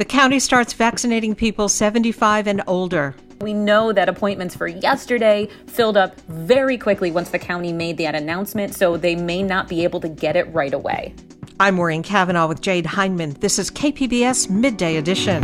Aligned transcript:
The 0.00 0.06
county 0.06 0.38
starts 0.40 0.72
vaccinating 0.72 1.34
people 1.34 1.68
75 1.68 2.46
and 2.46 2.62
older. 2.66 3.14
We 3.42 3.52
know 3.52 3.92
that 3.92 4.08
appointments 4.08 4.56
for 4.56 4.66
yesterday 4.66 5.46
filled 5.66 5.98
up 5.98 6.18
very 6.22 6.78
quickly 6.78 7.10
once 7.10 7.28
the 7.28 7.38
county 7.38 7.70
made 7.70 7.98
that 7.98 8.14
announcement, 8.14 8.74
so 8.74 8.96
they 8.96 9.14
may 9.14 9.42
not 9.42 9.68
be 9.68 9.84
able 9.84 10.00
to 10.00 10.08
get 10.08 10.36
it 10.36 10.44
right 10.54 10.72
away. 10.72 11.14
I'm 11.60 11.74
Maureen 11.74 12.02
Cavanaugh 12.02 12.48
with 12.48 12.62
Jade 12.62 12.86
Hindman. 12.86 13.32
This 13.40 13.58
is 13.58 13.70
KPBS 13.70 14.48
Midday 14.48 14.96
Edition. 14.96 15.42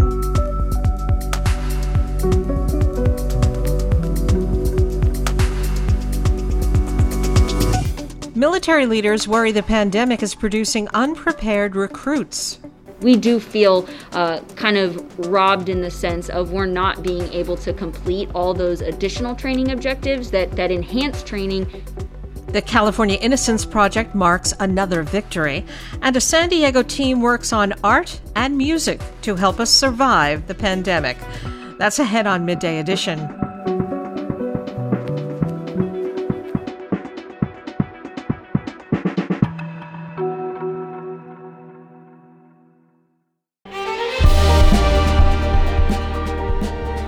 Military 8.34 8.86
leaders 8.86 9.28
worry 9.28 9.52
the 9.52 9.62
pandemic 9.62 10.22
is 10.22 10.34
producing 10.34 10.88
unprepared 10.94 11.76
recruits 11.76 12.58
we 13.00 13.16
do 13.16 13.38
feel 13.38 13.88
uh, 14.12 14.40
kind 14.54 14.76
of 14.76 15.26
robbed 15.28 15.68
in 15.68 15.80
the 15.80 15.90
sense 15.90 16.28
of 16.28 16.52
we're 16.52 16.66
not 16.66 17.02
being 17.02 17.30
able 17.32 17.56
to 17.58 17.72
complete 17.72 18.28
all 18.34 18.54
those 18.54 18.80
additional 18.80 19.34
training 19.34 19.70
objectives 19.70 20.30
that, 20.30 20.50
that 20.52 20.70
enhance 20.70 21.22
training. 21.22 21.66
The 22.48 22.62
California 22.62 23.18
Innocence 23.20 23.66
Project 23.66 24.14
marks 24.14 24.54
another 24.60 25.02
victory, 25.02 25.64
and 26.00 26.16
a 26.16 26.20
San 26.20 26.48
Diego 26.48 26.82
team 26.82 27.20
works 27.20 27.52
on 27.52 27.74
art 27.84 28.20
and 28.34 28.56
music 28.56 29.00
to 29.22 29.34
help 29.34 29.60
us 29.60 29.70
survive 29.70 30.46
the 30.46 30.54
pandemic. 30.54 31.18
That's 31.78 31.98
ahead 31.98 32.26
on 32.26 32.46
Midday 32.46 32.78
Edition. 32.78 33.45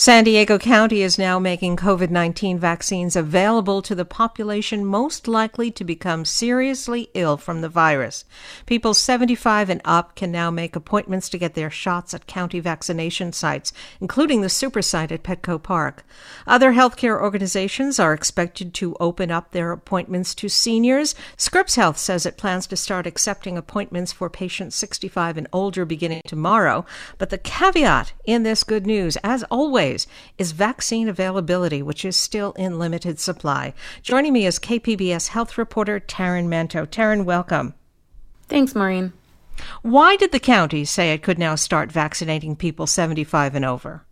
San 0.00 0.22
Diego 0.22 0.58
County 0.58 1.02
is 1.02 1.18
now 1.18 1.40
making 1.40 1.76
COVID 1.76 2.08
19 2.08 2.56
vaccines 2.56 3.16
available 3.16 3.82
to 3.82 3.96
the 3.96 4.04
population 4.04 4.84
most 4.84 5.26
likely 5.26 5.72
to 5.72 5.82
become 5.82 6.24
seriously 6.24 7.10
ill 7.14 7.36
from 7.36 7.62
the 7.62 7.68
virus. 7.68 8.24
People 8.64 8.94
75 8.94 9.68
and 9.68 9.80
up 9.84 10.14
can 10.14 10.30
now 10.30 10.52
make 10.52 10.76
appointments 10.76 11.28
to 11.28 11.36
get 11.36 11.54
their 11.54 11.68
shots 11.68 12.14
at 12.14 12.28
county 12.28 12.60
vaccination 12.60 13.32
sites, 13.32 13.72
including 14.00 14.40
the 14.40 14.48
super 14.48 14.82
site 14.82 15.10
at 15.10 15.24
Petco 15.24 15.60
Park. 15.60 16.04
Other 16.46 16.74
healthcare 16.74 17.20
organizations 17.20 17.98
are 17.98 18.14
expected 18.14 18.74
to 18.74 18.94
open 19.00 19.32
up 19.32 19.50
their 19.50 19.72
appointments 19.72 20.32
to 20.36 20.48
seniors. 20.48 21.16
Scripps 21.36 21.74
Health 21.74 21.98
says 21.98 22.24
it 22.24 22.36
plans 22.36 22.68
to 22.68 22.76
start 22.76 23.08
accepting 23.08 23.58
appointments 23.58 24.12
for 24.12 24.30
patients 24.30 24.76
65 24.76 25.36
and 25.36 25.48
older 25.52 25.84
beginning 25.84 26.22
tomorrow. 26.24 26.86
But 27.18 27.30
the 27.30 27.38
caveat 27.38 28.12
in 28.24 28.44
this 28.44 28.62
good 28.62 28.86
news, 28.86 29.16
as 29.24 29.42
always, 29.50 29.87
is 30.38 30.52
vaccine 30.52 31.08
availability, 31.08 31.82
which 31.82 32.04
is 32.04 32.16
still 32.16 32.52
in 32.52 32.78
limited 32.78 33.18
supply. 33.18 33.74
Joining 34.02 34.32
me 34.32 34.46
is 34.46 34.58
KPBS 34.58 35.28
health 35.28 35.56
reporter 35.56 36.00
Taryn 36.00 36.48
Mento. 36.48 36.86
Taryn, 36.86 37.24
welcome. 37.24 37.74
Thanks, 38.48 38.74
Maureen. 38.74 39.12
Why 39.82 40.16
did 40.16 40.32
the 40.32 40.40
county 40.40 40.84
say 40.84 41.12
it 41.12 41.22
could 41.22 41.38
now 41.38 41.54
start 41.54 41.92
vaccinating 41.92 42.56
people 42.56 42.86
75 42.86 43.54
and 43.54 43.64
over? 43.64 44.04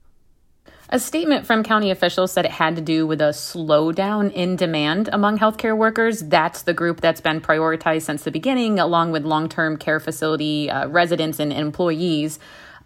A 0.89 1.01
statement 1.01 1.47
from 1.47 1.65
county 1.65 1.91
officials 1.91 2.31
said 2.31 2.45
it 2.45 2.53
had 2.53 2.77
to 2.77 2.83
do 2.83 3.09
with 3.09 3.21
a 3.21 3.31
slowdown 3.31 4.33
in 4.33 4.55
demand 4.55 5.09
among 5.13 5.39
healthcare 5.39 5.77
workers. 5.77 6.21
That's 6.21 6.63
the 6.63 6.75
group 6.75 7.01
that's 7.01 7.21
been 7.21 7.41
prioritized 7.41 8.03
since 8.03 8.23
the 8.23 8.31
beginning, 8.31 8.79
along 8.79 9.11
with 9.11 9.25
long 9.25 9.49
term 9.49 9.79
care 9.79 9.99
facility 9.99 10.71
uh, 10.71 10.87
residents 10.87 11.41
and 11.41 11.53
employees. 11.53 12.39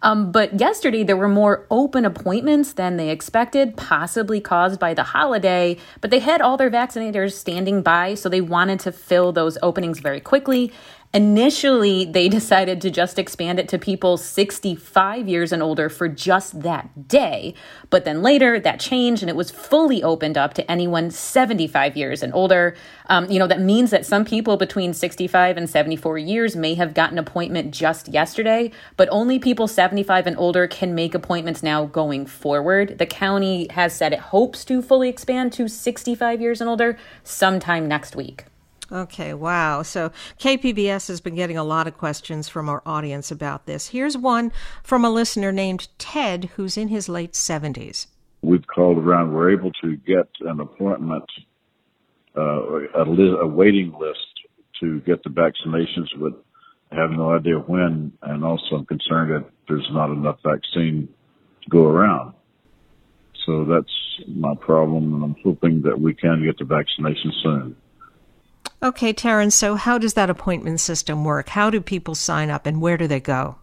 Um, 0.03 0.31
but 0.31 0.59
yesterday, 0.59 1.03
there 1.03 1.17
were 1.17 1.27
more 1.27 1.65
open 1.69 2.05
appointments 2.05 2.73
than 2.73 2.97
they 2.97 3.09
expected, 3.09 3.77
possibly 3.77 4.41
caused 4.41 4.79
by 4.79 4.93
the 4.93 5.03
holiday. 5.03 5.77
But 6.01 6.09
they 6.09 6.19
had 6.19 6.41
all 6.41 6.57
their 6.57 6.71
vaccinators 6.71 7.33
standing 7.33 7.81
by, 7.81 8.15
so 8.15 8.27
they 8.27 8.41
wanted 8.41 8.79
to 8.81 8.91
fill 8.91 9.31
those 9.31 9.57
openings 9.61 9.99
very 9.99 10.19
quickly. 10.19 10.71
Initially, 11.13 12.05
they 12.05 12.29
decided 12.29 12.79
to 12.79 12.89
just 12.89 13.19
expand 13.19 13.59
it 13.59 13.67
to 13.67 13.77
people 13.77 14.15
65 14.15 15.27
years 15.27 15.51
and 15.51 15.61
older 15.61 15.89
for 15.89 16.07
just 16.07 16.61
that 16.61 17.09
day. 17.09 17.53
But 17.89 18.05
then 18.05 18.21
later, 18.21 18.61
that 18.61 18.79
changed 18.79 19.21
and 19.21 19.29
it 19.29 19.35
was 19.35 19.51
fully 19.51 20.01
opened 20.01 20.37
up 20.37 20.53
to 20.53 20.71
anyone 20.71 21.11
75 21.11 21.97
years 21.97 22.23
and 22.23 22.33
older. 22.33 22.75
Um, 23.07 23.29
you 23.29 23.39
know, 23.39 23.47
that 23.47 23.59
means 23.59 23.91
that 23.91 24.05
some 24.05 24.23
people 24.23 24.55
between 24.55 24.93
65 24.93 25.57
and 25.57 25.69
74 25.69 26.17
years 26.17 26.55
may 26.55 26.75
have 26.75 26.93
gotten 26.93 27.17
an 27.17 27.27
appointment 27.27 27.73
just 27.73 28.07
yesterday, 28.07 28.71
but 28.95 29.09
only 29.11 29.37
people 29.37 29.67
75 29.67 30.27
and 30.27 30.37
older 30.37 30.65
can 30.65 30.95
make 30.95 31.13
appointments 31.13 31.61
now 31.61 31.87
going 31.87 32.25
forward. 32.25 32.99
The 32.99 33.05
county 33.05 33.67
has 33.71 33.93
said 33.93 34.13
it 34.13 34.19
hopes 34.19 34.63
to 34.63 34.81
fully 34.81 35.09
expand 35.09 35.51
to 35.53 35.67
65 35.67 36.39
years 36.39 36.61
and 36.61 36.69
older 36.69 36.97
sometime 37.25 37.89
next 37.89 38.15
week. 38.15 38.45
Okay, 38.91 39.33
wow. 39.33 39.83
So 39.83 40.11
KPBS 40.39 41.07
has 41.07 41.21
been 41.21 41.35
getting 41.35 41.57
a 41.57 41.63
lot 41.63 41.87
of 41.87 41.97
questions 41.97 42.49
from 42.49 42.67
our 42.67 42.81
audience 42.85 43.31
about 43.31 43.65
this. 43.65 43.87
Here's 43.87 44.17
one 44.17 44.51
from 44.83 45.05
a 45.05 45.09
listener 45.09 45.51
named 45.51 45.87
Ted, 45.97 46.45
who's 46.55 46.75
in 46.75 46.89
his 46.89 47.07
late 47.07 47.31
70s. 47.31 48.07
We've 48.41 48.65
called 48.67 48.97
around. 48.97 49.33
We're 49.33 49.51
able 49.51 49.71
to 49.81 49.95
get 49.95 50.27
an 50.41 50.59
appointment, 50.59 51.23
uh, 52.35 52.41
a, 52.41 53.05
li- 53.07 53.37
a 53.39 53.47
waiting 53.47 53.93
list 53.97 54.19
to 54.81 54.99
get 55.01 55.23
the 55.23 55.29
vaccinations, 55.29 56.07
but 56.19 56.43
have 56.91 57.11
no 57.11 57.33
idea 57.33 57.59
when. 57.59 58.11
And 58.23 58.43
also, 58.43 58.75
I'm 58.75 58.85
concerned 58.85 59.31
that 59.31 59.49
there's 59.67 59.87
not 59.91 60.09
enough 60.11 60.39
vaccine 60.43 61.07
to 61.63 61.69
go 61.69 61.85
around. 61.85 62.33
So 63.45 63.63
that's 63.63 63.91
my 64.27 64.53
problem, 64.55 65.13
and 65.13 65.23
I'm 65.23 65.35
hoping 65.43 65.81
that 65.83 65.99
we 65.99 66.13
can 66.13 66.43
get 66.43 66.57
the 66.57 66.65
vaccination 66.65 67.31
soon. 67.41 67.75
Okay, 68.83 69.13
Terrence, 69.13 69.53
so 69.53 69.75
how 69.75 69.99
does 69.99 70.15
that 70.15 70.31
appointment 70.31 70.79
system 70.79 71.23
work? 71.23 71.49
How 71.49 71.69
do 71.69 71.79
people 71.81 72.15
sign 72.15 72.49
up 72.49 72.65
and 72.65 72.81
where 72.81 72.97
do 72.97 73.05
they 73.05 73.19
go? 73.19 73.57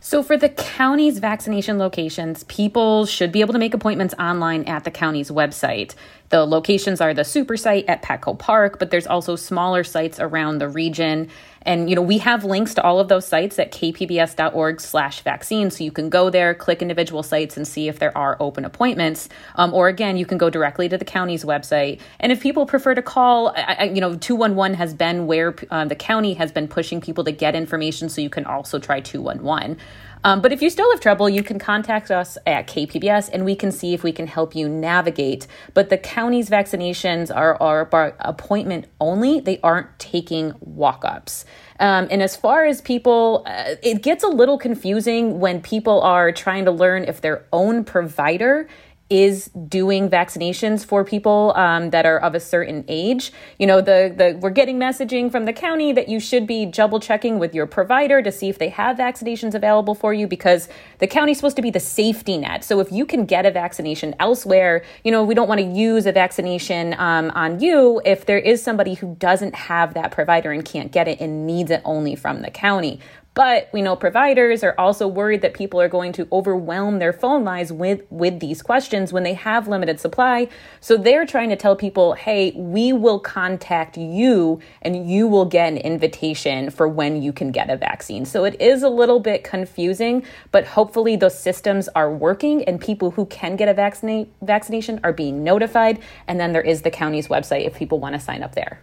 So, 0.00 0.22
for 0.22 0.38
the 0.38 0.48
county's 0.48 1.18
vaccination 1.18 1.78
locations, 1.78 2.42
people 2.44 3.04
should 3.04 3.30
be 3.30 3.42
able 3.42 3.52
to 3.52 3.58
make 3.58 3.74
appointments 3.74 4.14
online 4.18 4.64
at 4.64 4.84
the 4.84 4.90
county's 4.90 5.30
website. 5.30 5.94
The 6.30 6.46
locations 6.46 7.00
are 7.02 7.12
the 7.12 7.24
super 7.24 7.58
site 7.58 7.84
at 7.88 8.02
Petco 8.02 8.36
Park, 8.36 8.78
but 8.78 8.90
there's 8.90 9.06
also 9.06 9.36
smaller 9.36 9.84
sites 9.84 10.18
around 10.18 10.58
the 10.58 10.68
region. 10.68 11.28
And, 11.64 11.88
you 11.88 11.96
know, 11.96 12.02
we 12.02 12.18
have 12.18 12.44
links 12.44 12.74
to 12.74 12.82
all 12.82 12.98
of 12.98 13.08
those 13.08 13.26
sites 13.26 13.58
at 13.58 13.72
kpbs.org 13.72 14.80
slash 14.80 15.20
vaccine. 15.20 15.70
So 15.70 15.84
you 15.84 15.92
can 15.92 16.08
go 16.08 16.30
there, 16.30 16.54
click 16.54 16.82
individual 16.82 17.22
sites 17.22 17.56
and 17.56 17.66
see 17.66 17.88
if 17.88 17.98
there 17.98 18.16
are 18.16 18.36
open 18.40 18.64
appointments. 18.64 19.28
Um, 19.56 19.72
or 19.74 19.88
again, 19.88 20.16
you 20.16 20.26
can 20.26 20.38
go 20.38 20.50
directly 20.50 20.88
to 20.88 20.98
the 20.98 21.04
county's 21.04 21.44
website. 21.44 22.00
And 22.20 22.32
if 22.32 22.40
people 22.40 22.66
prefer 22.66 22.94
to 22.94 23.02
call, 23.02 23.52
I, 23.56 23.90
you 23.94 24.00
know, 24.00 24.16
211 24.16 24.76
has 24.76 24.94
been 24.94 25.26
where 25.26 25.54
uh, 25.70 25.84
the 25.84 25.96
county 25.96 26.34
has 26.34 26.52
been 26.52 26.68
pushing 26.68 27.00
people 27.00 27.24
to 27.24 27.32
get 27.32 27.54
information. 27.54 28.08
So 28.08 28.20
you 28.20 28.30
can 28.30 28.44
also 28.44 28.78
try 28.78 29.00
211. 29.00 29.78
Um, 30.24 30.40
but 30.40 30.52
if 30.52 30.62
you 30.62 30.70
still 30.70 30.90
have 30.92 31.00
trouble, 31.00 31.28
you 31.28 31.42
can 31.42 31.58
contact 31.58 32.10
us 32.10 32.38
at 32.46 32.68
KPBS 32.68 33.30
and 33.32 33.44
we 33.44 33.56
can 33.56 33.72
see 33.72 33.92
if 33.92 34.02
we 34.02 34.12
can 34.12 34.26
help 34.26 34.54
you 34.54 34.68
navigate. 34.68 35.46
But 35.74 35.90
the 35.90 35.98
county's 35.98 36.48
vaccinations 36.48 37.34
are, 37.34 37.60
are 37.60 37.84
by 37.84 38.14
appointment 38.20 38.86
only, 39.00 39.40
they 39.40 39.58
aren't 39.62 39.98
taking 39.98 40.54
walk 40.60 41.04
ups. 41.04 41.44
Um, 41.80 42.06
and 42.10 42.22
as 42.22 42.36
far 42.36 42.64
as 42.64 42.80
people, 42.80 43.42
uh, 43.46 43.74
it 43.82 44.02
gets 44.02 44.22
a 44.22 44.28
little 44.28 44.58
confusing 44.58 45.40
when 45.40 45.60
people 45.60 46.00
are 46.02 46.30
trying 46.30 46.64
to 46.66 46.70
learn 46.70 47.04
if 47.04 47.20
their 47.20 47.44
own 47.52 47.84
provider 47.84 48.68
is 49.12 49.50
doing 49.68 50.08
vaccinations 50.08 50.86
for 50.86 51.04
people 51.04 51.52
um, 51.54 51.90
that 51.90 52.06
are 52.06 52.18
of 52.20 52.34
a 52.34 52.40
certain 52.40 52.82
age. 52.88 53.30
You 53.58 53.66
know, 53.66 53.82
the 53.82 54.14
the 54.16 54.38
we're 54.40 54.48
getting 54.48 54.78
messaging 54.78 55.30
from 55.30 55.44
the 55.44 55.52
county 55.52 55.92
that 55.92 56.08
you 56.08 56.18
should 56.18 56.46
be 56.46 56.64
double 56.64 56.98
checking 56.98 57.38
with 57.38 57.54
your 57.54 57.66
provider 57.66 58.22
to 58.22 58.32
see 58.32 58.48
if 58.48 58.58
they 58.58 58.70
have 58.70 58.96
vaccinations 58.96 59.54
available 59.54 59.94
for 59.94 60.14
you 60.14 60.26
because 60.26 60.66
the 60.98 61.06
county's 61.06 61.36
supposed 61.36 61.56
to 61.56 61.62
be 61.62 61.70
the 61.70 61.78
safety 61.78 62.38
net. 62.38 62.64
So 62.64 62.80
if 62.80 62.90
you 62.90 63.04
can 63.04 63.26
get 63.26 63.44
a 63.44 63.50
vaccination 63.50 64.14
elsewhere, 64.18 64.82
you 65.04 65.12
know, 65.12 65.22
we 65.22 65.34
don't 65.34 65.48
want 65.48 65.60
to 65.60 65.66
use 65.66 66.06
a 66.06 66.12
vaccination 66.12 66.94
um, 66.94 67.30
on 67.34 67.60
you 67.60 68.00
if 68.06 68.24
there 68.24 68.38
is 68.38 68.62
somebody 68.62 68.94
who 68.94 69.14
doesn't 69.16 69.54
have 69.54 69.92
that 69.92 70.10
provider 70.10 70.52
and 70.52 70.64
can't 70.64 70.90
get 70.90 71.06
it 71.06 71.20
and 71.20 71.46
needs 71.46 71.70
it 71.70 71.82
only 71.84 72.14
from 72.14 72.40
the 72.40 72.50
county. 72.50 72.98
But 73.34 73.70
we 73.72 73.80
know 73.80 73.96
providers 73.96 74.62
are 74.62 74.74
also 74.76 75.08
worried 75.08 75.40
that 75.40 75.54
people 75.54 75.80
are 75.80 75.88
going 75.88 76.12
to 76.12 76.28
overwhelm 76.30 76.98
their 76.98 77.14
phone 77.14 77.44
lines 77.44 77.72
with, 77.72 78.02
with 78.10 78.40
these 78.40 78.60
questions 78.60 79.10
when 79.10 79.22
they 79.22 79.32
have 79.32 79.68
limited 79.68 79.98
supply. 79.98 80.48
So 80.80 80.98
they're 80.98 81.24
trying 81.24 81.48
to 81.48 81.56
tell 81.56 81.74
people, 81.74 82.12
hey, 82.12 82.52
we 82.54 82.92
will 82.92 83.18
contact 83.18 83.96
you 83.96 84.60
and 84.82 85.08
you 85.08 85.26
will 85.26 85.46
get 85.46 85.72
an 85.72 85.78
invitation 85.78 86.68
for 86.68 86.86
when 86.86 87.22
you 87.22 87.32
can 87.32 87.52
get 87.52 87.70
a 87.70 87.76
vaccine. 87.76 88.26
So 88.26 88.44
it 88.44 88.60
is 88.60 88.82
a 88.82 88.90
little 88.90 89.20
bit 89.20 89.44
confusing, 89.44 90.24
but 90.50 90.66
hopefully 90.66 91.16
those 91.16 91.38
systems 91.38 91.88
are 91.94 92.12
working 92.12 92.64
and 92.64 92.78
people 92.78 93.12
who 93.12 93.24
can 93.26 93.56
get 93.56 93.66
a 93.66 93.74
vaccina- 93.74 94.28
vaccination 94.42 95.00
are 95.02 95.12
being 95.12 95.42
notified. 95.42 96.02
And 96.28 96.38
then 96.38 96.52
there 96.52 96.60
is 96.60 96.82
the 96.82 96.90
county's 96.90 97.28
website 97.28 97.66
if 97.66 97.74
people 97.76 97.98
want 97.98 98.14
to 98.14 98.20
sign 98.20 98.42
up 98.42 98.54
there. 98.54 98.80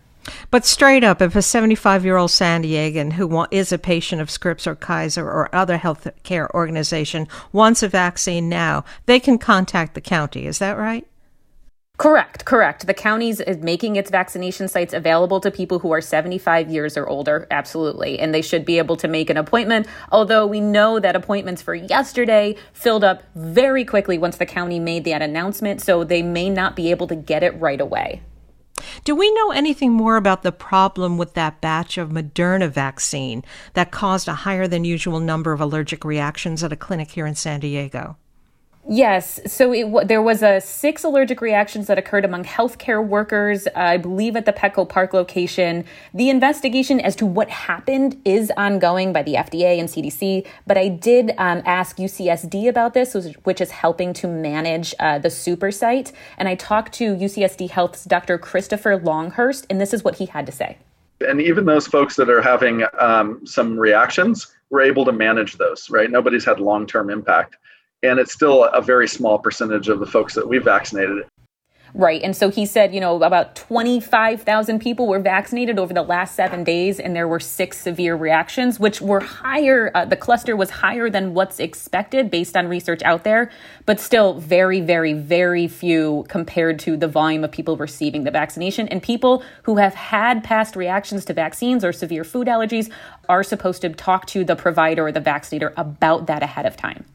But 0.52 0.66
straight 0.66 1.04
up, 1.04 1.22
if 1.22 1.36
a 1.36 1.42
75 1.42 2.06
year 2.06 2.18
old 2.18 2.32
San 2.32 2.64
Diegan 2.64 3.14
who 3.14 3.48
is 3.52 3.72
a 3.72 3.78
patient 3.78 4.22
of 4.22 4.30
Scripps 4.30 4.68
or 4.68 4.76
Kaiser 4.76 5.26
or 5.26 5.54
other 5.54 5.78
health 5.78 6.08
care 6.24 6.54
organization 6.56 7.28
wants 7.52 7.84
a 7.84 7.88
vaccine 7.88 8.50
now, 8.50 8.84
they 9.06 9.20
can 9.20 9.38
contact 9.38 9.94
the 9.94 10.02
county. 10.02 10.46
Is 10.46 10.60
that 10.60 10.78
right? 10.78 11.06
Correct, 12.00 12.46
correct. 12.46 12.88
The 12.88 12.94
counties 12.94 13.42
is 13.42 13.58
making 13.58 13.98
its 13.98 14.10
vaccination 14.10 14.70
sites 14.70 14.94
available 14.94 15.42
to 15.42 15.52
people 15.52 15.80
who 15.80 15.92
are 15.92 16.00
75 16.00 16.70
years 16.70 16.96
or 16.96 17.06
older, 17.06 17.46
absolutely. 17.52 18.18
And 18.20 18.34
they 18.34 18.42
should 18.42 18.64
be 18.64 18.78
able 18.78 18.96
to 18.96 19.10
make 19.10 19.30
an 19.30 19.36
appointment, 19.36 19.86
although 20.10 20.48
we 20.48 20.62
know 20.62 21.02
that 21.02 21.18
appointments 21.18 21.62
for 21.62 21.76
yesterday 21.76 22.56
filled 22.72 23.04
up 23.04 23.24
very 23.36 23.84
quickly 23.84 24.18
once 24.18 24.38
the 24.38 24.46
county 24.46 24.80
made 24.80 25.04
that 25.04 25.22
announcement, 25.22 25.82
so 25.82 26.06
they 26.06 26.22
may 26.22 26.50
not 26.50 26.78
be 26.78 26.90
able 26.90 27.08
to 27.08 27.16
get 27.18 27.44
it 27.44 27.60
right 27.60 27.82
away. 27.82 28.22
Do 29.04 29.16
we 29.16 29.32
know 29.34 29.52
anything 29.52 29.94
more 29.94 30.18
about 30.18 30.44
the 30.44 30.52
problem 30.52 31.18
with 31.18 31.34
that 31.34 31.62
batch 31.62 31.98
of 31.98 32.10
Moderna 32.10 32.70
vaccine 32.70 33.44
that 33.74 33.92
caused 33.92 34.28
a 34.28 34.34
higher 34.34 34.68
than 34.68 34.84
usual 34.84 35.20
number 35.20 35.52
of 35.52 35.62
allergic 35.62 36.04
reactions 36.04 36.64
at 36.64 36.74
a 36.74 36.76
clinic 36.76 37.12
here 37.12 37.26
in 37.26 37.36
San 37.36 37.60
Diego? 37.60 38.18
Yes. 38.92 39.40
So 39.46 39.72
it, 39.72 40.08
there 40.08 40.22
was 40.22 40.42
a 40.42 40.60
six 40.60 41.04
allergic 41.04 41.42
reactions 41.42 41.86
that 41.86 42.00
occurred 42.00 42.26
among 42.26 42.44
healthcare 42.44 43.06
workers, 43.06 43.68
I 43.76 43.98
believe 43.98 44.36
at 44.36 44.48
the 44.48 44.52
Petco 44.52 44.90
Park 44.90 45.14
location. 45.14 45.86
The 46.16 46.32
investigation 46.32 47.00
as 47.00 47.16
to 47.18 47.28
what 47.28 47.52
happened 47.52 48.20
is 48.26 48.52
ongoing 48.58 49.14
by 49.14 49.22
the 49.22 49.36
FDA 49.36 49.80
and 49.80 49.88
CDC, 49.88 50.48
but 50.66 50.76
I 50.76 50.88
did 50.88 51.36
um, 51.38 51.62
ask 51.68 51.98
UCSD 51.98 52.68
about 52.68 52.96
this, 52.96 53.14
which 53.44 53.62
is 53.62 53.70
helping 53.70 54.12
to 54.14 54.28
manage 54.28 54.96
uh, 55.00 55.20
the 55.20 55.30
super 55.30 55.70
site. 55.70 56.12
And 56.40 56.48
I 56.50 56.56
talked 56.56 56.92
to 56.96 57.16
UCSD 57.16 57.70
Health's 57.70 58.06
Dr. 58.06 58.40
Christopher 58.40 58.98
Longhurst, 58.98 59.68
and 59.70 59.80
this 59.80 59.94
is 59.94 60.04
what 60.04 60.16
he 60.16 60.26
had 60.26 60.48
to 60.48 60.52
say. 60.52 60.80
And 61.22 61.40
even 61.40 61.66
those 61.66 61.86
folks 61.86 62.16
that 62.16 62.28
are 62.28 62.42
having 62.42 62.86
um, 63.00 63.46
some 63.46 63.78
reactions, 63.78 64.48
we're 64.72 64.82
able 64.82 65.06
to 65.06 65.12
manage 65.12 65.58
those, 65.58 65.92
right? 65.92 66.10
Nobody's 66.10 66.44
had 66.44 66.60
long 66.60 66.88
term 66.88 67.12
impact 67.12 67.56
and 68.04 68.20
it's 68.20 68.34
still 68.34 68.66
a 68.66 68.82
very 68.82 69.08
small 69.08 69.40
percentage 69.40 69.90
of 69.90 70.00
the 70.00 70.06
folks 70.06 70.34
that 70.36 70.48
we 70.48 70.58
vaccinated. 70.58 71.26
Right. 71.94 72.22
And 72.22 72.36
so 72.36 72.50
he 72.50 72.66
said, 72.66 72.94
you 72.94 73.00
know, 73.00 73.22
about 73.24 73.56
25,000 73.56 74.80
people 74.80 75.08
were 75.08 75.20
vaccinated 75.20 75.80
over 75.80 75.94
the 75.94 76.04
last 76.04 76.36
seven 76.36 76.64
days, 76.64 77.00
and 77.00 77.16
there 77.16 77.28
were 77.28 77.40
six 77.40 77.80
severe 77.80 78.16
reactions, 78.16 78.80
which 78.80 79.02
were 79.02 79.20
higher. 79.20 79.92
Uh, 79.96 80.06
the 80.06 80.16
cluster 80.16 80.56
was 80.56 80.70
higher 80.70 81.10
than 81.10 81.34
what's 81.34 81.60
expected 81.60 82.30
based 82.30 82.56
on 82.56 82.68
research 82.68 83.02
out 83.04 83.24
there, 83.24 83.50
but 83.86 84.00
still 84.00 84.36
very, 84.36 84.82
very, 84.82 85.14
very 85.14 85.68
few 85.68 86.26
compared 86.30 86.78
to 86.80 86.96
the 86.96 87.08
volume 87.08 87.44
of 87.44 87.52
people 87.52 87.76
receiving 87.76 88.24
the 88.24 88.32
vaccination. 88.32 88.88
And 88.90 89.02
people 89.02 89.44
who 89.64 89.78
have 89.78 89.96
had 89.96 90.44
past 90.44 90.76
reactions 90.76 91.26
to 91.26 91.34
vaccines 91.34 91.84
or 91.84 91.92
severe 91.92 92.24
food 92.24 92.48
allergies 92.48 92.92
are 93.28 93.44
supposed 93.44 93.82
to 93.82 93.90
talk 93.90 94.28
to 94.28 94.44
the 94.44 94.56
provider 94.56 95.08
or 95.08 95.12
the 95.12 95.20
vaccinator 95.20 95.74
about 95.76 96.28
that 96.28 96.44
ahead 96.44 96.68
of 96.68 96.78
time. 96.78 97.06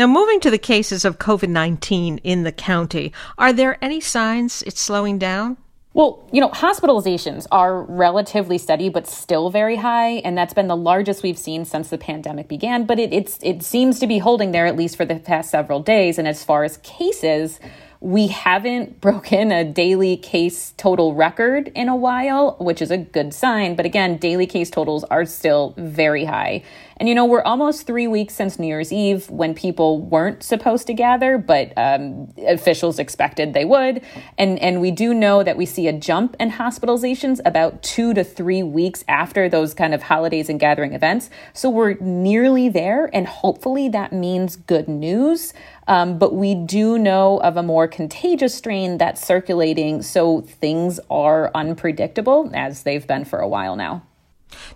Now, 0.00 0.06
moving 0.06 0.40
to 0.40 0.50
the 0.50 0.56
cases 0.56 1.04
of 1.04 1.18
COVID 1.18 1.50
19 1.50 2.20
in 2.24 2.42
the 2.42 2.52
county, 2.52 3.12
are 3.36 3.52
there 3.52 3.76
any 3.84 4.00
signs 4.00 4.62
it's 4.62 4.80
slowing 4.80 5.18
down? 5.18 5.58
Well, 5.92 6.26
you 6.32 6.40
know, 6.40 6.48
hospitalizations 6.48 7.46
are 7.52 7.82
relatively 7.82 8.56
steady, 8.56 8.88
but 8.88 9.06
still 9.06 9.50
very 9.50 9.76
high, 9.76 10.22
and 10.24 10.38
that's 10.38 10.54
been 10.54 10.68
the 10.68 10.76
largest 10.76 11.22
we've 11.22 11.36
seen 11.36 11.66
since 11.66 11.90
the 11.90 11.98
pandemic 11.98 12.48
began. 12.48 12.86
But 12.86 12.98
it, 12.98 13.12
it's 13.12 13.38
it 13.42 13.62
seems 13.62 14.00
to 14.00 14.06
be 14.06 14.16
holding 14.16 14.52
there 14.52 14.64
at 14.64 14.74
least 14.74 14.96
for 14.96 15.04
the 15.04 15.16
past 15.16 15.50
several 15.50 15.82
days. 15.82 16.16
And 16.18 16.26
as 16.26 16.42
far 16.42 16.64
as 16.64 16.78
cases, 16.78 17.60
we 18.00 18.28
haven't 18.28 19.00
broken 19.00 19.52
a 19.52 19.64
daily 19.64 20.16
case 20.16 20.72
total 20.76 21.14
record 21.14 21.68
in 21.74 21.88
a 21.88 21.96
while, 21.96 22.56
which 22.58 22.82
is 22.82 22.90
a 22.90 22.98
good 22.98 23.32
sign. 23.32 23.76
But 23.76 23.86
again, 23.86 24.16
daily 24.16 24.46
case 24.46 24.70
totals 24.70 25.04
are 25.04 25.24
still 25.24 25.74
very 25.76 26.24
high. 26.24 26.62
And 27.00 27.08
you 27.08 27.14
know, 27.14 27.24
we're 27.24 27.42
almost 27.42 27.86
three 27.86 28.06
weeks 28.06 28.34
since 28.34 28.58
New 28.58 28.66
Year's 28.66 28.92
Eve 28.92 29.30
when 29.30 29.54
people 29.54 30.02
weren't 30.02 30.42
supposed 30.42 30.86
to 30.88 30.92
gather, 30.92 31.38
but 31.38 31.72
um, 31.78 32.30
officials 32.46 32.98
expected 32.98 33.54
they 33.54 33.64
would. 33.64 34.02
And, 34.36 34.58
and 34.58 34.82
we 34.82 34.90
do 34.90 35.14
know 35.14 35.42
that 35.42 35.56
we 35.56 35.64
see 35.64 35.88
a 35.88 35.94
jump 35.94 36.36
in 36.38 36.50
hospitalizations 36.50 37.40
about 37.46 37.82
two 37.82 38.12
to 38.12 38.22
three 38.22 38.62
weeks 38.62 39.02
after 39.08 39.48
those 39.48 39.72
kind 39.72 39.94
of 39.94 40.02
holidays 40.02 40.50
and 40.50 40.60
gathering 40.60 40.92
events. 40.92 41.30
So 41.54 41.70
we're 41.70 41.94
nearly 41.94 42.68
there, 42.68 43.08
and 43.14 43.26
hopefully 43.26 43.88
that 43.88 44.12
means 44.12 44.56
good 44.56 44.86
news. 44.86 45.54
Um, 45.90 46.18
but 46.18 46.36
we 46.36 46.54
do 46.54 46.98
know 46.98 47.38
of 47.38 47.56
a 47.56 47.64
more 47.64 47.88
contagious 47.88 48.54
strain 48.54 48.98
that's 48.98 49.26
circulating, 49.26 50.02
so 50.02 50.42
things 50.42 51.00
are 51.10 51.50
unpredictable 51.52 52.48
as 52.54 52.84
they've 52.84 53.04
been 53.04 53.24
for 53.24 53.40
a 53.40 53.48
while 53.48 53.74
now. 53.74 54.04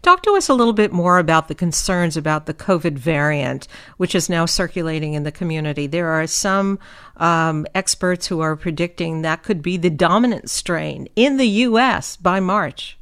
Talk 0.03 0.25
to 0.25 0.33
us 0.33 0.49
a 0.49 0.55
little 0.55 0.73
bit 0.73 0.93
more 0.93 1.21
about 1.21 1.47
the 1.47 1.55
concerns 1.55 2.17
about 2.17 2.47
the 2.47 2.55
COVID 2.55 2.99
variant, 2.99 3.69
which 3.97 4.17
is 4.17 4.29
now 4.29 4.45
circulating 4.45 5.15
in 5.15 5.23
the 5.23 5.31
community. 5.31 5.87
There 5.87 6.09
are 6.09 6.27
some 6.27 6.81
um, 7.17 7.65
experts 7.77 8.27
who 8.27 8.41
are 8.41 8.57
predicting 8.57 9.23
that 9.23 9.45
could 9.45 9.63
be 9.63 9.77
the 9.77 9.91
dominant 9.91 10.51
strain 10.51 11.07
in 11.15 11.37
the 11.37 11.47
U.S. 11.47 12.17
by 12.17 12.41
March. 12.41 12.99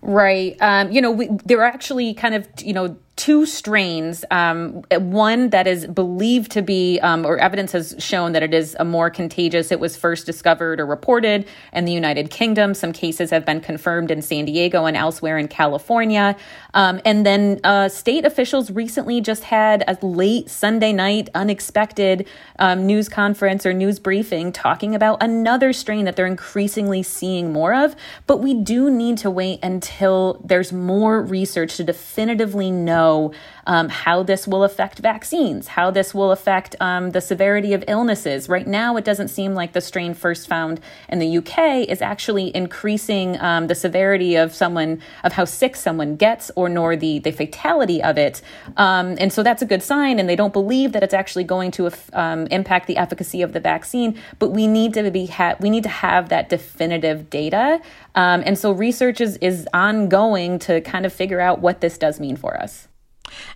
Right. 0.00 0.56
Um, 0.60 0.90
you 0.90 1.02
know, 1.02 1.10
we, 1.10 1.28
there 1.44 1.60
are 1.60 1.66
actually 1.66 2.14
kind 2.14 2.34
of, 2.34 2.48
you 2.60 2.72
know, 2.72 2.96
two 3.22 3.46
strains. 3.46 4.24
Um, 4.32 4.82
one 4.90 5.50
that 5.50 5.68
is 5.68 5.86
believed 5.86 6.50
to 6.52 6.60
be, 6.60 6.98
um, 7.02 7.24
or 7.24 7.38
evidence 7.38 7.70
has 7.70 7.94
shown 8.00 8.32
that 8.32 8.42
it 8.42 8.52
is 8.52 8.76
a 8.80 8.84
more 8.84 9.10
contagious. 9.10 9.70
It 9.70 9.78
was 9.78 9.96
first 9.96 10.26
discovered 10.26 10.80
or 10.80 10.86
reported 10.86 11.46
in 11.72 11.84
the 11.84 11.92
United 11.92 12.30
Kingdom. 12.30 12.74
Some 12.74 12.92
cases 12.92 13.30
have 13.30 13.44
been 13.44 13.60
confirmed 13.60 14.10
in 14.10 14.22
San 14.22 14.46
Diego 14.46 14.86
and 14.86 14.96
elsewhere 14.96 15.38
in 15.38 15.46
California. 15.46 16.36
Um, 16.74 17.00
and 17.04 17.24
then 17.24 17.60
uh, 17.62 17.88
state 17.88 18.24
officials 18.24 18.72
recently 18.72 19.20
just 19.20 19.44
had 19.44 19.84
a 19.86 19.96
late 20.04 20.50
Sunday 20.50 20.92
night, 20.92 21.28
unexpected 21.32 22.26
um, 22.58 22.86
news 22.86 23.08
conference 23.08 23.64
or 23.64 23.72
news 23.72 24.00
briefing 24.00 24.50
talking 24.50 24.96
about 24.96 25.22
another 25.22 25.72
strain 25.72 26.06
that 26.06 26.16
they're 26.16 26.26
increasingly 26.26 27.04
seeing 27.04 27.52
more 27.52 27.72
of. 27.72 27.94
But 28.26 28.38
we 28.38 28.52
do 28.52 28.90
need 28.90 29.16
to 29.18 29.30
wait 29.30 29.60
until 29.62 30.42
there's 30.44 30.72
more 30.72 31.22
research 31.22 31.76
to 31.76 31.84
definitively 31.84 32.72
know 32.72 33.11
know 33.12 33.32
um, 33.66 33.88
how 33.88 34.22
this 34.22 34.48
will 34.48 34.64
affect 34.64 34.98
vaccines, 34.98 35.68
how 35.68 35.90
this 35.90 36.12
will 36.12 36.32
affect 36.32 36.74
um, 36.80 37.10
the 37.10 37.20
severity 37.20 37.72
of 37.74 37.84
illnesses. 37.86 38.48
Right 38.48 38.66
now, 38.66 38.96
it 38.96 39.04
doesn't 39.04 39.28
seem 39.28 39.54
like 39.54 39.72
the 39.72 39.80
strain 39.80 40.14
first 40.14 40.48
found 40.48 40.80
in 41.08 41.18
the 41.20 41.38
UK 41.38 41.88
is 41.88 42.02
actually 42.02 42.54
increasing 42.56 43.40
um, 43.40 43.68
the 43.68 43.74
severity 43.74 44.34
of 44.34 44.52
someone, 44.54 45.00
of 45.22 45.32
how 45.32 45.44
sick 45.44 45.76
someone 45.76 46.16
gets, 46.16 46.50
or 46.56 46.68
nor 46.68 46.96
the, 46.96 47.20
the 47.20 47.30
fatality 47.30 48.02
of 48.02 48.18
it. 48.18 48.42
Um, 48.76 49.16
and 49.18 49.32
so 49.32 49.42
that's 49.42 49.62
a 49.62 49.66
good 49.66 49.82
sign, 49.82 50.18
and 50.18 50.28
they 50.28 50.36
don't 50.36 50.52
believe 50.52 50.92
that 50.92 51.02
it's 51.02 51.14
actually 51.14 51.44
going 51.44 51.70
to 51.72 51.92
um, 52.14 52.46
impact 52.48 52.86
the 52.86 52.96
efficacy 52.96 53.42
of 53.42 53.52
the 53.52 53.60
vaccine. 53.60 54.18
But 54.38 54.50
we 54.50 54.66
need 54.66 54.94
to 54.94 55.10
be 55.10 55.26
ha- 55.26 55.56
we 55.60 55.70
need 55.70 55.84
to 55.84 55.88
have 55.88 56.30
that 56.30 56.48
definitive 56.48 57.30
data. 57.30 57.80
Um, 58.14 58.42
and 58.44 58.58
so 58.58 58.72
research 58.72 59.20
is, 59.20 59.36
is 59.38 59.68
ongoing 59.72 60.58
to 60.60 60.80
kind 60.80 61.06
of 61.06 61.12
figure 61.12 61.40
out 61.40 61.60
what 61.60 61.80
this 61.80 61.96
does 61.96 62.18
mean 62.18 62.36
for 62.36 62.56
us. 62.60 62.88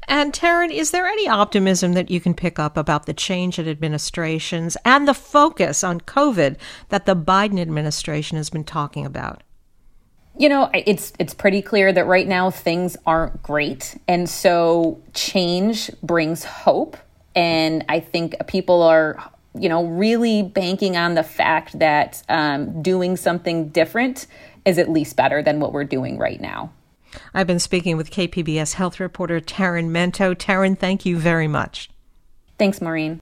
And 0.08 0.32
Taryn, 0.32 0.72
is 0.72 0.90
there 0.90 1.06
any 1.06 1.28
optimism 1.28 1.94
that 1.94 2.10
you 2.10 2.20
can 2.20 2.34
pick 2.34 2.58
up 2.58 2.76
about 2.76 3.06
the 3.06 3.14
change 3.14 3.58
in 3.58 3.68
administrations 3.68 4.76
and 4.84 5.06
the 5.06 5.14
focus 5.14 5.82
on 5.82 6.00
COVID 6.00 6.56
that 6.88 7.06
the 7.06 7.16
Biden 7.16 7.60
administration 7.60 8.36
has 8.36 8.50
been 8.50 8.64
talking 8.64 9.04
about? 9.04 9.42
You 10.38 10.48
know, 10.50 10.70
it's 10.72 11.14
it's 11.18 11.32
pretty 11.32 11.62
clear 11.62 11.92
that 11.92 12.06
right 12.06 12.28
now 12.28 12.50
things 12.50 12.96
aren't 13.06 13.42
great, 13.42 13.98
and 14.06 14.28
so 14.28 15.00
change 15.14 15.90
brings 16.02 16.44
hope. 16.44 16.96
And 17.34 17.84
I 17.88 18.00
think 18.00 18.34
people 18.46 18.82
are 18.82 19.30
you 19.58 19.68
know, 19.68 19.84
really 19.84 20.42
banking 20.42 20.96
on 20.96 21.14
the 21.14 21.22
fact 21.22 21.78
that 21.78 22.22
um, 22.28 22.82
doing 22.82 23.16
something 23.16 23.68
different 23.68 24.26
is 24.64 24.78
at 24.78 24.90
least 24.90 25.16
better 25.16 25.42
than 25.42 25.60
what 25.60 25.72
we're 25.72 25.84
doing 25.84 26.18
right 26.18 26.40
now. 26.40 26.70
I've 27.34 27.46
been 27.46 27.58
speaking 27.58 27.96
with 27.96 28.10
KPBS 28.10 28.74
health 28.74 29.00
reporter 29.00 29.40
Taryn 29.40 29.90
Mento. 29.90 30.34
Taryn, 30.34 30.78
thank 30.78 31.04
you 31.04 31.18
very 31.18 31.48
much. 31.48 31.90
Thanks, 32.58 32.80
Maureen. 32.80 33.20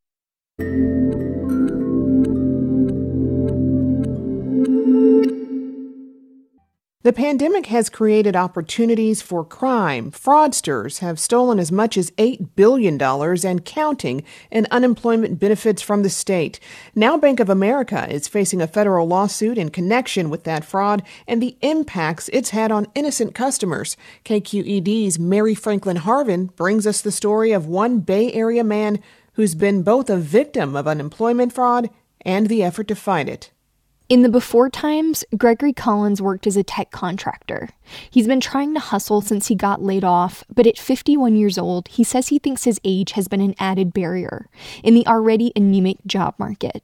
The 7.04 7.12
pandemic 7.12 7.66
has 7.66 7.90
created 7.90 8.34
opportunities 8.34 9.20
for 9.20 9.44
crime. 9.44 10.11
Fraudsters 10.11 11.00
have 11.00 11.20
stolen 11.20 11.58
as 11.58 11.70
much 11.70 11.99
as 11.99 12.11
$8 12.12 12.56
billion 12.56 12.99
and 12.99 13.62
counting 13.66 14.25
in 14.50 14.66
unemployment 14.70 15.38
benefits 15.38 15.82
from 15.82 16.02
the 16.02 16.08
state. 16.08 16.58
Now 16.94 17.18
Bank 17.18 17.40
of 17.40 17.50
America 17.50 18.11
is 18.11 18.26
facing 18.26 18.62
a 18.62 18.66
federal 18.66 19.06
lawsuit 19.06 19.58
in 19.58 19.68
connection 19.68 20.30
with 20.30 20.44
that 20.44 20.64
fraud 20.64 21.02
and 21.28 21.42
the 21.42 21.58
impacts 21.61 22.30
it's 22.32 22.50
had 22.50 22.73
on 22.73 22.87
innocent 22.94 23.34
customers. 23.34 23.99
KQED's 24.25 25.18
Mary 25.18 25.54
Franklin 25.54 25.99
Harvin 25.99 26.56
brings 26.56 26.87
us 26.87 27.02
the 27.02 27.12
story 27.12 27.52
of 27.52 27.66
one 27.66 28.00
Bay 28.00 28.32
Area 28.32 28.64
man 28.64 28.99
who's 29.34 29.54
been 29.54 29.82
both 29.82 30.08
a 30.08 30.16
victim 30.16 30.75
of 30.75 30.88
unemployment 30.88 31.52
fraud 31.52 31.90
and 32.23 32.49
the 32.49 32.62
effort 32.62 32.88
to 32.88 32.94
fight 32.94 33.28
it. 33.28 33.50
In 34.11 34.20
the 34.20 34.28
before 34.28 34.68
times, 34.68 35.25
Gregory 35.34 35.73
Collins 35.73 36.20
worked 36.20 36.46
as 36.46 36.58
a 36.58 36.62
tech 36.62 36.90
contractor. 36.90 37.70
He's 38.11 38.26
been 38.26 38.40
trying 38.40 38.75
to 38.75 38.80
hustle 38.80 39.23
since 39.23 39.46
he 39.46 39.54
got 39.54 39.82
laid 39.82 40.04
off, 40.04 40.44
but 40.54 40.66
at 40.66 40.76
51 40.76 41.37
years 41.37 41.56
old, 41.56 41.88
he 41.88 42.04
says 42.04 42.28
he 42.28 42.38
thinks 42.38 42.64
his 42.64 42.78
age 42.84 43.12
has 43.12 43.28
been 43.28 43.40
an 43.40 43.54
added 43.58 43.94
barrier 43.94 44.50
in 44.82 44.92
the 44.92 45.06
already 45.06 45.52
anemic 45.56 45.96
job 46.06 46.34
market. 46.37 46.82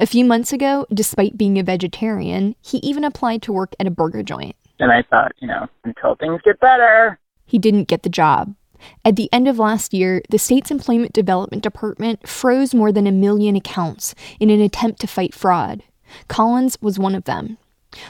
A 0.00 0.06
few 0.06 0.24
months 0.24 0.52
ago, 0.52 0.86
despite 0.92 1.38
being 1.38 1.56
a 1.56 1.62
vegetarian, 1.62 2.56
he 2.60 2.78
even 2.78 3.04
applied 3.04 3.42
to 3.42 3.52
work 3.52 3.74
at 3.78 3.86
a 3.86 3.90
burger 3.90 4.24
joint. 4.24 4.56
And 4.80 4.90
I 4.90 5.02
thought, 5.02 5.32
you 5.38 5.46
know, 5.46 5.68
until 5.84 6.16
things 6.16 6.40
get 6.44 6.58
better. 6.58 7.20
He 7.46 7.60
didn't 7.60 7.84
get 7.84 8.02
the 8.02 8.08
job. 8.08 8.56
At 9.04 9.14
the 9.14 9.32
end 9.32 9.46
of 9.46 9.60
last 9.60 9.94
year, 9.94 10.20
the 10.30 10.38
state's 10.38 10.72
Employment 10.72 11.12
Development 11.12 11.62
Department 11.62 12.26
froze 12.26 12.74
more 12.74 12.90
than 12.90 13.06
a 13.06 13.12
million 13.12 13.54
accounts 13.54 14.16
in 14.40 14.50
an 14.50 14.60
attempt 14.60 15.00
to 15.02 15.06
fight 15.06 15.32
fraud. 15.32 15.84
Collins 16.28 16.78
was 16.80 16.98
one 16.98 17.14
of 17.14 17.24
them. 17.24 17.58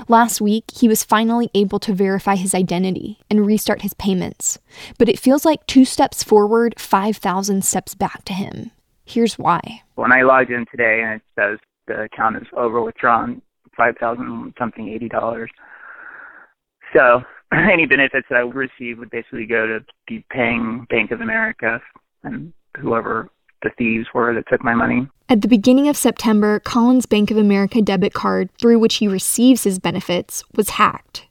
Last 0.08 0.40
week, 0.40 0.64
he 0.72 0.88
was 0.88 1.04
finally 1.04 1.50
able 1.54 1.78
to 1.80 1.94
verify 1.94 2.36
his 2.36 2.54
identity 2.54 3.18
and 3.30 3.46
restart 3.46 3.82
his 3.82 3.94
payments. 3.94 4.58
But 4.98 5.08
it 5.08 5.18
feels 5.18 5.44
like 5.44 5.66
two 5.66 5.84
steps 5.84 6.22
forward, 6.22 6.78
5,000 6.78 7.64
steps 7.64 7.94
back 7.94 8.24
to 8.26 8.32
him. 8.32 8.72
Here's 9.04 9.38
why. 9.38 9.82
When 9.94 10.12
I 10.12 10.22
logged 10.22 10.50
in 10.50 10.66
today 10.70 11.02
and 11.02 11.14
it 11.14 11.22
says 11.34 11.58
the 11.86 12.02
account 12.02 12.36
is 12.36 12.46
over 12.56 12.82
withdrawn, 12.82 13.42
5,000 13.76 14.54
something, 14.58 14.86
$80. 14.86 15.46
So 16.94 17.22
any 17.52 17.86
benefits 17.86 18.26
that 18.30 18.36
I 18.36 18.44
would 18.44 18.54
receive 18.54 18.98
would 18.98 19.10
basically 19.10 19.46
go 19.46 19.66
to 19.66 19.84
be 20.06 20.24
paying 20.30 20.86
Bank 20.90 21.10
of 21.10 21.20
America 21.20 21.80
and 22.22 22.52
whoever 22.76 23.28
the 23.62 23.70
thieves 23.70 24.06
were 24.14 24.34
that 24.34 24.48
took 24.48 24.62
my 24.62 24.74
money. 24.74 25.08
At 25.28 25.42
the 25.42 25.48
beginning 25.48 25.88
of 25.88 25.96
September, 25.96 26.60
Collins' 26.60 27.06
Bank 27.06 27.30
of 27.30 27.36
America 27.36 27.80
debit 27.80 28.14
card, 28.14 28.50
through 28.60 28.78
which 28.78 28.96
he 28.96 29.08
receives 29.08 29.64
his 29.64 29.78
benefits, 29.78 30.42
was 30.54 30.70
hacked. 30.70 31.26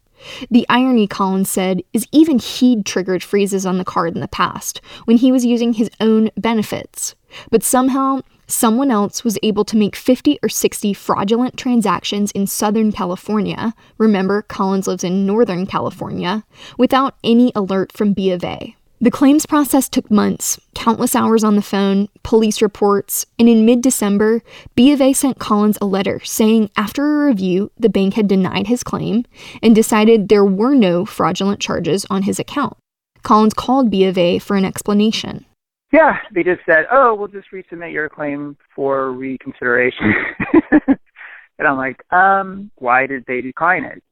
The 0.52 0.66
irony, 0.70 1.08
Collins 1.08 1.50
said, 1.50 1.82
is 1.94 2.08
even 2.12 2.40
he'd 2.40 2.86
triggered 2.86 3.24
freezes 3.24 3.66
on 3.66 3.78
the 3.78 3.86
card 3.86 4.16
in 4.16 4.22
the 4.22 4.28
past, 4.28 4.82
when 5.06 5.18
he 5.18 5.32
was 5.32 5.46
using 5.46 5.74
his 5.74 5.90
own 6.00 6.30
benefits. 6.38 7.16
But 7.52 7.64
somehow, 7.64 8.22
someone 8.48 8.92
else 8.92 9.24
was 9.24 9.40
able 9.44 9.64
to 9.66 9.78
make 9.78 9.96
50 9.96 10.40
or 10.42 10.50
60 10.50 10.94
fraudulent 10.94 11.58
transactions 11.58 12.32
in 12.32 12.48
Southern 12.48 12.92
California. 12.92 13.74
Remember, 13.98 14.42
Collins 14.42 14.88
lives 14.88 15.04
in 15.04 15.26
Northern 15.26 15.66
California, 15.66 16.44
without 16.78 17.16
any 17.24 17.52
alert 17.56 17.92
from 17.92 18.14
B 18.14 18.32
of 18.32 18.44
A. 18.44 18.76
The 19.02 19.12
claims 19.12 19.46
process 19.46 19.88
took 19.88 20.12
months, 20.12 20.60
countless 20.76 21.16
hours 21.16 21.42
on 21.42 21.56
the 21.56 21.62
phone, 21.62 22.10
police 22.22 22.62
reports, 22.62 23.26
and 23.40 23.48
in 23.48 23.66
mid 23.66 23.82
December, 23.82 24.42
B 24.76 24.92
of 24.92 25.00
A 25.00 25.14
sent 25.14 25.40
Collins 25.40 25.78
a 25.80 25.86
letter 25.86 26.20
saying 26.20 26.70
after 26.76 27.06
a 27.06 27.28
review, 27.28 27.72
the 27.80 27.88
bank 27.88 28.16
had 28.16 28.28
denied 28.28 28.68
his 28.68 28.84
claim 28.84 29.24
and 29.64 29.74
decided 29.74 30.28
there 30.28 30.44
were 30.44 30.76
no 30.76 31.06
fraudulent 31.06 31.62
charges 31.62 32.06
on 32.10 32.24
his 32.24 32.40
account. 32.40 32.76
Collins 33.24 33.54
called 33.54 33.90
B 33.90 34.04
of 34.04 34.18
A 34.18 34.38
for 34.38 34.58
an 34.58 34.66
explanation. 34.66 35.46
Yeah, 35.94 36.18
they 36.36 36.44
just 36.44 36.62
said, 36.66 36.86
oh, 36.92 37.16
we'll 37.16 37.30
just 37.30 37.48
resubmit 37.54 37.94
your 37.94 38.10
claim 38.10 38.58
for 38.76 39.14
reconsideration. 39.14 40.14
and 40.72 41.68
I'm 41.68 41.78
like, 41.78 42.04
um, 42.12 42.70
why 42.76 43.08
did 43.08 43.24
they 43.28 43.40
decline 43.40 43.86
it? 43.86 44.04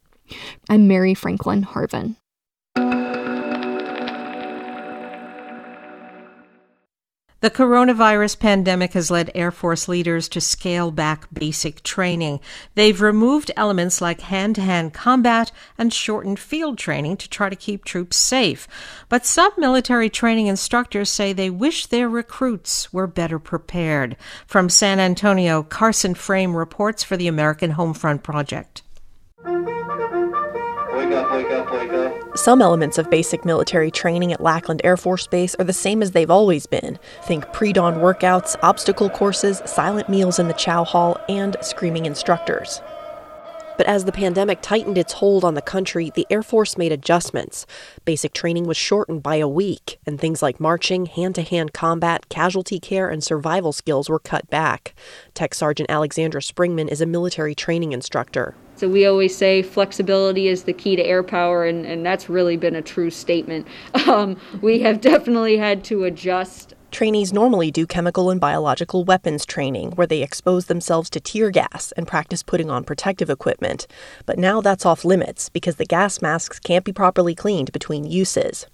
I'm 0.68 0.88
Mary 0.88 1.14
Franklin 1.14 1.64
Harvin. 1.64 2.16
The 7.42 7.50
coronavirus 7.50 8.38
pandemic 8.38 8.92
has 8.92 9.11
led 9.11 9.32
Air 9.34 9.50
Force 9.50 9.88
leaders 9.88 10.28
to 10.28 10.40
scale 10.40 10.92
back 10.92 11.26
basic 11.34 11.82
training. 11.82 12.38
They've 12.76 13.00
removed 13.00 13.50
elements 13.56 14.00
like 14.00 14.20
hand 14.20 14.54
to 14.54 14.61
hand 14.61 14.94
combat 14.94 15.50
and 15.76 15.92
shortened 15.92 16.38
field 16.38 16.78
training 16.78 17.16
to 17.16 17.28
try 17.28 17.49
to 17.49 17.56
keep 17.56 17.84
troops 17.84 18.16
safe. 18.16 18.68
But 19.08 19.26
some 19.26 19.50
military 19.58 20.08
training 20.08 20.46
instructors 20.46 21.11
say 21.11 21.32
they 21.32 21.50
wish 21.50 21.87
their 21.87 22.08
recruits 22.08 22.92
were 22.92 23.08
better 23.08 23.40
prepared. 23.40 24.16
From 24.46 24.68
San 24.68 25.00
Antonio, 25.00 25.64
Carson 25.64 26.14
Frame 26.14 26.54
reports 26.54 27.02
for 27.02 27.16
the 27.16 27.26
American 27.26 27.72
Homefront 27.72 28.22
Project. 28.22 28.82
Some 32.34 32.62
elements 32.62 32.99
of 32.99 33.11
basic 33.11 33.44
military 33.44 33.90
training 33.90 34.32
at 34.32 34.40
Lackland 34.40 34.80
Air 34.84 34.96
Force 34.96 35.26
Base 35.26 35.54
are 35.56 35.64
the 35.64 35.72
same 35.72 36.02
as 36.02 36.12
they've 36.12 36.30
always 36.30 36.66
been. 36.66 36.99
Think 37.25 37.52
pre 37.52 37.72
dawn 37.72 37.96
workouts, 37.96 38.56
obstacle 38.62 39.11
courses, 39.11 39.62
silent 39.66 40.08
meals 40.08 40.38
in 40.38 40.49
the 40.49 40.54
chow 40.54 40.84
hall, 40.84 41.18
and 41.28 41.56
screaming 41.61 42.06
instructors. 42.06 42.80
But 43.76 43.87
as 43.87 44.04
the 44.04 44.12
pandemic 44.12 44.61
tightened 44.62 44.96
its 44.96 45.14
hold 45.14 45.44
on 45.44 45.54
the 45.54 45.62
country, 45.62 46.11
the 46.14 46.26
Air 46.30 46.42
Force 46.42 46.78
made 46.78 46.92
adjustments. 46.92 47.66
Basic 48.04 48.32
training 48.32 48.66
was 48.66 48.76
shortened 48.76 49.22
by 49.22 49.37
a 49.37 49.49
week, 49.49 49.99
and 50.06 50.20
things 50.20 50.42
like 50.42 50.61
marching, 50.61 51.06
hand 51.06 51.34
to 51.34 51.42
hand 51.42 51.72
combat, 51.72 52.28
casualty 52.28 52.78
care, 52.78 53.08
and 53.08 53.25
survival 53.25 53.72
skills 53.72 54.08
were 54.08 54.18
cut 54.18 54.49
back. 54.49 54.94
Tech 55.34 55.54
Sergeant 55.54 55.90
Alexandra 55.90 56.40
Springman 56.40 56.88
is 56.88 57.00
a 57.00 57.06
military 57.06 57.54
training 57.54 57.92
instructor. 57.92 58.54
So 58.76 58.88
we 58.88 59.07
always 59.07 59.37
say 59.37 59.62
flexibility 59.62 60.49
is 60.49 60.64
the 60.64 60.73
key 60.73 60.97
to 60.97 61.05
air 61.05 61.23
power, 61.23 61.64
and, 61.64 61.87
and 61.87 62.05
that's 62.05 62.29
really 62.29 62.57
been 62.57 62.75
a 62.75 62.83
true 62.83 63.11
statement. 63.11 63.67
Um, 64.12 64.37
we 64.61 64.81
have 64.81 65.00
definitely 65.00 65.57
had 65.57 65.85
to 65.85 66.05
adjust. 66.05 66.75
Trainees 66.91 67.33
normally 67.33 67.71
do 67.71 67.87
chemical 67.87 68.29
and 68.29 68.38
biological 68.38 69.05
weapons 69.05 69.47
training, 69.47 69.93
where 69.93 70.07
they 70.07 70.23
expose 70.23 70.67
themselves 70.67 71.09
to 71.11 71.21
tear 71.21 71.50
gas 71.50 71.93
and 71.93 72.07
practice 72.07 72.43
putting 72.43 72.69
on 72.69 72.85
protective 72.85 73.31
equipment. 73.31 73.87
But 74.26 74.38
now 74.38 74.61
that's 74.61 74.85
off 74.85 75.05
limits 75.05 75.49
because 75.49 75.76
the 75.76 75.87
gas 75.87 76.21
masks 76.21 76.59
can't 76.59 76.85
be 76.85 76.93
properly 76.93 77.35
cleaned 77.35 77.73
between 77.73 78.05
uses. 78.05 78.67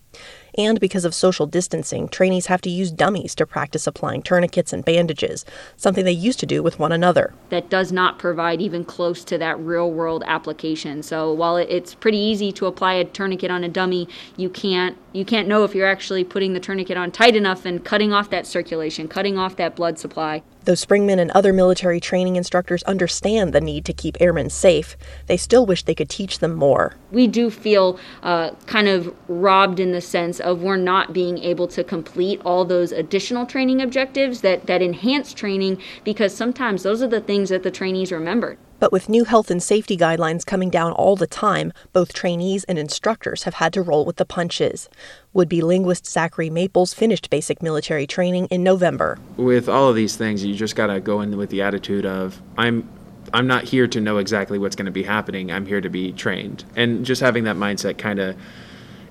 And 0.59 0.81
because 0.81 1.05
of 1.05 1.15
social 1.15 1.47
distancing, 1.47 2.09
trainees 2.09 2.47
have 2.47 2.61
to 2.63 2.71
use 2.71 2.91
dummies 2.91 3.37
to 3.37 3.47
practice 3.47 3.87
applying 3.87 4.23
tourniquets 4.23 4.73
and 4.73 4.85
bandages, 4.85 5.45
something 5.77 6.05
they 6.05 6.11
used 6.11 6.41
to 6.41 6.47
do 6.47 6.65
with 6.65 6.81
one 6.81 6.91
another. 6.91 7.33
That 7.51 7.71
does 7.71 7.93
not 7.93 8.19
provide 8.19 8.61
even 8.61 8.85
close 8.85 9.23
to 9.27 9.39
that 9.39 9.57
real 9.61 9.93
world 9.93 10.25
application. 10.27 11.05
So 11.05 11.33
while 11.33 11.57
it's 11.57 11.95
pretty 11.95 12.19
easy 12.19 12.51
to 12.53 12.67
apply 12.67 12.95
a 12.95 13.05
tourniquet 13.05 13.53
on 13.53 13.63
a 13.63 13.69
dummy, 13.69 14.09
you 14.37 14.51
can't 14.51 14.99
you 15.13 15.25
can't 15.25 15.49
know 15.49 15.65
if 15.65 15.75
you're 15.75 15.87
actually 15.87 16.23
putting 16.23 16.53
the 16.53 16.61
tourniquet 16.61 16.97
on 16.97 17.11
tight 17.11 17.35
enough 17.35 17.65
and 17.65 17.85
cutting 17.85 18.13
off 18.13 18.29
that 18.31 18.47
circulation, 18.47 19.09
cutting 19.09 19.39
off 19.39 19.57
that 19.57 19.75
blood 19.75 19.99
supply. 19.99 20.43
Though 20.69 20.75
Springman 20.75 21.19
and 21.19 21.31
other 21.31 21.55
military 21.55 21.99
training 21.99 22.37
instructors 22.37 22.83
understand 22.83 23.55
the 23.55 23.61
need 23.63 23.87
to 23.87 23.95
keep 23.95 24.19
airmen 24.21 24.51
safe, 24.51 24.99
they 25.25 25.39
still 25.39 25.65
wish 25.65 25.83
they 25.83 25.95
could 25.95 26.11
teach 26.11 26.41
them 26.41 26.55
more. 26.55 26.95
We 27.11 27.27
do 27.27 27.49
feel 27.49 27.99
uh, 28.23 28.51
kind 28.67 28.87
of 28.87 29.15
robbed 29.29 29.81
in 29.81 29.93
the 29.93 30.03
sense 30.03 30.41
of 30.41 30.61
we're 30.61 30.77
not 30.77 31.15
being 31.15 31.39
able 31.39 31.69
to 31.69 31.83
complete 31.83 32.43
all 32.45 32.67
those 32.67 32.93
additional 32.93 33.47
training 33.47 33.81
objectives 33.81 34.43
that, 34.43 34.67
that 34.67 34.83
enhance 34.83 35.33
training 35.33 35.81
because 36.05 36.37
sometimes 36.37 36.83
those 36.83 37.03
are 37.03 37.09
the 37.09 37.23
things 37.23 37.49
that 37.49 37.63
the 37.63 37.71
trainees 37.71 38.13
remembered. 38.13 38.59
But 38.81 38.93
with 38.93 39.09
new 39.09 39.25
health 39.25 39.51
and 39.51 39.63
safety 39.63 39.97
guidelines 39.97 40.47
coming 40.47 40.71
down 40.71 40.93
all 40.93 41.17
the 41.17 41.27
time, 41.27 41.73
both 41.93 42.13
trainees 42.13 42.65
and 42.65 42.79
instructors 42.79 43.43
have 43.43 43.55
had 43.55 43.73
to 43.73 43.83
roll 43.83 44.05
with 44.05 44.17
the 44.17 44.25
punches. 44.25 44.89
Would 45.33 45.49
be 45.49 45.61
linguist 45.61 46.07
Zachary 46.07 46.51
Maples 46.51 46.95
finished 46.95 47.31
basic 47.31 47.63
military 47.63 48.07
training 48.07 48.47
in 48.47 48.63
November. 48.63 49.19
With 49.37 49.69
all 49.69 49.89
of 49.89 49.97
these 49.97 50.17
things, 50.17 50.45
you 50.45 50.55
just 50.55 50.77
got 50.77 50.87
to 50.87 51.01
go 51.01 51.21
in 51.21 51.37
with 51.37 51.51
the 51.51 51.63
attitude 51.63 52.07
of, 52.07 52.41
I'm 52.57 52.89
I'm 53.35 53.47
not 53.47 53.65
here 53.65 53.87
to 53.87 54.01
know 54.01 54.17
exactly 54.17 54.59
what's 54.59 54.75
going 54.75 54.87
to 54.87 54.93
be 54.93 55.03
happening. 55.03 55.53
I'm 55.53 55.67
here 55.67 55.83
to 55.83 55.91
be 55.91 56.13
trained. 56.13 56.65
And 56.77 57.05
just 57.05 57.21
having 57.21 57.45
that 57.45 57.57
mindset 57.57 57.99
kind 57.99 58.19
of 58.19 58.37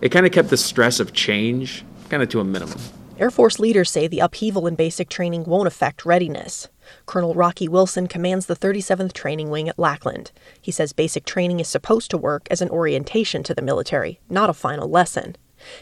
it 0.01 0.09
kind 0.09 0.25
of 0.25 0.31
kept 0.31 0.49
the 0.49 0.57
stress 0.57 0.99
of 0.99 1.13
change 1.13 1.83
kind 2.09 2.23
of 2.23 2.29
to 2.29 2.39
a 2.39 2.43
minimum. 2.43 2.79
Air 3.19 3.31
Force 3.31 3.57
leaders 3.57 3.89
say 3.89 4.05
the 4.05 4.19
upheaval 4.19 4.67
in 4.67 4.75
basic 4.75 5.09
training 5.09 5.45
won't 5.45 5.67
affect 5.67 6.05
readiness. 6.05 6.67
Colonel 7.07 7.33
Rocky 7.33 7.67
Wilson 7.67 8.05
commands 8.05 8.45
the 8.45 8.55
37th 8.55 9.11
Training 9.11 9.49
Wing 9.49 9.67
at 9.67 9.79
Lackland. 9.79 10.31
He 10.61 10.71
says 10.71 10.93
basic 10.93 11.25
training 11.25 11.59
is 11.59 11.67
supposed 11.67 12.11
to 12.11 12.17
work 12.17 12.47
as 12.51 12.61
an 12.61 12.69
orientation 12.69 13.41
to 13.41 13.55
the 13.55 13.63
military, 13.63 14.19
not 14.29 14.51
a 14.51 14.53
final 14.53 14.87
lesson. 14.87 15.35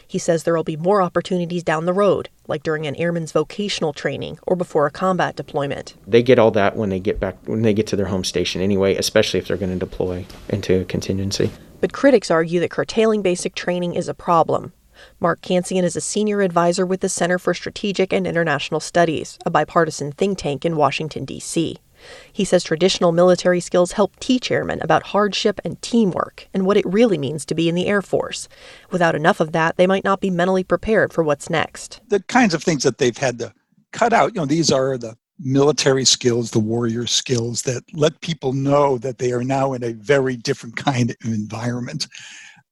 He 0.07 0.17
says 0.17 0.43
there 0.43 0.55
will 0.55 0.63
be 0.63 0.77
more 0.77 1.01
opportunities 1.01 1.61
down 1.61 1.85
the 1.85 1.91
road, 1.91 2.29
like 2.47 2.63
during 2.63 2.87
an 2.87 2.95
airman's 2.95 3.33
vocational 3.33 3.91
training 3.91 4.39
or 4.47 4.55
before 4.55 4.85
a 4.85 4.91
combat 4.91 5.35
deployment. 5.35 5.95
They 6.07 6.23
get 6.23 6.39
all 6.39 6.51
that 6.51 6.77
when 6.77 6.89
they 6.89 7.01
get 7.01 7.19
back 7.19 7.35
when 7.45 7.63
they 7.63 7.73
get 7.73 7.87
to 7.87 7.97
their 7.97 8.05
home 8.05 8.23
station 8.23 8.61
anyway, 8.61 8.95
especially 8.95 9.41
if 9.41 9.49
they're 9.49 9.57
going 9.57 9.73
to 9.73 9.77
deploy 9.77 10.25
into 10.47 10.79
a 10.79 10.85
contingency. 10.85 11.51
But 11.81 11.91
critics 11.91 12.31
argue 12.31 12.61
that 12.61 12.71
curtailing 12.71 13.21
basic 13.21 13.55
training 13.55 13.95
is 13.95 14.07
a 14.07 14.13
problem. 14.13 14.71
Mark 15.19 15.41
Cancian 15.41 15.83
is 15.83 15.95
a 15.95 16.01
senior 16.01 16.41
advisor 16.41 16.85
with 16.85 17.01
the 17.01 17.09
Center 17.09 17.39
for 17.39 17.53
Strategic 17.53 18.13
and 18.13 18.27
International 18.27 18.79
Studies, 18.79 19.37
a 19.45 19.49
bipartisan 19.49 20.11
think 20.11 20.37
tank 20.37 20.65
in 20.65 20.75
Washington, 20.75 21.25
D.C. 21.25 21.77
He 22.31 22.45
says 22.45 22.63
traditional 22.63 23.11
military 23.11 23.59
skills 23.59 23.93
help 23.93 24.19
teach 24.19 24.51
airmen 24.51 24.79
about 24.81 25.07
hardship 25.07 25.59
and 25.63 25.81
teamwork 25.81 26.47
and 26.53 26.65
what 26.65 26.77
it 26.77 26.85
really 26.85 27.17
means 27.17 27.45
to 27.45 27.55
be 27.55 27.69
in 27.69 27.75
the 27.75 27.87
Air 27.87 28.01
Force. 28.01 28.47
Without 28.91 29.15
enough 29.15 29.39
of 29.39 29.51
that, 29.53 29.77
they 29.77 29.87
might 29.87 30.03
not 30.03 30.21
be 30.21 30.29
mentally 30.29 30.63
prepared 30.63 31.13
for 31.13 31.23
what's 31.23 31.49
next. 31.49 32.01
The 32.07 32.21
kinds 32.23 32.53
of 32.53 32.63
things 32.63 32.83
that 32.83 32.97
they've 32.97 33.17
had 33.17 33.39
to 33.39 33.53
cut 33.91 34.13
out, 34.13 34.35
you 34.35 34.41
know, 34.41 34.45
these 34.45 34.71
are 34.71 34.97
the 34.97 35.17
military 35.39 36.05
skills, 36.05 36.51
the 36.51 36.59
warrior 36.59 37.07
skills 37.07 37.63
that 37.63 37.83
let 37.93 38.21
people 38.21 38.53
know 38.53 38.97
that 38.99 39.17
they 39.17 39.31
are 39.31 39.43
now 39.43 39.73
in 39.73 39.83
a 39.83 39.93
very 39.93 40.37
different 40.37 40.75
kind 40.75 41.11
of 41.11 41.17
environment. 41.23 42.07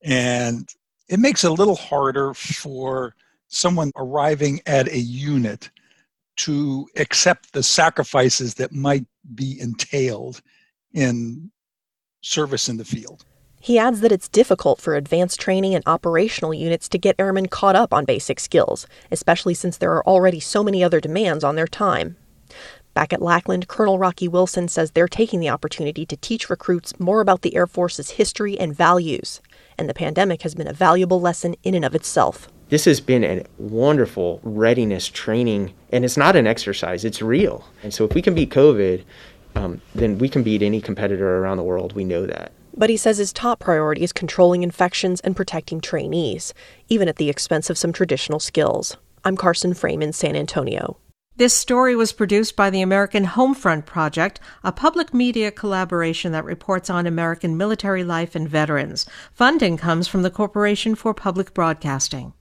And 0.02 0.68
it 1.08 1.20
makes 1.20 1.44
it 1.44 1.52
a 1.52 1.54
little 1.54 1.76
harder 1.76 2.34
for 2.34 3.16
someone 3.48 3.92
arriving 3.96 4.62
at 4.66 4.88
a 4.88 5.00
unit 5.00 5.70
to 6.36 6.88
accept 6.98 7.54
the 7.54 7.64
sacrifices 7.64 8.56
that 8.56 8.72
might 8.72 9.06
be 9.36 9.60
entailed 9.60 10.42
in 10.94 11.52
service 12.22 12.70
in 12.70 12.78
the 12.78 12.86
field. 12.86 13.26
He 13.60 13.80
adds 13.80 14.02
that 14.02 14.12
it's 14.12 14.28
difficult 14.28 14.82
for 14.82 14.96
advanced 14.96 15.40
training 15.40 15.74
and 15.74 15.84
operational 15.86 16.54
units 16.54 16.90
to 16.90 16.98
get 16.98 17.16
airmen 17.18 17.48
caught 17.48 17.78
up 17.78 17.94
on 17.94 18.04
basic 18.04 18.40
skills, 18.40 18.88
especially 19.10 19.54
since 19.54 19.78
there 19.78 19.94
are 19.94 20.06
already 20.06 20.40
so 20.40 20.64
many 20.64 20.84
other 20.84 21.00
demands 21.00 21.46
on 21.46 21.56
their 21.56 21.68
time. 21.68 22.18
Back 22.94 23.14
at 23.14 23.22
Lackland, 23.22 23.68
Colonel 23.68 23.98
Rocky 23.98 24.28
Wilson 24.28 24.68
says 24.68 24.92
they're 24.92 25.08
taking 25.08 25.40
the 25.40 25.50
opportunity 25.50 26.06
to 26.06 26.18
teach 26.18 26.50
recruits 26.50 27.00
more 27.00 27.22
about 27.22 27.42
the 27.42 27.56
Air 27.56 27.66
Force's 27.66 28.12
history 28.12 28.60
and 28.60 28.76
values, 28.76 29.42
and 29.78 29.90
the 29.90 29.94
pandemic 29.94 30.42
has 30.42 30.56
been 30.56 30.68
a 30.68 30.74
valuable 30.74 31.22
lesson 31.22 31.56
in 31.64 31.76
and 31.76 31.86
of 31.86 31.96
itself. 31.96 32.48
This 32.70 32.86
has 32.86 33.02
been 33.02 33.24
a 33.24 33.46
wonderful 33.58 34.40
readiness 34.44 35.08
training, 35.08 35.74
and 35.92 36.04
it's 36.04 36.18
not 36.18 36.36
an 36.36 36.48
exercise, 36.48 37.06
it's 37.06 37.22
real. 37.22 37.66
And 37.84 37.94
so 37.94 38.06
if 38.06 38.14
we 38.14 38.22
can 38.22 38.34
beat 38.34 38.50
COVID, 38.50 39.04
um, 39.56 39.82
then 39.94 40.18
we 40.18 40.30
can 40.30 40.44
beat 40.44 40.62
any 40.62 40.82
competitor 40.82 41.38
around 41.38 41.58
the 41.58 41.64
world. 41.64 41.94
We 41.94 42.04
know 42.04 42.26
that. 42.26 42.52
But 42.76 42.90
he 42.90 42.98
says 42.98 43.20
his 43.20 43.32
top 43.32 43.60
priority 43.60 44.02
is 44.04 44.12
controlling 44.12 44.64
infections 44.64 45.20
and 45.22 45.36
protecting 45.36 45.80
trainees, 45.80 46.54
even 46.90 47.08
at 47.08 47.18
the 47.18 47.30
expense 47.30 47.70
of 47.70 47.78
some 47.78 47.94
traditional 47.94 48.40
skills. 48.40 48.98
I'm 49.24 49.38
Carson 49.38 49.74
Frame 49.76 50.02
in 50.02 50.12
San 50.12 50.36
Antonio. 50.36 50.98
This 51.36 51.56
story 51.56 51.96
was 51.96 52.14
produced 52.14 52.56
by 52.56 52.70
the 52.70 52.84
American 52.84 53.26
Homefront 53.26 53.88
Project, 53.88 54.40
a 54.64 54.72
public 54.72 55.16
media 55.16 55.50
collaboration 55.50 56.32
that 56.32 56.46
reports 56.46 56.92
on 56.92 57.08
American 57.08 57.58
military 57.58 58.04
life 58.04 58.36
and 58.36 58.48
veterans. 58.48 59.08
Funding 59.34 59.76
comes 59.76 60.08
from 60.08 60.22
the 60.22 60.30
Corporation 60.30 60.94
for 60.94 61.12
Public 61.12 61.56
Broadcasting. 61.56 62.34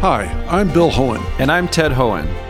Hi, 0.00 0.26
I'm 0.48 0.72
Bill 0.72 0.92
Hoehn. 0.92 1.20
And 1.40 1.50
I'm 1.50 1.66
Ted 1.66 1.90
Hoehn. 1.90 2.49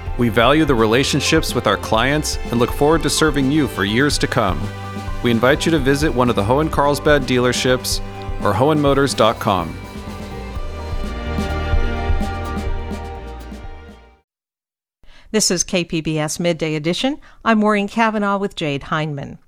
We 0.21 0.29
value 0.29 0.65
the 0.65 0.75
relationships 0.75 1.55
with 1.55 1.65
our 1.65 1.77
clients 1.77 2.37
and 2.51 2.59
look 2.59 2.71
forward 2.71 3.01
to 3.01 3.09
serving 3.09 3.51
you 3.51 3.67
for 3.67 3.83
years 3.83 4.19
to 4.19 4.27
come. 4.27 4.61
We 5.23 5.31
invite 5.31 5.65
you 5.65 5.71
to 5.71 5.79
visit 5.79 6.13
one 6.13 6.29
of 6.29 6.35
the 6.35 6.43
Hoehn 6.43 6.69
Carlsbad 6.69 7.23
dealerships 7.23 8.01
or 8.43 8.53
Hoehnmotors.com. 8.53 9.75
This 15.31 15.49
is 15.49 15.63
KPBS 15.63 16.39
Midday 16.39 16.75
Edition. 16.75 17.17
I'm 17.43 17.57
Maureen 17.57 17.87
Cavanaugh 17.87 18.37
with 18.37 18.55
Jade 18.55 18.83
Hindman. 18.83 19.39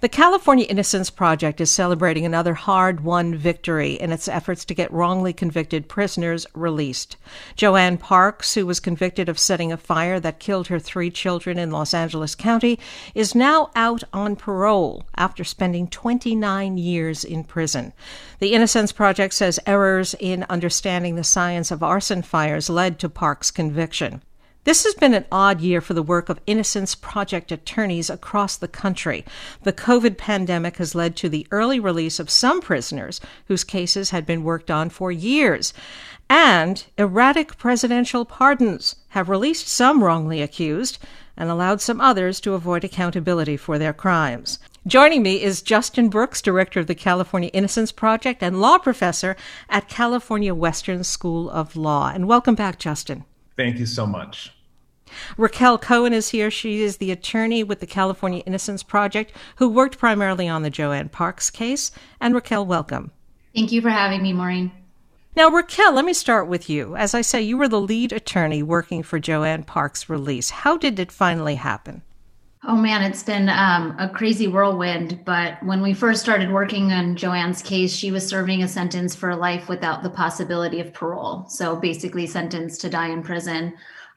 The 0.00 0.08
California 0.10 0.66
Innocence 0.66 1.08
Project 1.08 1.60
is 1.60 1.70
celebrating 1.70 2.26
another 2.26 2.52
hard 2.52 3.00
won 3.00 3.34
victory 3.34 3.94
in 3.94 4.12
its 4.12 4.28
efforts 4.28 4.64
to 4.66 4.74
get 4.74 4.92
wrongly 4.92 5.32
convicted 5.32 5.88
prisoners 5.88 6.46
released. 6.54 7.16
Joanne 7.56 7.96
Parks, 7.96 8.54
who 8.54 8.66
was 8.66 8.78
convicted 8.78 9.28
of 9.28 9.38
setting 9.38 9.72
a 9.72 9.76
fire 9.76 10.20
that 10.20 10.38
killed 10.38 10.66
her 10.68 10.78
three 10.78 11.10
children 11.10 11.58
in 11.58 11.70
Los 11.70 11.94
Angeles 11.94 12.34
County, 12.34 12.78
is 13.14 13.34
now 13.34 13.70
out 13.74 14.04
on 14.12 14.36
parole 14.36 15.04
after 15.16 15.44
spending 15.44 15.88
29 15.88 16.76
years 16.76 17.24
in 17.24 17.42
prison. 17.42 17.94
The 18.38 18.52
Innocence 18.52 18.92
Project 18.92 19.32
says 19.32 19.58
errors 19.66 20.14
in 20.20 20.44
understanding 20.50 21.14
the 21.14 21.24
science 21.24 21.70
of 21.70 21.82
arson 21.82 22.22
fires 22.22 22.68
led 22.68 22.98
to 22.98 23.08
Parks' 23.08 23.50
conviction. 23.50 24.22
This 24.66 24.82
has 24.82 24.94
been 24.94 25.14
an 25.14 25.26
odd 25.30 25.60
year 25.60 25.80
for 25.80 25.94
the 25.94 26.02
work 26.02 26.28
of 26.28 26.40
Innocence 26.44 26.96
Project 26.96 27.52
attorneys 27.52 28.10
across 28.10 28.56
the 28.56 28.66
country. 28.66 29.24
The 29.62 29.72
COVID 29.72 30.16
pandemic 30.16 30.78
has 30.78 30.92
led 30.92 31.14
to 31.18 31.28
the 31.28 31.46
early 31.52 31.78
release 31.78 32.18
of 32.18 32.28
some 32.28 32.60
prisoners 32.60 33.20
whose 33.44 33.62
cases 33.62 34.10
had 34.10 34.26
been 34.26 34.42
worked 34.42 34.68
on 34.68 34.90
for 34.90 35.12
years. 35.12 35.72
And 36.28 36.84
erratic 36.98 37.56
presidential 37.58 38.24
pardons 38.24 38.96
have 39.10 39.28
released 39.28 39.68
some 39.68 40.02
wrongly 40.02 40.42
accused 40.42 40.98
and 41.36 41.48
allowed 41.48 41.80
some 41.80 42.00
others 42.00 42.40
to 42.40 42.54
avoid 42.54 42.82
accountability 42.82 43.56
for 43.56 43.78
their 43.78 43.92
crimes. 43.92 44.58
Joining 44.84 45.22
me 45.22 45.44
is 45.44 45.62
Justin 45.62 46.08
Brooks, 46.08 46.42
director 46.42 46.80
of 46.80 46.88
the 46.88 46.96
California 46.96 47.50
Innocence 47.52 47.92
Project 47.92 48.42
and 48.42 48.60
law 48.60 48.78
professor 48.78 49.36
at 49.68 49.88
California 49.88 50.52
Western 50.52 51.04
School 51.04 51.48
of 51.50 51.76
Law. 51.76 52.10
And 52.12 52.26
welcome 52.26 52.56
back, 52.56 52.80
Justin. 52.80 53.24
Thank 53.56 53.78
you 53.78 53.86
so 53.86 54.06
much. 54.06 54.55
Raquel 55.36 55.78
Cohen 55.78 56.12
is 56.12 56.30
here. 56.30 56.50
She 56.50 56.82
is 56.82 56.96
the 56.96 57.10
attorney 57.10 57.62
with 57.62 57.80
the 57.80 57.86
California 57.86 58.42
Innocence 58.46 58.82
Project 58.82 59.32
who 59.56 59.68
worked 59.68 59.98
primarily 59.98 60.48
on 60.48 60.62
the 60.62 60.70
Joanne 60.70 61.08
Parks 61.08 61.50
case. 61.50 61.90
And 62.20 62.34
Raquel, 62.34 62.66
welcome. 62.66 63.12
Thank 63.54 63.72
you 63.72 63.80
for 63.80 63.90
having 63.90 64.22
me, 64.22 64.32
Maureen. 64.32 64.72
Now, 65.36 65.50
Raquel, 65.50 65.92
let 65.92 66.06
me 66.06 66.14
start 66.14 66.48
with 66.48 66.70
you. 66.70 66.96
As 66.96 67.14
I 67.14 67.20
say, 67.20 67.42
you 67.42 67.58
were 67.58 67.68
the 67.68 67.80
lead 67.80 68.12
attorney 68.12 68.62
working 68.62 69.02
for 69.02 69.18
Joanne 69.18 69.64
Parks' 69.64 70.08
release. 70.08 70.48
How 70.48 70.78
did 70.78 70.98
it 70.98 71.12
finally 71.12 71.56
happen? 71.56 72.02
Oh 72.68 72.74
man, 72.74 73.02
it's 73.02 73.22
been 73.22 73.48
um, 73.48 73.94
a 73.98 74.08
crazy 74.08 74.48
whirlwind. 74.48 75.24
But 75.24 75.62
when 75.62 75.82
we 75.82 75.94
first 75.94 76.20
started 76.20 76.50
working 76.50 76.90
on 76.90 77.14
Joanne's 77.14 77.62
case, 77.62 77.94
she 77.94 78.10
was 78.10 78.26
serving 78.26 78.62
a 78.62 78.68
sentence 78.68 79.14
for 79.14 79.36
life 79.36 79.68
without 79.68 80.02
the 80.02 80.10
possibility 80.10 80.80
of 80.80 80.92
parole. 80.92 81.44
So 81.48 81.76
basically, 81.76 82.26
sentenced 82.26 82.80
to 82.80 82.90
die 82.90 83.08
in 83.08 83.22
prison. 83.22 83.74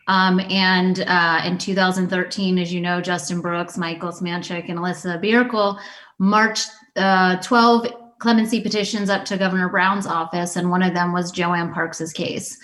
Um, 0.09 0.39
and 0.49 1.01
uh, 1.01 1.41
in 1.45 1.59
2013, 1.59 2.57
as 2.57 2.73
you 2.73 2.81
know, 2.81 2.99
Justin 2.99 3.41
Brooks, 3.41 3.77
Michael 3.77 4.09
Semanchik, 4.09 4.67
and 4.67 4.79
Alissa 4.79 5.23
Bjerkhoel 5.23 5.79
marched 6.17 6.71
uh, 6.95 7.35
12 7.43 7.93
clemency 8.17 8.59
petitions 8.59 9.11
up 9.11 9.23
to 9.25 9.37
Governor 9.37 9.69
Brown's 9.69 10.07
office, 10.07 10.55
and 10.55 10.71
one 10.71 10.81
of 10.81 10.95
them 10.95 11.13
was 11.13 11.31
Joanne 11.31 11.71
Parks's 11.71 12.11
case. 12.11 12.57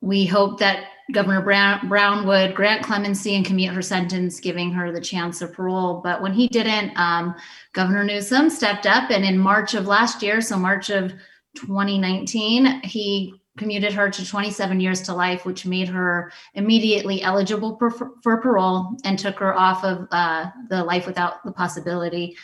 We 0.00 0.24
hope 0.24 0.58
that 0.60 0.86
Governor 1.12 1.42
Brown, 1.42 1.90
Brown 1.90 2.26
would 2.26 2.54
grant 2.54 2.82
clemency 2.82 3.34
and 3.34 3.44
commute 3.44 3.74
her 3.74 3.82
sentence, 3.82 4.40
giving 4.40 4.72
her 4.72 4.90
the 4.90 5.00
chance 5.00 5.42
of 5.42 5.52
parole. 5.52 6.00
But 6.02 6.22
when 6.22 6.32
he 6.32 6.48
didn't, 6.48 6.98
um, 6.98 7.34
Governor 7.74 8.02
Newsom 8.02 8.48
stepped 8.48 8.86
up, 8.86 9.10
and 9.10 9.26
in 9.26 9.36
March 9.38 9.74
of 9.74 9.86
last 9.86 10.22
year, 10.22 10.40
so 10.40 10.58
March 10.58 10.88
of 10.88 11.12
2019, 11.54 12.80
he 12.82 13.41
commuted 13.58 13.92
her 13.92 14.10
to 14.10 14.26
27 14.26 14.80
years 14.80 15.02
to 15.02 15.14
life, 15.14 15.44
which 15.44 15.66
made 15.66 15.88
her 15.88 16.32
immediately 16.54 17.22
eligible 17.22 17.76
for, 17.76 18.12
for 18.22 18.40
parole 18.40 18.96
and 19.04 19.18
took 19.18 19.38
her 19.38 19.54
off 19.54 19.84
of 19.84 20.08
uh, 20.10 20.50
the 20.68 20.82
life 20.82 21.06
without 21.06 21.44
the 21.44 21.52
possibility 21.52 22.36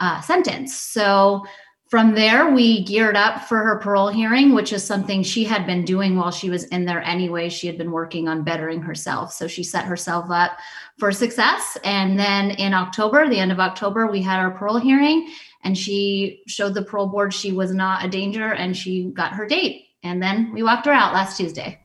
uh, 0.00 0.20
sentence. 0.20 0.76
So 0.76 1.44
from 1.88 2.14
there, 2.14 2.52
we 2.52 2.84
geared 2.84 3.16
up 3.16 3.48
for 3.48 3.58
her 3.58 3.78
parole 3.78 4.08
hearing, 4.08 4.54
which 4.54 4.72
is 4.72 4.84
something 4.84 5.22
she 5.22 5.42
had 5.42 5.66
been 5.66 5.84
doing 5.84 6.14
while 6.14 6.30
she 6.30 6.48
was 6.48 6.64
in 6.64 6.84
there 6.84 7.02
anyway. 7.02 7.48
She 7.48 7.66
had 7.66 7.76
been 7.76 7.90
working 7.90 8.28
on 8.28 8.44
bettering 8.44 8.80
herself. 8.80 9.32
So 9.32 9.48
she 9.48 9.64
set 9.64 9.86
herself 9.86 10.30
up 10.30 10.52
for 10.98 11.10
success. 11.10 11.76
And 11.82 12.16
then 12.18 12.52
in 12.52 12.74
October, 12.74 13.28
the 13.28 13.40
end 13.40 13.50
of 13.50 13.58
October, 13.58 14.06
we 14.06 14.22
had 14.22 14.38
our 14.38 14.52
parole 14.52 14.78
hearing 14.78 15.32
and 15.64 15.76
she 15.76 16.42
showed 16.46 16.74
the 16.74 16.84
parole 16.84 17.08
board 17.08 17.34
she 17.34 17.52
was 17.52 17.74
not 17.74 18.04
a 18.04 18.08
danger 18.08 18.52
and 18.52 18.76
she 18.76 19.06
got 19.06 19.32
her 19.32 19.46
date 19.46 19.89
and 20.02 20.22
then 20.22 20.52
we 20.52 20.62
walked 20.62 20.86
her 20.86 20.92
out 20.92 21.12
last 21.12 21.36
Tuesday. 21.36 21.80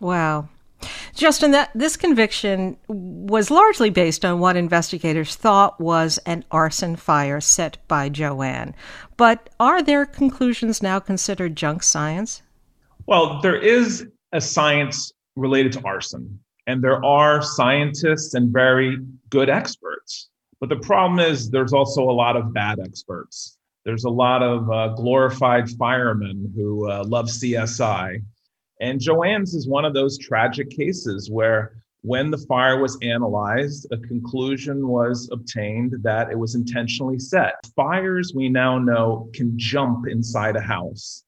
Wow. 0.00 0.48
Justin, 1.14 1.52
that 1.52 1.70
this 1.74 1.96
conviction 1.96 2.76
was 2.88 3.50
largely 3.50 3.88
based 3.88 4.24
on 4.24 4.38
what 4.38 4.56
investigators 4.56 5.34
thought 5.34 5.80
was 5.80 6.18
an 6.26 6.44
arson 6.50 6.96
fire 6.96 7.40
set 7.40 7.78
by 7.88 8.10
Joanne. 8.10 8.74
But 9.16 9.48
are 9.58 9.82
their 9.82 10.04
conclusions 10.04 10.82
now 10.82 11.00
considered 11.00 11.56
junk 11.56 11.82
science? 11.82 12.42
Well, 13.06 13.40
there 13.40 13.56
is 13.56 14.06
a 14.32 14.40
science 14.40 15.12
related 15.36 15.72
to 15.72 15.84
arson, 15.84 16.38
and 16.66 16.84
there 16.84 17.02
are 17.04 17.40
scientists 17.40 18.34
and 18.34 18.52
very 18.52 18.98
good 19.30 19.48
experts. 19.48 20.28
But 20.60 20.68
the 20.68 20.76
problem 20.76 21.18
is 21.20 21.50
there's 21.50 21.72
also 21.72 22.02
a 22.02 22.12
lot 22.12 22.36
of 22.36 22.52
bad 22.52 22.78
experts. 22.78 23.55
There's 23.86 24.04
a 24.04 24.10
lot 24.10 24.42
of 24.42 24.68
uh, 24.68 24.88
glorified 24.94 25.70
firemen 25.70 26.52
who 26.56 26.90
uh, 26.90 27.04
love 27.06 27.26
CSI. 27.26 28.20
And 28.80 29.00
Joanne's 29.00 29.54
is 29.54 29.68
one 29.68 29.84
of 29.84 29.94
those 29.94 30.18
tragic 30.18 30.70
cases 30.70 31.30
where, 31.30 31.84
when 32.00 32.32
the 32.32 32.38
fire 32.48 32.80
was 32.80 32.98
analyzed, 33.02 33.86
a 33.92 33.98
conclusion 33.98 34.88
was 34.88 35.28
obtained 35.30 35.94
that 36.02 36.32
it 36.32 36.38
was 36.38 36.56
intentionally 36.56 37.20
set. 37.20 37.54
Fires, 37.76 38.32
we 38.34 38.48
now 38.48 38.76
know, 38.76 39.30
can 39.32 39.56
jump 39.56 40.08
inside 40.08 40.56
a 40.56 40.60
house. 40.60 41.22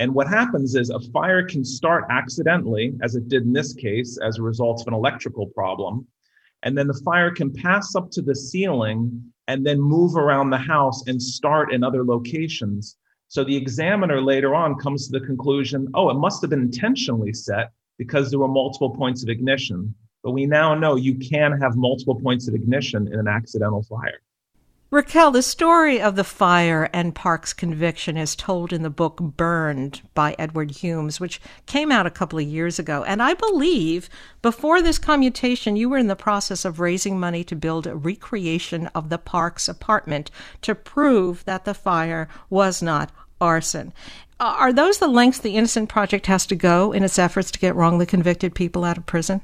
And 0.00 0.12
what 0.12 0.26
happens 0.26 0.74
is 0.74 0.90
a 0.90 0.98
fire 0.98 1.46
can 1.46 1.64
start 1.64 2.06
accidentally, 2.10 2.94
as 3.02 3.14
it 3.14 3.28
did 3.28 3.44
in 3.44 3.52
this 3.52 3.72
case, 3.72 4.18
as 4.20 4.38
a 4.38 4.42
result 4.42 4.80
of 4.80 4.88
an 4.88 4.94
electrical 4.94 5.46
problem. 5.46 6.08
And 6.64 6.76
then 6.76 6.86
the 6.86 7.00
fire 7.04 7.30
can 7.30 7.52
pass 7.52 7.94
up 7.94 8.10
to 8.12 8.22
the 8.22 8.34
ceiling 8.34 9.32
and 9.48 9.64
then 9.64 9.80
move 9.80 10.16
around 10.16 10.50
the 10.50 10.58
house 10.58 11.06
and 11.06 11.22
start 11.22 11.72
in 11.72 11.84
other 11.84 12.04
locations. 12.04 12.96
So 13.28 13.44
the 13.44 13.56
examiner 13.56 14.20
later 14.20 14.54
on 14.54 14.76
comes 14.76 15.06
to 15.06 15.18
the 15.18 15.26
conclusion 15.26 15.88
oh, 15.94 16.08
it 16.10 16.14
must 16.14 16.40
have 16.40 16.50
been 16.50 16.62
intentionally 16.62 17.34
set 17.34 17.70
because 17.98 18.30
there 18.30 18.38
were 18.40 18.48
multiple 18.48 18.90
points 18.90 19.22
of 19.22 19.28
ignition. 19.28 19.94
But 20.22 20.32
we 20.32 20.46
now 20.46 20.74
know 20.74 20.96
you 20.96 21.16
can 21.16 21.52
have 21.60 21.76
multiple 21.76 22.18
points 22.18 22.48
of 22.48 22.54
ignition 22.54 23.12
in 23.12 23.18
an 23.18 23.28
accidental 23.28 23.82
fire. 23.82 24.20
Raquel, 24.94 25.32
the 25.32 25.42
story 25.42 26.00
of 26.00 26.14
the 26.14 26.22
fire 26.22 26.88
and 26.92 27.16
Park's 27.16 27.52
conviction 27.52 28.16
is 28.16 28.36
told 28.36 28.72
in 28.72 28.84
the 28.84 28.90
book 28.90 29.18
Burned 29.18 30.02
by 30.14 30.36
Edward 30.38 30.70
Humes, 30.70 31.18
which 31.18 31.40
came 31.66 31.90
out 31.90 32.06
a 32.06 32.12
couple 32.12 32.38
of 32.38 32.44
years 32.44 32.78
ago. 32.78 33.02
And 33.02 33.20
I 33.20 33.34
believe 33.34 34.08
before 34.40 34.80
this 34.80 35.00
commutation, 35.00 35.74
you 35.74 35.88
were 35.88 35.98
in 35.98 36.06
the 36.06 36.14
process 36.14 36.64
of 36.64 36.78
raising 36.78 37.18
money 37.18 37.42
to 37.42 37.56
build 37.56 37.88
a 37.88 37.96
recreation 37.96 38.86
of 38.94 39.08
the 39.08 39.18
Parks 39.18 39.66
apartment 39.66 40.30
to 40.62 40.76
prove 40.76 41.44
that 41.44 41.64
the 41.64 41.74
fire 41.74 42.28
was 42.48 42.80
not 42.80 43.10
arson. 43.40 43.92
Uh, 44.38 44.54
are 44.56 44.72
those 44.72 44.98
the 45.00 45.08
lengths 45.08 45.40
the 45.40 45.56
Innocent 45.56 45.88
Project 45.88 46.26
has 46.26 46.46
to 46.46 46.54
go 46.54 46.92
in 46.92 47.02
its 47.02 47.18
efforts 47.18 47.50
to 47.50 47.58
get 47.58 47.74
wrongly 47.74 48.06
convicted 48.06 48.54
people 48.54 48.84
out 48.84 48.98
of 48.98 49.06
prison? 49.06 49.40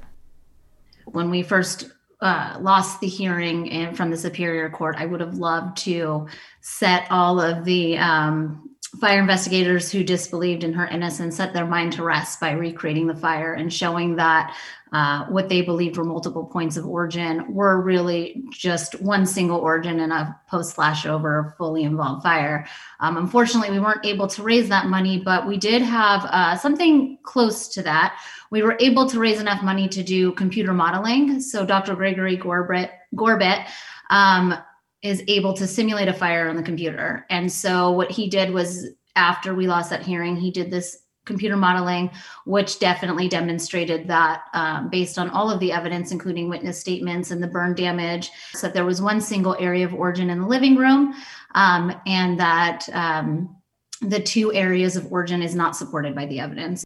When 1.06 1.28
we 1.28 1.42
first 1.42 1.90
uh, 2.20 2.59
lost 2.61 3.00
the 3.00 3.06
hearing 3.06 3.70
and 3.70 3.96
from 3.96 4.11
the 4.11 4.16
Superior 4.16 4.68
Court, 4.70 4.96
I 4.98 5.06
would 5.06 5.20
have 5.20 5.35
loved 5.35 5.78
to 5.78 6.26
set 6.61 7.06
all 7.11 7.40
of 7.40 7.64
the 7.64 7.96
um, 7.98 8.69
fire 8.98 9.20
investigators 9.20 9.92
who 9.92 10.03
disbelieved 10.03 10.64
in 10.64 10.72
her 10.72 10.87
innocence 10.87 11.37
set 11.37 11.53
their 11.53 11.66
mind 11.66 11.92
to 11.92 12.03
rest 12.03 12.40
by 12.40 12.50
recreating 12.50 13.07
the 13.07 13.14
fire 13.14 13.55
and 13.55 13.72
showing 13.72 14.16
that 14.16 14.57
uh, 14.92 15.24
what 15.26 15.48
they 15.48 15.62
believed 15.62 15.96
were 15.96 16.05
multiple 16.05 16.44
points 16.44 16.76
of 16.76 16.85
origin 16.85 17.55
were 17.55 17.81
really 17.81 18.42
just 18.50 19.00
one 19.00 19.24
single 19.24 19.59
origin 19.59 20.00
in 20.00 20.11
a 20.11 20.37
post 20.48 20.76
flashover 20.76 21.57
fully 21.57 21.85
involved 21.85 22.24
fire. 22.24 22.66
Um, 22.98 23.16
unfortunately, 23.16 23.70
we 23.70 23.79
weren't 23.79 24.05
able 24.05 24.26
to 24.26 24.42
raise 24.42 24.68
that 24.68 24.87
money, 24.87 25.18
but 25.18 25.46
we 25.46 25.57
did 25.57 25.83
have 25.83 26.24
uh, 26.24 26.57
something 26.57 27.18
close 27.22 27.68
to 27.68 27.83
that. 27.83 28.20
We 28.50 28.62
were 28.62 28.76
able 28.81 29.09
to 29.11 29.20
raise 29.20 29.40
enough 29.40 29.62
money 29.62 29.88
to 29.88 30.03
do 30.03 30.33
computer 30.33 30.72
modeling. 30.72 31.40
So 31.40 31.64
Dr. 31.64 31.94
Gregory 31.94 32.37
Gorbett 32.37 33.68
um, 34.11 34.55
is 35.02 35.22
able 35.28 35.52
to 35.54 35.66
simulate 35.66 36.08
a 36.08 36.12
fire 36.12 36.48
on 36.48 36.56
the 36.56 36.62
computer. 36.62 37.26
And 37.30 37.50
so 37.50 37.90
what 37.90 38.10
he 38.10 38.28
did 38.28 38.52
was 38.52 38.88
after 39.16 39.54
we 39.54 39.66
lost 39.66 39.90
that 39.90 40.02
hearing, 40.02 40.36
he 40.36 40.50
did 40.50 40.70
this 40.70 40.98
computer 41.24 41.56
modeling, 41.56 42.10
which 42.44 42.78
definitely 42.78 43.28
demonstrated 43.28 44.08
that 44.08 44.42
um, 44.52 44.88
based 44.90 45.18
on 45.18 45.30
all 45.30 45.50
of 45.50 45.60
the 45.60 45.72
evidence, 45.72 46.12
including 46.12 46.48
witness 46.48 46.80
statements 46.80 47.30
and 47.30 47.42
the 47.42 47.46
burn 47.46 47.74
damage, 47.74 48.30
so 48.52 48.66
that 48.66 48.74
there 48.74 48.84
was 48.84 49.00
one 49.00 49.20
single 49.20 49.56
area 49.58 49.84
of 49.84 49.94
origin 49.94 50.30
in 50.30 50.40
the 50.40 50.46
living 50.46 50.76
room 50.76 51.14
um, 51.54 51.94
and 52.06 52.38
that 52.40 52.88
um, 52.92 53.54
the 54.00 54.20
two 54.20 54.52
areas 54.52 54.96
of 54.96 55.10
origin 55.12 55.42
is 55.42 55.54
not 55.54 55.76
supported 55.76 56.14
by 56.14 56.26
the 56.26 56.40
evidence. 56.40 56.84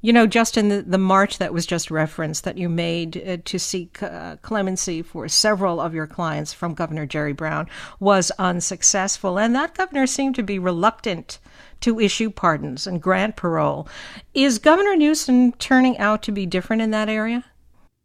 You 0.00 0.12
know, 0.12 0.28
Justin, 0.28 0.68
the, 0.68 0.82
the 0.82 0.98
march 0.98 1.38
that 1.38 1.52
was 1.52 1.66
just 1.66 1.90
referenced 1.90 2.44
that 2.44 2.56
you 2.56 2.68
made 2.68 3.16
uh, 3.16 3.38
to 3.44 3.58
seek 3.58 4.00
uh, 4.00 4.36
clemency 4.42 5.02
for 5.02 5.26
several 5.28 5.80
of 5.80 5.92
your 5.92 6.06
clients 6.06 6.52
from 6.52 6.74
Governor 6.74 7.04
Jerry 7.04 7.32
Brown 7.32 7.68
was 7.98 8.30
unsuccessful, 8.38 9.38
and 9.38 9.56
that 9.56 9.74
governor 9.74 10.06
seemed 10.06 10.36
to 10.36 10.44
be 10.44 10.58
reluctant 10.58 11.40
to 11.80 11.98
issue 11.98 12.30
pardons 12.30 12.86
and 12.86 13.02
grant 13.02 13.34
parole. 13.34 13.88
Is 14.34 14.58
Governor 14.58 14.94
Newsom 14.96 15.52
turning 15.52 15.98
out 15.98 16.22
to 16.24 16.32
be 16.32 16.46
different 16.46 16.82
in 16.82 16.92
that 16.92 17.08
area? 17.08 17.44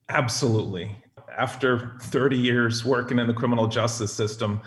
Absolutely. 0.10 0.96
After 1.38 1.96
30 2.02 2.38
years 2.38 2.84
working 2.84 3.20
in 3.20 3.28
the 3.28 3.34
criminal 3.34 3.68
justice 3.68 4.14
system, 4.14 4.62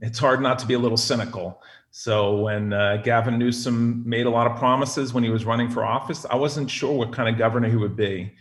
it's 0.00 0.18
hard 0.18 0.40
not 0.40 0.58
to 0.60 0.66
be 0.66 0.74
a 0.74 0.78
little 0.78 0.96
cynical. 0.96 1.62
So 1.90 2.36
when 2.36 2.72
uh, 2.72 2.98
Gavin 2.98 3.36
Newsom 3.38 4.08
made 4.08 4.26
a 4.26 4.30
lot 4.30 4.46
of 4.46 4.56
promises 4.56 5.12
when 5.12 5.24
he 5.24 5.30
was 5.30 5.44
running 5.44 5.68
for 5.68 5.84
office, 5.84 6.24
I 6.30 6.36
wasn't 6.36 6.70
sure 6.70 6.92
what 6.92 7.12
kind 7.12 7.28
of 7.28 7.36
governor 7.36 7.68
he 7.68 7.76
would 7.76 7.96
be. 7.96 8.32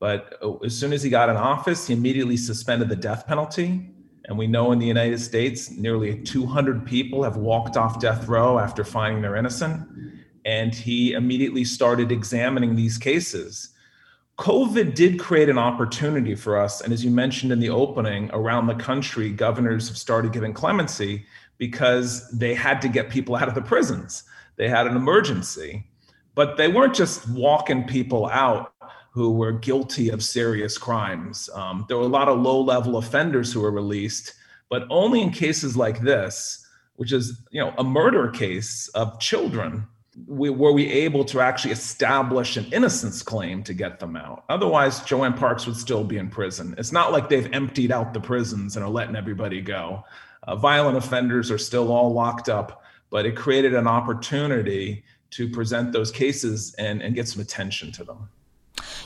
But 0.00 0.36
uh, 0.42 0.56
as 0.58 0.76
soon 0.76 0.92
as 0.92 1.02
he 1.02 1.10
got 1.10 1.28
in 1.28 1.36
office, 1.36 1.86
he 1.86 1.94
immediately 1.94 2.36
suspended 2.36 2.88
the 2.88 2.96
death 2.96 3.26
penalty. 3.26 3.90
And 4.24 4.36
we 4.36 4.46
know 4.46 4.72
in 4.72 4.78
the 4.78 4.86
United 4.86 5.20
States, 5.20 5.70
nearly 5.70 6.22
200 6.22 6.84
people 6.84 7.22
have 7.22 7.36
walked 7.36 7.76
off 7.76 8.00
death 8.00 8.26
row 8.26 8.58
after 8.58 8.84
finding 8.84 9.22
they're 9.22 9.36
innocent. 9.36 9.86
And 10.44 10.74
he 10.74 11.12
immediately 11.12 11.64
started 11.64 12.10
examining 12.10 12.74
these 12.74 12.98
cases. 12.98 13.70
COVID 14.38 14.94
did 14.94 15.18
create 15.18 15.48
an 15.48 15.58
opportunity 15.58 16.34
for 16.34 16.56
us. 16.56 16.80
And 16.80 16.92
as 16.92 17.04
you 17.04 17.10
mentioned 17.10 17.52
in 17.52 17.58
the 17.60 17.70
opening, 17.70 18.30
around 18.32 18.66
the 18.66 18.74
country, 18.74 19.30
governors 19.30 19.88
have 19.88 19.98
started 19.98 20.32
giving 20.32 20.52
clemency 20.52 21.26
because 21.58 22.30
they 22.30 22.54
had 22.54 22.80
to 22.82 22.88
get 22.88 23.10
people 23.10 23.36
out 23.36 23.48
of 23.48 23.54
the 23.54 23.62
prisons. 23.62 24.22
They 24.56 24.68
had 24.68 24.86
an 24.86 24.96
emergency. 24.96 25.84
But 26.34 26.56
they 26.56 26.68
weren't 26.68 26.94
just 26.94 27.28
walking 27.30 27.84
people 27.84 28.26
out 28.26 28.72
who 29.10 29.32
were 29.32 29.52
guilty 29.52 30.08
of 30.08 30.22
serious 30.22 30.78
crimes. 30.78 31.50
Um, 31.52 31.84
there 31.88 31.96
were 31.96 32.04
a 32.04 32.06
lot 32.06 32.28
of 32.28 32.40
low 32.40 32.60
level 32.60 32.96
offenders 32.96 33.52
who 33.52 33.60
were 33.60 33.72
released, 33.72 34.34
but 34.70 34.86
only 34.90 35.20
in 35.20 35.30
cases 35.30 35.76
like 35.76 36.00
this, 36.00 36.64
which 36.94 37.12
is 37.12 37.42
you 37.50 37.60
know 37.60 37.74
a 37.76 37.82
murder 37.82 38.28
case 38.28 38.86
of 38.94 39.18
children 39.18 39.88
we, 40.26 40.50
were 40.50 40.72
we 40.72 40.90
able 40.90 41.24
to 41.26 41.40
actually 41.40 41.72
establish 41.72 42.56
an 42.56 42.66
innocence 42.72 43.22
claim 43.22 43.62
to 43.64 43.74
get 43.74 44.00
them 44.00 44.16
out. 44.16 44.44
Otherwise, 44.48 45.00
Joanne 45.00 45.34
Parks 45.34 45.66
would 45.66 45.76
still 45.76 46.04
be 46.04 46.18
in 46.18 46.28
prison. 46.28 46.74
It's 46.78 46.92
not 46.92 47.12
like 47.12 47.28
they've 47.28 47.52
emptied 47.52 47.92
out 47.92 48.14
the 48.14 48.20
prisons 48.20 48.76
and 48.76 48.84
are 48.84 48.90
letting 48.90 49.16
everybody 49.16 49.60
go. 49.60 50.04
Uh, 50.48 50.56
violent 50.56 50.96
offenders 50.96 51.50
are 51.50 51.58
still 51.58 51.92
all 51.92 52.10
locked 52.10 52.48
up, 52.48 52.82
but 53.10 53.26
it 53.26 53.36
created 53.36 53.74
an 53.74 53.86
opportunity 53.86 55.04
to 55.30 55.46
present 55.46 55.92
those 55.92 56.10
cases 56.10 56.74
and, 56.78 57.02
and 57.02 57.14
get 57.14 57.28
some 57.28 57.42
attention 57.42 57.92
to 57.92 58.02
them. 58.02 58.30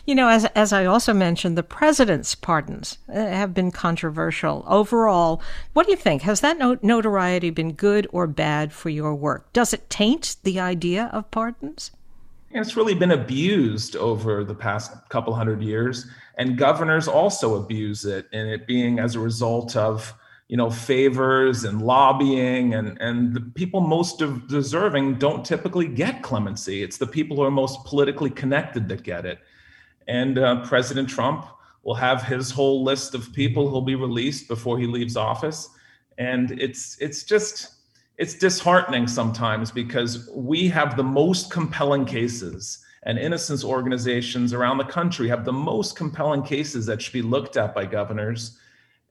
You 0.06 0.14
know, 0.14 0.28
as, 0.28 0.44
as 0.54 0.72
I 0.72 0.84
also 0.84 1.12
mentioned, 1.12 1.58
the 1.58 1.64
president's 1.64 2.36
pardons 2.36 2.98
uh, 3.08 3.14
have 3.14 3.52
been 3.54 3.72
controversial. 3.72 4.64
Overall, 4.68 5.42
what 5.72 5.86
do 5.86 5.90
you 5.90 5.96
think? 5.96 6.22
Has 6.22 6.42
that 6.42 6.58
notoriety 6.80 7.50
been 7.50 7.72
good 7.72 8.06
or 8.12 8.28
bad 8.28 8.72
for 8.72 8.88
your 8.88 9.12
work? 9.12 9.52
Does 9.52 9.74
it 9.74 9.90
taint 9.90 10.36
the 10.44 10.60
idea 10.60 11.10
of 11.12 11.28
pardons? 11.32 11.90
It's 12.52 12.76
really 12.76 12.94
been 12.94 13.10
abused 13.10 13.96
over 13.96 14.44
the 14.44 14.54
past 14.54 14.92
couple 15.08 15.34
hundred 15.34 15.60
years, 15.60 16.06
and 16.36 16.56
governors 16.56 17.08
also 17.08 17.56
abuse 17.56 18.04
it, 18.04 18.28
and 18.32 18.48
it 18.48 18.68
being 18.68 19.00
as 19.00 19.16
a 19.16 19.20
result 19.20 19.74
of 19.74 20.14
you 20.52 20.58
know 20.58 20.68
favors 20.68 21.64
and 21.64 21.80
lobbying 21.80 22.74
and 22.74 23.00
and 23.00 23.32
the 23.32 23.40
people 23.40 23.80
most 23.80 24.22
deserving 24.48 25.14
don't 25.14 25.46
typically 25.46 25.88
get 25.88 26.22
clemency. 26.22 26.82
It's 26.82 26.98
the 26.98 27.06
people 27.06 27.38
who 27.38 27.42
are 27.42 27.50
most 27.50 27.86
politically 27.86 28.28
connected 28.28 28.86
that 28.90 29.02
get 29.02 29.24
it. 29.24 29.38
And 30.08 30.38
uh, 30.38 30.62
President 30.66 31.08
Trump 31.08 31.46
will 31.84 31.94
have 31.94 32.24
his 32.24 32.50
whole 32.50 32.84
list 32.84 33.14
of 33.14 33.32
people 33.32 33.66
who'll 33.66 33.80
be 33.80 33.94
released 33.94 34.46
before 34.46 34.78
he 34.78 34.86
leaves 34.86 35.16
office. 35.16 35.70
And 36.18 36.50
it's 36.60 36.98
it's 37.00 37.22
just 37.22 37.76
it's 38.18 38.34
disheartening 38.34 39.06
sometimes 39.06 39.70
because 39.70 40.28
we 40.34 40.68
have 40.68 40.98
the 40.98 41.02
most 41.02 41.50
compelling 41.50 42.04
cases 42.04 42.84
and 43.04 43.18
innocence 43.18 43.64
organizations 43.64 44.52
around 44.52 44.76
the 44.76 44.84
country 44.84 45.28
have 45.28 45.46
the 45.46 45.58
most 45.70 45.96
compelling 45.96 46.42
cases 46.42 46.84
that 46.84 47.00
should 47.00 47.14
be 47.14 47.22
looked 47.22 47.56
at 47.56 47.74
by 47.74 47.86
governors 47.86 48.58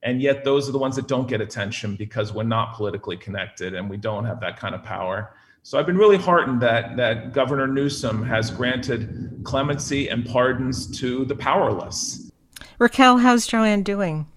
and 0.04 0.22
yet 0.22 0.44
those 0.44 0.68
are 0.68 0.72
the 0.72 0.80
ones 0.80 0.96
that 0.96 1.08
don't 1.08 1.28
get 1.28 1.42
attention 1.42 1.96
because 1.96 2.34
we're 2.34 2.44
not 2.44 2.76
politically 2.76 3.18
connected 3.18 3.76
and 3.76 3.90
we 3.90 3.98
don't 3.98 4.26
have 4.26 4.40
that 4.40 4.58
kind 4.58 4.76
of 4.76 4.84
power 4.84 5.34
so 5.64 5.78
I've 5.78 5.86
been 5.86 5.98
really 5.98 6.18
heartened 6.18 6.60
that 6.62 6.98
that 6.98 7.34
Governor 7.34 7.68
Newsom 7.68 8.24
has 8.24 8.50
granted 8.50 9.42
clemency 9.44 10.10
and 10.10 10.26
pardons 10.26 11.00
to 11.00 11.24
the 11.26 11.36
powerless. 11.36 12.32
Raquel, 12.80 13.18
how's 13.18 13.46
Joanne 13.46 13.84
doing? 13.84 14.28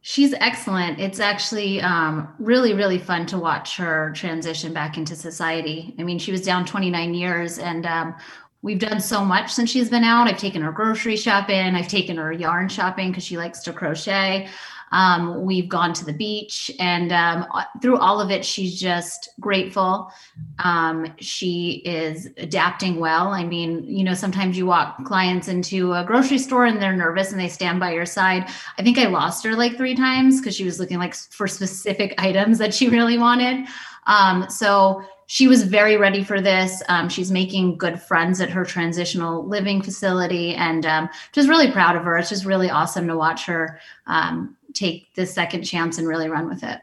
She's 0.00 0.32
excellent. 0.34 0.98
It's 1.00 1.20
actually 1.20 1.80
um, 1.82 2.32
really, 2.38 2.72
really 2.72 2.98
fun 2.98 3.26
to 3.26 3.38
watch 3.38 3.76
her 3.76 4.12
transition 4.14 4.72
back 4.72 4.96
into 4.96 5.16
society. 5.16 5.94
I 5.98 6.04
mean, 6.04 6.18
she 6.18 6.30
was 6.30 6.42
down 6.42 6.64
29 6.64 7.12
years, 7.12 7.58
and 7.58 7.84
um, 7.84 8.14
we've 8.62 8.78
done 8.78 9.00
so 9.00 9.24
much 9.24 9.52
since 9.52 9.68
she's 9.68 9.90
been 9.90 10.04
out. 10.04 10.28
I've 10.28 10.38
taken 10.38 10.62
her 10.62 10.70
grocery 10.70 11.16
shopping, 11.16 11.74
I've 11.74 11.88
taken 11.88 12.16
her 12.18 12.32
yarn 12.32 12.68
shopping 12.68 13.10
because 13.10 13.24
she 13.24 13.36
likes 13.36 13.60
to 13.64 13.72
crochet. 13.72 14.48
Um, 14.92 15.44
we've 15.44 15.68
gone 15.68 15.92
to 15.94 16.04
the 16.04 16.12
beach, 16.12 16.70
and 16.78 17.12
um, 17.12 17.46
through 17.82 17.98
all 17.98 18.20
of 18.20 18.30
it, 18.30 18.44
she's 18.44 18.78
just 18.78 19.30
grateful. 19.40 20.12
Um, 20.58 21.12
she 21.18 21.82
is 21.84 22.28
adapting 22.36 23.00
well. 23.00 23.28
I 23.28 23.44
mean, 23.44 23.84
you 23.84 24.04
know, 24.04 24.14
sometimes 24.14 24.56
you 24.56 24.66
walk 24.66 25.04
clients 25.04 25.48
into 25.48 25.92
a 25.92 26.04
grocery 26.04 26.38
store 26.38 26.66
and 26.66 26.80
they're 26.80 26.96
nervous 26.96 27.32
and 27.32 27.40
they 27.40 27.48
stand 27.48 27.80
by 27.80 27.92
your 27.92 28.06
side. 28.06 28.48
I 28.78 28.82
think 28.82 28.98
I 28.98 29.06
lost 29.06 29.44
her 29.44 29.54
like 29.54 29.76
three 29.76 29.94
times 29.94 30.40
because 30.40 30.54
she 30.54 30.64
was 30.64 30.78
looking 30.78 30.98
like 30.98 31.14
for 31.14 31.46
specific 31.46 32.14
items 32.18 32.58
that 32.58 32.74
she 32.74 32.88
really 32.96 33.18
wanted. 33.18 33.66
Um, 34.06 34.48
so 34.48 35.02
she 35.26 35.48
was 35.48 35.64
very 35.64 35.96
ready 35.96 36.22
for 36.22 36.40
this. 36.40 36.82
Um, 36.88 37.08
she's 37.08 37.30
making 37.30 37.78
good 37.78 38.00
friends 38.00 38.40
at 38.40 38.50
her 38.50 38.64
transitional 38.64 39.46
living 39.46 39.82
facility, 39.82 40.54
and 40.54 40.86
um, 40.86 41.08
just 41.32 41.48
really 41.48 41.70
proud 41.70 41.96
of 41.96 42.04
her. 42.04 42.16
It's 42.16 42.28
just 42.28 42.44
really 42.44 42.70
awesome 42.70 43.06
to 43.08 43.16
watch 43.16 43.44
her 43.46 43.80
um, 44.06 44.56
take 44.72 45.12
this 45.14 45.34
second 45.34 45.64
chance 45.64 45.98
and 45.98 46.06
really 46.06 46.28
run 46.28 46.48
with 46.48 46.62
it. 46.62 46.80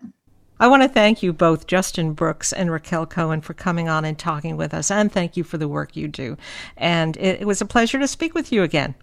I 0.59 0.67
want 0.67 0.83
to 0.83 0.89
thank 0.89 1.23
you 1.23 1.33
both, 1.33 1.67
Justin 1.67 2.13
Brooks 2.13 2.53
and 2.53 2.71
Raquel 2.71 3.05
Cohen, 3.05 3.41
for 3.41 3.53
coming 3.53 3.89
on 3.89 4.05
and 4.05 4.17
talking 4.17 4.55
with 4.55 4.73
us, 4.73 4.91
and 4.91 5.11
thank 5.11 5.35
you 5.35 5.43
for 5.43 5.57
the 5.57 5.67
work 5.67 5.95
you 5.95 6.07
do. 6.07 6.37
And 6.77 7.17
it, 7.17 7.41
it 7.41 7.47
was 7.47 7.61
a 7.61 7.65
pleasure 7.65 7.99
to 7.99 8.07
speak 8.07 8.33
with 8.33 8.51
you 8.51 8.63
again. 8.63 8.95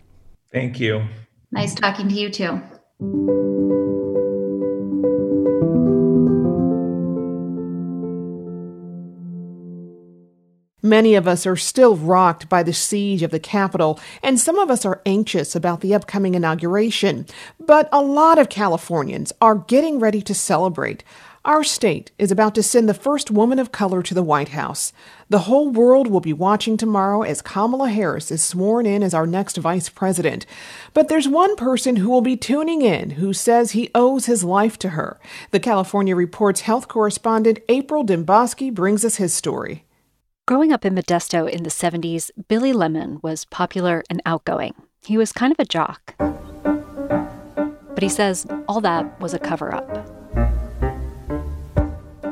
Thank 0.53 0.81
you. 0.81 1.05
Nice 1.53 1.75
talking 1.75 2.09
to 2.09 2.15
you 2.15 2.31
too. 2.31 2.61
Many 10.83 11.15
of 11.15 11.29
us 11.29 11.47
are 11.47 11.57
still 11.57 11.97
rocked 11.97 12.49
by 12.49 12.63
the 12.63 12.73
siege 12.73 13.23
of 13.23 13.31
the 13.31 13.39
Capitol, 13.39 14.01
and 14.23 14.41
some 14.41 14.59
of 14.59 14.71
us 14.71 14.87
are 14.87 15.03
anxious 15.05 15.55
about 15.55 15.83
the 15.83 15.95
upcoming 15.95 16.35
inauguration. 16.35 17.27
But 17.59 17.89
a 17.93 18.01
lot 18.01 18.39
of 18.39 18.49
Californians 18.49 19.33
are 19.41 19.57
getting 19.57 19.99
ready 19.99 20.23
to 20.23 20.35
celebrate. 20.35 21.05
Our 21.45 21.65
state 21.65 22.11
is 22.19 22.31
about 22.31 22.55
to 22.57 22.63
send 22.63 22.87
the 22.87 22.93
first 22.93 23.31
woman 23.31 23.59
of 23.59 23.73
color 23.73 24.03
to 24.03 24.13
the 24.13 24.23
White 24.23 24.51
House. 24.51 24.93
The 25.31 25.41
whole 25.41 25.71
world 25.71 26.07
will 26.07 26.21
be 26.21 26.35
watching 26.35 26.77
tomorrow 26.77 27.23
as 27.23 27.41
Kamala 27.41 27.89
Harris 27.89 28.31
is 28.31 28.43
sworn 28.43 28.85
in 28.85 29.03
as 29.03 29.15
our 29.15 29.27
next 29.27 29.57
vice 29.57 29.89
president. 29.89 30.45
But 30.93 31.09
there's 31.09 31.27
one 31.27 31.57
person 31.57 31.97
who 31.97 32.11
will 32.11 32.21
be 32.21 32.37
tuning 32.37 32.83
in 32.83 33.11
who 33.11 33.33
says 33.33 33.71
he 33.71 33.91
owes 33.95 34.27
his 34.27 34.45
life 34.45 34.79
to 34.81 34.91
her. 34.91 35.19
The 35.51 35.61
California 35.61 36.15
Report's 36.15 36.61
health 36.63 36.89
correspondent 36.89 37.61
April 37.71 38.05
Dembosky 38.05 38.73
brings 38.73 39.03
us 39.03 39.17
his 39.17 39.33
story. 39.33 39.85
Growing 40.51 40.73
up 40.73 40.85
in 40.85 40.97
Modesto 40.97 41.49
in 41.49 41.63
the 41.63 41.71
70s, 41.71 42.33
Billy 42.49 42.73
Lemon 42.73 43.21
was 43.23 43.45
popular 43.45 44.03
and 44.11 44.21
outgoing. 44.27 44.75
He 45.07 45.17
was 45.17 45.31
kind 45.31 45.53
of 45.53 45.61
a 45.61 45.65
jock. 45.65 46.17
But 46.19 48.03
he 48.03 48.09
says 48.09 48.49
all 48.67 48.81
that 48.81 49.21
was 49.21 49.33
a 49.33 49.39
cover 49.39 49.73
up. 49.73 49.89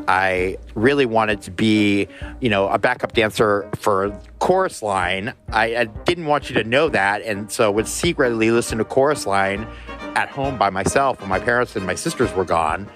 I 0.08 0.56
really 0.74 1.06
wanted 1.06 1.42
to 1.42 1.52
be, 1.52 2.08
you 2.40 2.50
know, 2.50 2.66
a 2.66 2.76
backup 2.76 3.12
dancer 3.12 3.70
for 3.76 4.10
chorus 4.40 4.82
line. 4.82 5.32
I, 5.52 5.76
I, 5.76 5.84
didn't 5.84 6.26
want 6.26 6.50
you 6.50 6.54
to 6.60 6.64
know 6.64 6.88
that, 6.88 7.22
and 7.22 7.52
so 7.52 7.70
would 7.70 7.86
secretly 7.86 8.50
listen 8.50 8.78
to 8.78 8.84
chorus 8.84 9.28
line 9.28 9.64
at 10.16 10.28
home 10.28 10.58
by 10.58 10.70
myself 10.70 11.20
when 11.20 11.28
my 11.28 11.38
parents 11.38 11.76
and 11.76 11.86
my 11.86 11.94
sisters 11.94 12.32
were 12.32 12.44
gone. 12.44 12.86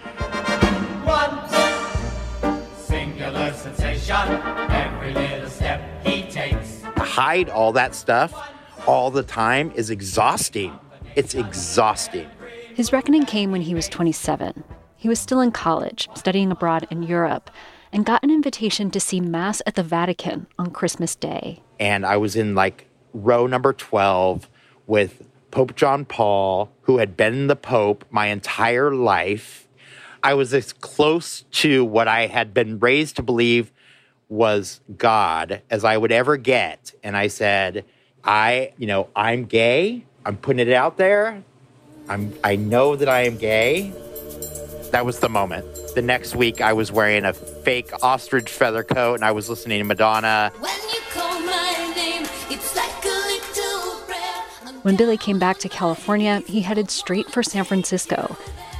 One 1.04 1.48
singular 2.76 3.52
sensation 3.52 4.71
hide 7.12 7.50
all 7.50 7.72
that 7.72 7.94
stuff 7.94 8.32
all 8.86 9.10
the 9.10 9.22
time 9.22 9.70
is 9.74 9.90
exhausting. 9.90 10.72
It's 11.14 11.34
exhausting. 11.34 12.26
His 12.74 12.90
reckoning 12.90 13.26
came 13.26 13.52
when 13.52 13.60
he 13.60 13.74
was 13.74 13.86
27. 13.90 14.64
He 14.96 15.10
was 15.10 15.18
still 15.18 15.42
in 15.42 15.52
college, 15.52 16.08
studying 16.14 16.50
abroad 16.50 16.86
in 16.90 17.02
Europe, 17.02 17.50
and 17.92 18.06
got 18.06 18.24
an 18.24 18.30
invitation 18.30 18.90
to 18.92 18.98
see 18.98 19.20
Mass 19.20 19.60
at 19.66 19.74
the 19.74 19.82
Vatican 19.82 20.46
on 20.58 20.70
Christmas 20.70 21.14
Day. 21.14 21.62
And 21.78 22.06
I 22.06 22.16
was 22.16 22.34
in 22.34 22.54
like 22.54 22.86
row 23.12 23.46
number 23.46 23.74
12 23.74 24.48
with 24.86 25.22
Pope 25.50 25.76
John 25.76 26.06
Paul, 26.06 26.72
who 26.82 26.96
had 26.96 27.14
been 27.14 27.46
the 27.46 27.56
Pope 27.56 28.06
my 28.10 28.28
entire 28.28 28.90
life. 28.90 29.68
I 30.22 30.32
was 30.32 30.54
as 30.54 30.72
close 30.72 31.42
to 31.60 31.84
what 31.84 32.08
I 32.08 32.28
had 32.28 32.54
been 32.54 32.78
raised 32.78 33.16
to 33.16 33.22
believe 33.22 33.70
was 34.32 34.80
God 34.96 35.60
as 35.68 35.84
I 35.84 35.96
would 35.96 36.10
ever 36.10 36.38
get. 36.38 36.94
And 37.02 37.14
I 37.14 37.26
said, 37.26 37.84
I, 38.24 38.72
you 38.78 38.86
know, 38.86 39.08
I'm 39.14 39.44
gay. 39.44 40.04
I'm 40.24 40.38
putting 40.38 40.66
it 40.66 40.72
out 40.72 40.96
there. 40.96 41.44
I'm, 42.08 42.32
I 42.42 42.56
know 42.56 42.96
that 42.96 43.10
I 43.10 43.24
am 43.24 43.36
gay. 43.36 43.92
That 44.90 45.04
was 45.04 45.20
the 45.20 45.28
moment. 45.28 45.66
The 45.94 46.00
next 46.00 46.34
week, 46.34 46.62
I 46.62 46.72
was 46.72 46.90
wearing 46.90 47.26
a 47.26 47.34
fake 47.34 47.90
ostrich 48.02 48.48
feather 48.48 48.82
coat 48.82 49.16
and 49.16 49.24
I 49.24 49.32
was 49.32 49.50
listening 49.50 49.78
to 49.80 49.84
Madonna. 49.84 50.50
Name, 51.94 52.22
like 52.74 53.04
When 54.82 54.96
Billy 54.96 55.18
came 55.18 55.38
back 55.38 55.58
to 55.58 55.68
California, 55.68 56.40
he 56.46 56.62
headed 56.62 56.90
straight 56.90 57.30
for 57.30 57.42
San 57.42 57.64
Francisco. 57.64 58.34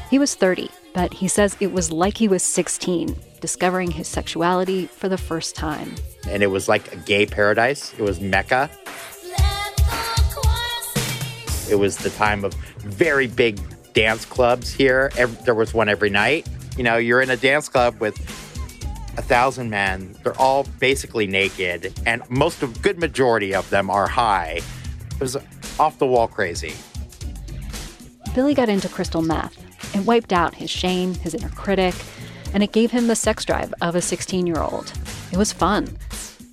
He 0.09 0.19
was 0.19 0.35
30, 0.35 0.71
but 0.95 1.15
he 1.15 1.29
says 1.29 1.57
it 1.61 1.73
was 1.73 1.91
like 1.91 2.17
he 2.17 2.29
was 2.29 2.43
16, 2.43 3.17
discovering 3.41 3.91
his 3.91 4.09
sexuality 4.09 4.87
for 4.87 5.09
the 5.09 5.19
first 5.19 5.57
time. 5.57 5.95
And 6.29 6.43
it 6.43 6.49
was 6.49 6.69
like 6.69 6.93
a 6.93 6.97
gay 6.97 7.27
paradise. 7.27 7.95
It 7.99 8.03
was 8.03 8.21
Mecca. 8.21 8.71
It 11.71 11.79
was 11.79 11.97
the 11.97 12.11
time 12.11 12.45
of 12.45 12.53
very 12.79 13.27
big 13.27 13.59
dance 13.95 14.25
clubs 14.25 14.71
here. 14.73 15.11
Every, 15.17 15.45
there 15.45 15.55
was 15.55 15.73
one 15.73 15.89
every 15.89 16.11
night. 16.11 16.47
You 16.77 16.85
know, 16.85 16.97
you're 16.97 17.21
in 17.21 17.31
a 17.31 17.37
dance 17.37 17.69
club 17.69 18.01
with 18.01 18.19
a 19.19 19.23
thousand 19.23 19.71
men. 19.71 20.15
They're 20.23 20.39
all 20.41 20.65
basically 20.79 21.27
naked, 21.27 21.93
and 22.07 22.23
most 22.31 22.63
of 22.63 22.81
good 22.83 22.99
majority 22.99 23.55
of 23.55 23.69
them 23.71 23.91
are 23.91 24.09
high. 24.09 24.61
It 25.13 25.21
was 25.21 25.37
off 25.79 25.99
the 25.99 26.07
wall 26.07 26.29
crazy. 26.29 26.75
Billy 28.35 28.55
got 28.55 28.69
into 28.69 28.89
crystal 28.89 29.23
meth. 29.23 29.59
It 29.95 30.07
wiped 30.07 30.33
out 30.33 30.55
his 30.55 30.71
shame, 30.71 31.15
his 31.15 31.35
inner 31.35 31.49
critic, 31.51 31.95
and 32.55 32.63
it 32.63 32.73
gave 32.73 32.91
him 32.91 33.07
the 33.07 33.17
sex 33.17 33.45
drive 33.45 33.73
of 33.81 33.95
a 33.95 34.01
16 34.01 34.47
year 34.47 34.61
old. 34.61 34.93
It 35.33 35.37
was 35.39 35.53
fun 35.53 35.97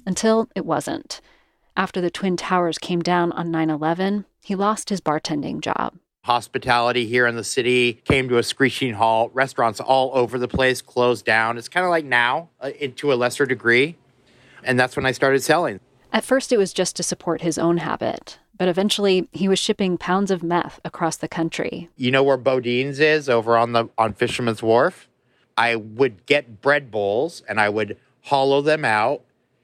until 0.06 0.50
it 0.56 0.66
wasn't. 0.66 1.22
After 1.76 2.02
the 2.02 2.10
Twin 2.10 2.36
Towers 2.36 2.78
came 2.78 3.02
down 3.02 3.32
on 3.32 3.52
9 3.52 3.70
11, 3.70 4.26
he 4.44 4.56
lost 4.56 4.90
his 4.90 5.02
bartending 5.02 5.62
job. 5.62 5.96
Hospitality 6.26 7.06
here 7.06 7.26
in 7.26 7.36
the 7.36 7.44
city 7.44 7.94
came 8.04 8.28
to 8.30 8.38
a 8.38 8.44
screeching 8.44 8.94
halt. 8.94 9.32
Restaurants 9.34 9.80
all 9.80 10.12
over 10.14 10.38
the 10.38 10.48
place 10.48 10.82
closed 10.82 11.26
down. 11.26 11.58
It's 11.58 11.70
kind 11.70 11.86
of 11.86 11.90
like 11.90 12.06
now, 12.06 12.50
uh, 12.60 12.72
to 12.98 13.14
a 13.14 13.16
lesser 13.16 13.46
degree. 13.46 13.96
And 14.64 14.80
that's 14.80 14.96
when 14.96 15.06
I 15.06 15.12
started 15.12 15.42
selling. 15.42 15.80
At 16.12 16.26
first, 16.26 16.52
it 16.52 16.58
was 16.58 16.74
just 16.74 16.96
to 16.98 17.04
support 17.04 17.42
his 17.42 17.58
own 17.58 17.78
habit, 17.78 18.40
but 18.60 18.68
eventually, 18.68 19.30
he 19.32 19.48
was 19.48 19.58
shipping 19.58 19.98
pounds 19.98 20.30
of 20.30 20.44
meth 20.44 20.82
across 20.84 21.16
the 21.16 21.30
country. 21.30 21.90
You 21.96 22.12
know 22.12 22.22
where 22.22 22.38
Boudin's 22.38 23.00
is 23.00 23.30
over 23.30 23.58
on 23.58 23.72
the 23.72 23.88
on 23.98 24.14
Fisherman's 24.14 24.62
Wharf? 24.62 25.08
I 25.58 25.78
would 25.78 26.26
get 26.26 26.62
bread 26.62 26.92
bowls 26.92 27.42
and 27.48 27.60
I 27.60 27.70
would 27.70 27.98
hollow 28.24 28.62
them 28.62 28.84
out. 28.84 29.22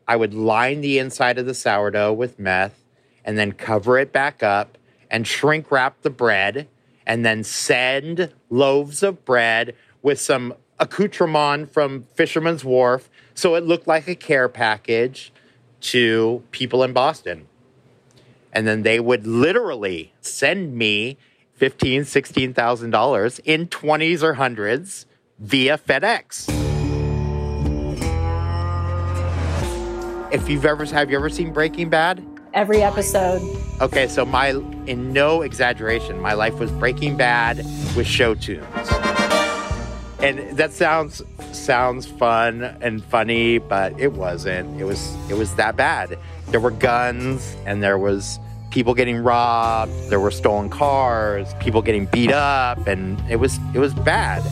I 0.07 0.15
would 0.15 0.33
line 0.33 0.79
the 0.79 0.97
inside 0.97 1.37
of 1.37 1.45
the 1.45 1.53
sourdough 1.53 2.13
with 2.13 2.39
meth 2.39 2.85
and 3.25 3.37
then 3.37 3.51
cover 3.51 3.99
it 3.99 4.13
back 4.13 4.41
up 4.41 4.77
and 5.11 5.27
shrink 5.27 5.71
wrap 5.71 6.01
the 6.01 6.09
bread 6.09 6.67
and 7.05 7.25
then 7.25 7.43
send 7.43 8.33
loaves 8.49 9.03
of 9.03 9.25
bread 9.25 9.75
with 10.01 10.21
some 10.21 10.53
accoutrement 10.79 11.71
from 11.71 12.05
Fisherman's 12.13 12.63
Wharf 12.63 13.09
so 13.33 13.55
it 13.55 13.65
looked 13.65 13.87
like 13.87 14.07
a 14.07 14.15
care 14.15 14.47
package 14.47 15.33
to 15.81 16.41
people 16.51 16.81
in 16.81 16.93
Boston. 16.93 17.47
And 18.55 18.65
then 18.65 18.83
they 18.83 19.01
would 19.01 19.27
literally 19.27 20.13
send 20.21 20.75
me 20.77 21.17
fifteen, 21.53 22.05
sixteen 22.05 22.53
thousand 22.53 22.91
dollars 22.91 23.39
in 23.39 23.67
twenties 23.67 24.23
or 24.23 24.35
hundreds 24.35 25.05
via 25.39 25.77
FedEx. 25.77 26.49
If 30.31 30.49
you've 30.49 30.65
ever 30.65 30.85
have 30.85 31.11
you 31.11 31.17
ever 31.17 31.29
seen 31.29 31.51
Breaking 31.51 31.89
Bad? 31.89 32.25
Every 32.53 32.81
episode. 32.81 33.41
Okay, 33.81 34.07
so 34.07 34.25
my 34.25 34.51
in 34.87 35.11
no 35.11 35.41
exaggeration, 35.41 36.17
my 36.21 36.31
life 36.31 36.57
was 36.57 36.71
Breaking 36.71 37.17
Bad 37.17 37.57
with 37.97 38.07
show 38.07 38.35
tunes. 38.35 38.65
And 40.19 40.57
that 40.57 40.71
sounds 40.71 41.21
sounds 41.51 42.05
fun 42.05 42.63
and 42.79 43.03
funny, 43.03 43.57
but 43.57 43.99
it 43.99 44.13
wasn't. 44.13 44.79
It 44.79 44.85
was 44.85 45.13
it 45.29 45.33
was 45.33 45.55
that 45.55 45.75
bad. 45.75 46.17
There 46.47 46.61
were 46.61 46.71
guns 46.71 47.55
and 47.65 47.83
there 47.83 47.97
was 47.97 48.39
people 48.75 48.93
getting 48.93 49.15
robbed, 49.15 49.89
there 50.09 50.19
were 50.19 50.29
stolen 50.29 50.69
cars, 50.69 51.53
people 51.61 51.81
getting 51.81 52.07
beat 52.07 52.33
up, 52.33 52.87
and 52.87 53.17
it 53.29 53.37
was 53.37 53.57
it 53.73 53.79
was 53.79 53.93
bad. 53.93 54.43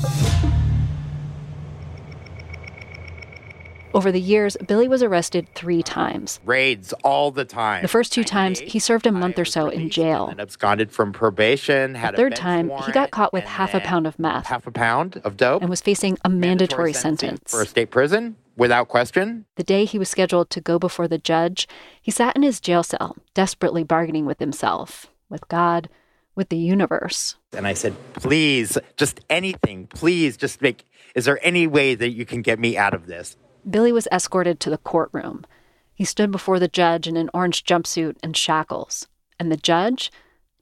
Over 3.93 4.11
the 4.11 4.19
years, 4.19 4.57
Billy 4.67 4.87
was 4.87 5.03
arrested 5.03 5.47
three 5.53 5.83
times. 5.83 6.39
Raids 6.45 6.93
all 7.03 7.29
the 7.29 7.45
time. 7.45 7.83
The 7.83 7.87
first 7.87 8.11
two 8.11 8.23
times, 8.23 8.59
he 8.59 8.79
served 8.79 9.05
a 9.05 9.11
month 9.11 9.37
or 9.37 9.45
so 9.45 9.69
in 9.69 9.89
jail. 9.89 10.27
And 10.27 10.41
absconded 10.41 10.91
from 10.91 11.13
probation. 11.13 11.93
Had 11.93 12.13
the 12.13 12.17
third 12.17 12.35
time, 12.35 12.71
he 12.85 12.91
got 12.91 13.11
caught 13.11 13.31
with 13.31 13.43
half 13.43 13.75
a 13.75 13.79
pound 13.79 14.07
of 14.07 14.17
meth. 14.17 14.47
Half 14.47 14.65
a 14.65 14.71
pound 14.71 15.21
of 15.23 15.37
dope. 15.37 15.61
And 15.61 15.69
was 15.69 15.81
facing 15.81 16.17
a 16.25 16.29
mandatory, 16.29 16.91
mandatory 16.91 16.93
sentence. 16.93 17.51
For 17.51 17.61
a 17.61 17.67
state 17.67 17.91
prison, 17.91 18.35
without 18.55 18.87
question. 18.87 19.45
The 19.57 19.63
day 19.63 19.85
he 19.85 19.99
was 19.99 20.09
scheduled 20.09 20.49
to 20.51 20.61
go 20.61 20.79
before 20.79 21.07
the 21.07 21.19
judge, 21.19 21.67
he 22.01 22.09
sat 22.09 22.35
in 22.35 22.41
his 22.41 22.59
jail 22.59 22.81
cell, 22.81 23.15
desperately 23.35 23.83
bargaining 23.83 24.25
with 24.25 24.39
himself, 24.39 25.07
with 25.29 25.47
God, 25.49 25.87
with 26.35 26.49
the 26.49 26.57
universe. 26.57 27.35
And 27.55 27.67
I 27.67 27.75
said, 27.75 27.95
please, 28.13 28.77
just 28.97 29.19
anything, 29.29 29.85
please, 29.87 30.35
just 30.35 30.63
make, 30.63 30.83
is 31.13 31.25
there 31.25 31.39
any 31.45 31.67
way 31.67 31.93
that 31.93 32.09
you 32.09 32.25
can 32.25 32.41
get 32.41 32.57
me 32.57 32.75
out 32.75 32.95
of 32.95 33.05
this? 33.05 33.37
Billy 33.69 33.91
was 33.91 34.07
escorted 34.11 34.59
to 34.59 34.69
the 34.69 34.77
courtroom. 34.77 35.45
He 35.93 36.05
stood 36.05 36.31
before 36.31 36.59
the 36.59 36.67
judge 36.67 37.07
in 37.07 37.15
an 37.15 37.29
orange 37.33 37.63
jumpsuit 37.63 38.17
and 38.21 38.35
shackles, 38.35 39.07
and 39.39 39.51
the 39.51 39.57
judge 39.57 40.11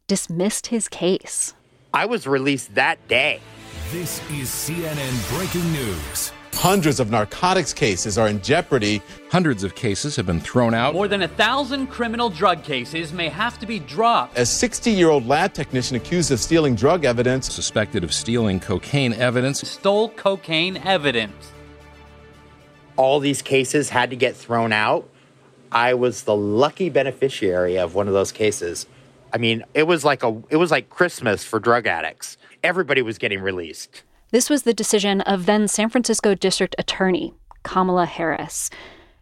dismissed 0.07 0.67
his 0.67 0.87
case. 0.87 1.53
I 1.93 2.05
was 2.05 2.27
released 2.27 2.75
that 2.75 3.05
day. 3.07 3.39
This 3.91 4.19
is 4.29 4.49
CNN 4.49 5.37
breaking 5.37 5.71
news. 5.71 6.31
Hundreds 6.53 6.99
of 6.99 7.09
narcotics 7.09 7.73
cases 7.73 8.17
are 8.17 8.27
in 8.27 8.41
jeopardy. 8.41 9.01
Hundreds 9.31 9.63
of 9.63 9.73
cases 9.73 10.15
have 10.15 10.25
been 10.25 10.39
thrown 10.39 10.73
out. 10.73 10.93
More 10.93 11.07
than 11.07 11.23
a 11.23 11.27
thousand 11.27 11.87
criminal 11.87 12.29
drug 12.29 12.61
cases 12.61 13.13
may 13.13 13.29
have 13.29 13.57
to 13.59 13.65
be 13.65 13.79
dropped. 13.79 14.37
A 14.37 14.45
60 14.45 14.91
year 14.91 15.09
old 15.09 15.25
lab 15.25 15.53
technician 15.53 15.95
accused 15.95 16.29
of 16.31 16.39
stealing 16.39 16.75
drug 16.75 17.05
evidence, 17.05 17.51
suspected 17.51 18.03
of 18.03 18.13
stealing 18.13 18.59
cocaine 18.59 19.13
evidence, 19.13 19.67
stole 19.67 20.09
cocaine 20.09 20.77
evidence 20.77 21.51
all 23.01 23.19
these 23.19 23.41
cases 23.41 23.89
had 23.89 24.11
to 24.11 24.15
get 24.15 24.35
thrown 24.35 24.71
out. 24.71 25.09
I 25.71 25.95
was 25.95 26.21
the 26.21 26.35
lucky 26.35 26.87
beneficiary 26.87 27.79
of 27.79 27.95
one 27.95 28.07
of 28.07 28.13
those 28.13 28.31
cases. 28.31 28.85
I 29.33 29.39
mean, 29.39 29.63
it 29.73 29.87
was 29.87 30.05
like 30.05 30.21
a 30.21 30.39
it 30.51 30.57
was 30.57 30.69
like 30.69 30.91
Christmas 30.91 31.43
for 31.43 31.59
drug 31.59 31.87
addicts. 31.87 32.37
Everybody 32.63 33.01
was 33.01 33.17
getting 33.17 33.41
released. 33.41 34.03
This 34.29 34.51
was 34.51 34.63
the 34.63 34.73
decision 34.73 35.21
of 35.21 35.47
then 35.47 35.67
San 35.67 35.89
Francisco 35.89 36.35
District 36.35 36.75
Attorney 36.77 37.33
Kamala 37.63 38.05
Harris. 38.05 38.69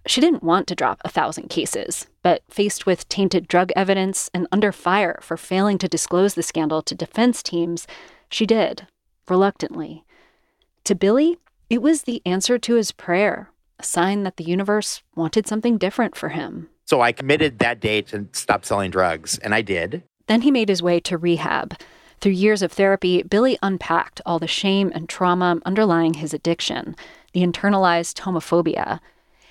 She 0.06 0.20
didn't 0.20 0.44
want 0.44 0.68
to 0.68 0.76
drop 0.76 1.00
a 1.06 1.10
thousand 1.10 1.50
cases, 1.50 2.08
but 2.22 2.44
faced 2.50 2.86
with 2.86 3.08
tainted 3.08 3.48
drug 3.48 3.72
evidence 3.78 4.30
and 4.34 4.46
under 4.52 4.74
fire 4.74 5.20
for 5.22 5.38
failing 5.38 5.78
to 5.78 5.88
disclose 5.88 6.34
the 6.34 6.44
scandal 6.44 6.82
to 6.82 6.96
defense 6.96 7.42
teams, 7.42 7.88
she 8.30 8.46
did, 8.46 8.88
reluctantly. 9.30 10.04
To 10.84 10.96
Billy, 10.96 11.38
it 11.70 11.82
was 11.82 12.04
the 12.04 12.22
answer 12.26 12.58
to 12.60 12.76
his 12.76 12.92
prayer 12.92 13.52
a 13.80 13.84
sign 13.84 14.24
that 14.24 14.38
the 14.38 14.44
universe 14.44 15.02
wanted 15.16 15.48
something 15.48 15.78
different 15.78 16.16
for 16.16 16.30
him. 16.30 16.70
So 16.86 17.02
I 17.02 17.12
committed 17.12 17.60
that 17.60 17.80
day 17.80 18.02
to 18.04 18.28
stop 18.34 18.66
selling 18.66 18.92
drugs, 18.92 19.38
and 19.40 19.56
I 19.56 19.62
did. 19.62 20.04
Then 20.28 20.42
he 20.42 20.52
made 20.52 20.70
his 20.70 20.84
way 20.84 21.00
to 21.02 21.18
rehab. 21.18 21.76
Through 22.20 22.34
years 22.34 22.62
of 22.62 22.72
therapy, 22.72 23.24
Billy 23.24 23.58
unpacked 23.64 24.22
all 24.26 24.40
the 24.40 24.48
shame 24.48 24.92
and 24.94 25.08
trauma 25.08 25.60
underlying 25.66 26.16
his 26.16 26.34
addiction, 26.34 26.96
the 27.34 27.42
internalized 27.42 28.20
homophobia. 28.20 29.00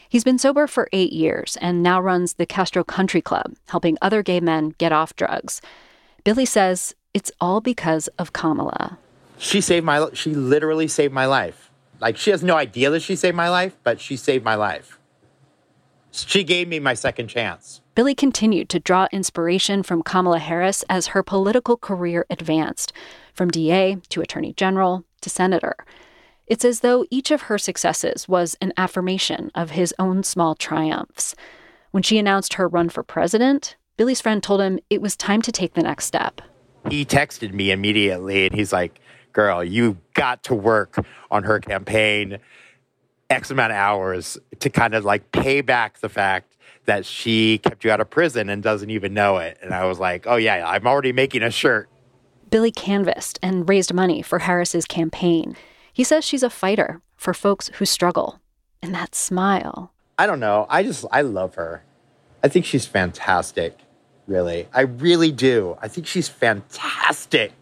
He's 0.09 0.25
been 0.25 0.39
sober 0.39 0.67
for 0.67 0.89
eight 0.93 1.13
years 1.13 1.57
and 1.61 1.83
now 1.83 2.01
runs 2.01 2.35
the 2.35 2.47
Castro 2.47 2.85
Country 2.85 3.23
Club, 3.23 3.55
helping 3.69 3.97
other 4.03 4.23
gay 4.23 4.41
men 4.41 4.75
get 4.79 4.93
off 4.93 5.17
drugs. 5.17 5.61
Billy 6.25 6.45
says 6.45 6.95
it's 7.15 7.33
all 7.41 7.61
because 7.61 8.09
of 8.19 8.33
Kamala. 8.33 8.99
She 9.39 9.61
saved 9.61 9.87
my 9.87 10.09
she 10.15 10.35
literally 10.35 10.89
saved 10.89 11.15
my 11.15 11.27
life. 11.27 11.68
Like 12.01 12.17
she 12.17 12.31
has 12.31 12.43
no 12.43 12.57
idea 12.57 12.91
that 12.91 13.03
she 13.03 13.17
saved 13.17 13.37
my 13.37 13.49
life, 13.49 13.77
but 13.83 14.01
she 14.01 14.17
saved 14.17 14.45
my 14.45 14.55
life. 14.55 14.99
She 16.11 16.43
gave 16.45 16.69
me 16.69 16.79
my 16.79 16.95
second 16.95 17.29
chance. 17.29 17.81
Billy 17.95 18.15
continued 18.15 18.69
to 18.71 18.81
draw 18.81 19.09
inspiration 19.13 19.83
from 19.83 20.03
Kamala 20.03 20.39
Harris 20.39 20.85
as 20.89 21.09
her 21.09 21.23
political 21.23 21.77
career 21.77 22.25
advanced, 22.31 22.93
from 23.35 23.51
DA 23.51 23.97
to 24.09 24.21
Attorney 24.21 24.53
General 24.53 25.05
to 25.21 25.31
Senator. 25.31 25.77
It's 26.47 26.65
as 26.65 26.81
though 26.81 27.05
each 27.11 27.31
of 27.31 27.43
her 27.43 27.59
successes 27.59 28.27
was 28.27 28.57
an 28.61 28.73
affirmation 28.77 29.51
of 29.55 29.73
his 29.73 29.95
own 29.99 30.23
small 30.23 30.55
triumphs. 30.55 31.35
When 31.91 32.03
she 32.03 32.19
announced 32.19 32.55
her 32.55 32.69
run 32.69 32.89
for 32.89 33.03
president, 33.03 33.77
Billy's 33.97 34.21
friend 34.21 34.43
told 34.43 34.61
him 34.61 34.79
it 34.89 35.03
was 35.03 35.17
time 35.17 35.43
to 35.43 35.53
take 35.53 35.75
the 35.75 35.83
next 35.83 36.07
step. 36.07 36.41
He 36.89 37.05
texted 37.05 37.53
me 37.53 37.71
immediately 37.71 38.47
and 38.47 38.55
he's 38.55 38.73
like, 38.73 39.01
girl, 39.39 39.63
you 39.63 39.97
got 40.15 40.43
to 40.43 40.53
work 40.53 40.99
on 41.31 41.45
her 41.45 41.61
campaign 41.61 42.39
X 43.31 43.53
amount 43.53 43.71
of 43.71 43.77
hours 43.77 44.37
to 44.59 44.69
kind 44.69 44.95
of 44.95 45.05
like 45.05 45.31
pay 45.31 45.61
back 45.61 46.01
the 46.01 46.09
fact 46.09 46.57
that 46.87 47.07
she 47.07 47.59
kept 47.59 47.85
you 47.85 47.93
out 47.93 48.01
of 48.01 48.11
prison 48.11 48.49
and 48.49 48.65
doesn't 48.65 48.91
even 48.91 49.15
know 49.15 49.37
it. 49.37 49.57
And 49.63 49.73
I 49.73 49.85
was 49.85 50.01
like, 50.01 50.27
oh, 50.27 50.35
yeah, 50.35 50.69
I'm 50.69 50.89
already 50.89 51.13
making 51.13 51.45
a 51.45 51.53
shirt. 51.53 51.89
Billy 52.51 52.73
canvassed 52.73 53.39
and 53.41 53.69
raised 53.69 53.95
money 53.95 54.23
for 54.23 54.41
Harris's 54.41 54.87
campaign. 54.87 55.55
He 55.93 56.03
says 56.03 56.25
she's 56.25 56.43
a 56.43 56.51
fighter 56.51 57.01
for 57.17 57.33
folks 57.33 57.69
who 57.75 57.85
struggle. 57.85 58.41
And 58.83 58.93
that 58.93 59.15
smile. 59.15 59.93
I 60.19 60.27
don't 60.27 60.41
know. 60.41 60.67
I 60.69 60.83
just, 60.83 61.05
I 61.13 61.21
love 61.21 61.55
her. 61.55 61.85
I 62.43 62.49
think 62.49 62.65
she's 62.65 62.87
fantastic. 62.87 63.79
really. 64.27 64.67
I 64.75 64.81
really 64.81 65.31
do. 65.31 65.79
I 65.81 65.87
think 65.87 66.09
she's 66.09 66.29
fantastic. 66.29 67.53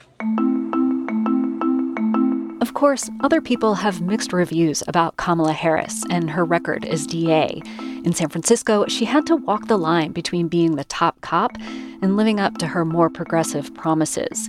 Of 2.61 2.73
course, 2.73 3.11
other 3.21 3.43
people 3.43 3.75
have 3.75 4.01
mixed 4.01 4.33
reviews 4.33 4.83
about 4.87 5.19
Kamala 5.19 5.53
Harris 5.53 6.05
and 6.09 6.31
her 6.31 6.45
record 6.45 6.87
as 6.87 7.07
DA. 7.07 7.61
In 7.79 8.15
San 8.15 8.31
Francisco, 8.31 8.87
she 8.87 9.05
had 9.05 9.27
to 9.27 9.37
walk 9.37 9.67
the 9.67 9.77
line 9.77 10.13
between 10.13 10.49
being 10.49 10.77
the 10.77 10.85
top 10.85 11.21
cop 11.21 11.53
and 12.01 12.17
living 12.17 12.41
up 12.41 12.57
to 12.59 12.69
her 12.69 12.85
more 12.85 13.11
progressive 13.11 13.75
promises. 13.75 14.49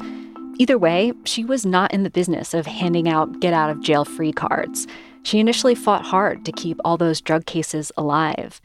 Either 0.58 0.78
way, 0.78 1.12
she 1.26 1.44
was 1.44 1.66
not 1.66 1.94
in 1.94 2.04
the 2.04 2.10
business 2.10 2.54
of 2.54 2.66
handing 2.66 3.10
out 3.10 3.42
get 3.42 3.54
out 3.54 3.70
of 3.70 3.82
jail 3.82 4.06
free 4.06 4.32
cards. 4.32 4.88
She 5.24 5.40
initially 5.40 5.76
fought 5.76 6.06
hard 6.06 6.46
to 6.46 6.54
keep 6.54 6.80
all 6.86 6.96
those 6.96 7.20
drug 7.20 7.46
cases 7.46 7.92
alive. 7.98 8.62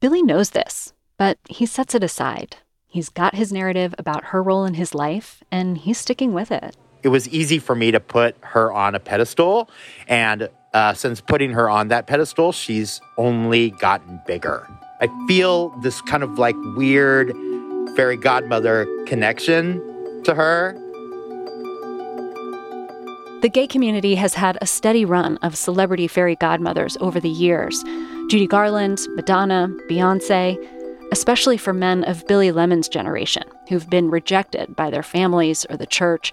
Billy 0.00 0.22
knows 0.22 0.50
this, 0.50 0.94
but 1.18 1.38
he 1.50 1.66
sets 1.66 1.94
it 1.94 2.02
aside. 2.02 2.56
He's 2.86 3.10
got 3.10 3.34
his 3.34 3.52
narrative 3.52 3.94
about 3.98 4.26
her 4.26 4.42
role 4.42 4.64
in 4.64 4.74
his 4.74 4.94
life, 4.94 5.42
and 5.50 5.76
he's 5.76 5.98
sticking 5.98 6.32
with 6.32 6.50
it. 6.50 6.76
It 7.04 7.08
was 7.08 7.28
easy 7.28 7.58
for 7.58 7.74
me 7.74 7.90
to 7.90 8.00
put 8.00 8.36
her 8.40 8.72
on 8.72 8.94
a 8.94 9.00
pedestal, 9.00 9.70
and 10.08 10.48
uh, 10.72 10.94
since 10.94 11.20
putting 11.20 11.52
her 11.52 11.70
on 11.70 11.88
that 11.88 12.06
pedestal, 12.06 12.50
she's 12.50 13.00
only 13.16 13.70
gotten 13.70 14.20
bigger. 14.26 14.66
I 15.00 15.08
feel 15.28 15.68
this 15.80 16.00
kind 16.02 16.22
of 16.22 16.38
like 16.38 16.56
weird 16.76 17.32
fairy 17.94 18.16
godmother 18.16 18.86
connection 19.06 20.22
to 20.24 20.34
her 20.34 20.80
the 23.44 23.50
gay 23.50 23.66
community 23.66 24.14
has 24.14 24.32
had 24.32 24.56
a 24.62 24.66
steady 24.66 25.04
run 25.04 25.36
of 25.42 25.54
celebrity 25.54 26.08
fairy 26.08 26.34
godmothers 26.34 26.96
over 27.02 27.20
the 27.20 27.28
years 27.28 27.84
Judy 28.30 28.46
Garland, 28.46 29.00
Madonna, 29.10 29.68
Beyonce, 29.86 30.56
especially 31.12 31.58
for 31.58 31.74
men 31.74 32.04
of 32.04 32.26
Billy 32.26 32.50
Lemon's 32.50 32.88
generation 32.88 33.42
who've 33.68 33.90
been 33.90 34.10
rejected 34.10 34.74
by 34.74 34.88
their 34.88 35.02
families 35.02 35.66
or 35.68 35.76
the 35.76 35.84
church. 35.84 36.32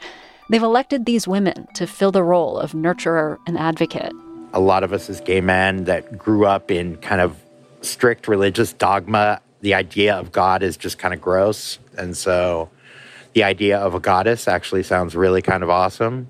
They've 0.52 0.62
elected 0.62 1.06
these 1.06 1.30
women 1.30 1.66
to 1.76 1.88
fill 1.88 2.12
the 2.12 2.24
role 2.24 2.60
of 2.60 2.74
nurturer 2.74 3.38
and 3.48 3.58
advocate. 3.58 4.12
A 4.54 4.60
lot 4.60 4.84
of 4.84 4.92
us 4.92 5.10
as 5.10 5.22
gay 5.22 5.40
men 5.40 5.86
that 5.86 6.18
grew 6.18 6.46
up 6.46 6.70
in 6.70 6.98
kind 6.98 7.22
of 7.22 7.38
strict 7.80 8.28
religious 8.28 8.74
dogma, 8.74 9.40
the 9.62 9.74
idea 9.74 10.14
of 10.14 10.34
God 10.34 10.62
is 10.62 10.76
just 10.76 11.00
kind 11.00 11.14
of 11.14 11.22
gross. 11.22 11.80
And 11.98 12.18
so 12.18 12.70
the 13.32 13.46
idea 13.46 13.78
of 13.78 13.96
a 13.96 14.02
goddess 14.02 14.46
actually 14.46 14.84
sounds 14.84 15.16
really 15.16 15.42
kind 15.42 15.64
of 15.64 15.70
awesome. 15.70 16.28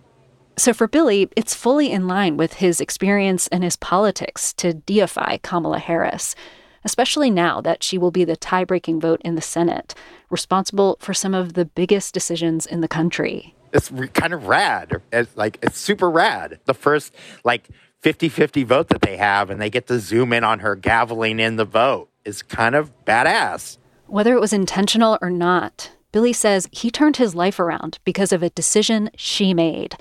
So 0.55 0.71
for 0.71 0.87
Billy, 0.87 1.27
it's 1.35 1.55
fully 1.55 1.91
in 1.91 2.07
line 2.07 2.37
with 2.37 2.53
his 2.53 2.79
experience 2.79 3.47
and 3.47 3.63
his 3.63 3.75
politics 3.75 4.53
to 4.53 4.75
deify 4.75 5.37
Kamala 5.37 5.79
Harris, 5.79 6.35
especially 6.83 7.31
now 7.31 7.59
that 7.61 7.81
she 7.81 7.97
will 7.97 8.11
be 8.11 8.23
the 8.23 8.35
tie 8.35 8.65
breaking 8.65 8.99
vote 8.99 9.19
in 9.25 9.33
the 9.33 9.41
Senate, 9.41 9.95
responsible 10.29 10.97
for 10.99 11.15
some 11.15 11.33
of 11.33 11.53
the 11.53 11.65
biggest 11.65 12.13
decisions 12.13 12.67
in 12.67 12.81
the 12.81 12.87
country. 12.87 13.55
It's 13.73 13.91
kind 14.13 14.33
of 14.33 14.47
rad. 14.47 15.01
It's 15.11 15.35
like, 15.35 15.57
it's 15.61 15.77
super 15.77 16.09
rad. 16.09 16.59
The 16.65 16.73
first, 16.73 17.13
like, 17.43 17.69
50 18.01 18.29
50 18.29 18.63
vote 18.63 18.87
that 18.89 19.01
they 19.01 19.17
have, 19.17 19.49
and 19.49 19.61
they 19.61 19.69
get 19.69 19.87
to 19.87 19.99
zoom 19.99 20.33
in 20.33 20.43
on 20.43 20.59
her 20.59 20.75
gaveling 20.75 21.39
in 21.39 21.55
the 21.55 21.65
vote 21.65 22.09
is 22.25 22.41
kind 22.41 22.75
of 22.75 22.91
badass. 23.05 23.77
Whether 24.07 24.33
it 24.33 24.41
was 24.41 24.53
intentional 24.53 25.17
or 25.21 25.29
not, 25.29 25.91
Billy 26.11 26.33
says 26.33 26.67
he 26.71 26.91
turned 26.91 27.17
his 27.17 27.35
life 27.35 27.59
around 27.59 27.99
because 28.03 28.31
of 28.31 28.43
a 28.43 28.49
decision 28.49 29.09
she 29.15 29.53
made. 29.53 29.95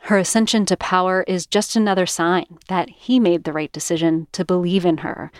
Her 0.00 0.18
ascension 0.18 0.66
to 0.66 0.76
power 0.76 1.24
is 1.26 1.46
just 1.46 1.74
another 1.74 2.06
sign 2.06 2.58
that 2.68 2.90
he 2.90 3.18
made 3.18 3.44
the 3.44 3.52
right 3.52 3.72
decision 3.72 4.28
to 4.32 4.44
believe 4.44 4.84
in 4.84 4.98
her, 4.98 5.32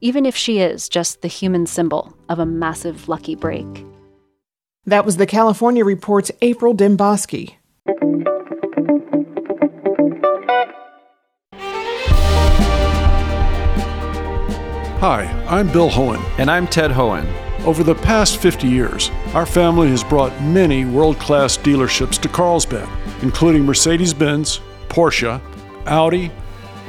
even 0.00 0.24
if 0.24 0.34
she 0.36 0.60
is 0.60 0.88
just 0.88 1.20
the 1.20 1.28
human 1.28 1.66
symbol 1.66 2.16
of 2.28 2.38
a 2.38 2.46
massive 2.46 3.08
lucky 3.08 3.34
break. 3.34 3.84
That 4.88 5.04
was 5.04 5.16
the 5.16 5.26
California 5.26 5.84
Report's 5.84 6.30
April 6.40 6.72
Dembosky. 6.72 7.56
Hi, 15.00 15.24
I'm 15.48 15.72
Bill 15.72 15.90
Hoehn. 15.90 16.22
And 16.38 16.48
I'm 16.48 16.68
Ted 16.68 16.92
Hoehn. 16.92 17.26
Over 17.64 17.82
the 17.82 17.96
past 17.96 18.36
50 18.36 18.68
years, 18.68 19.10
our 19.34 19.44
family 19.44 19.88
has 19.88 20.04
brought 20.04 20.40
many 20.40 20.84
world 20.84 21.18
class 21.18 21.58
dealerships 21.58 22.20
to 22.20 22.28
Carlsbad, 22.28 22.88
including 23.22 23.64
Mercedes 23.66 24.14
Benz, 24.14 24.60
Porsche, 24.88 25.40
Audi, 25.86 26.30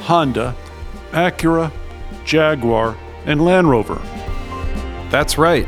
Honda, 0.02 0.56
Acura, 1.14 1.72
Jaguar, 2.26 2.95
and 3.26 3.43
Land 3.43 3.72
Rover. 3.72 4.00
That's 5.10 5.39
right. 5.39 5.68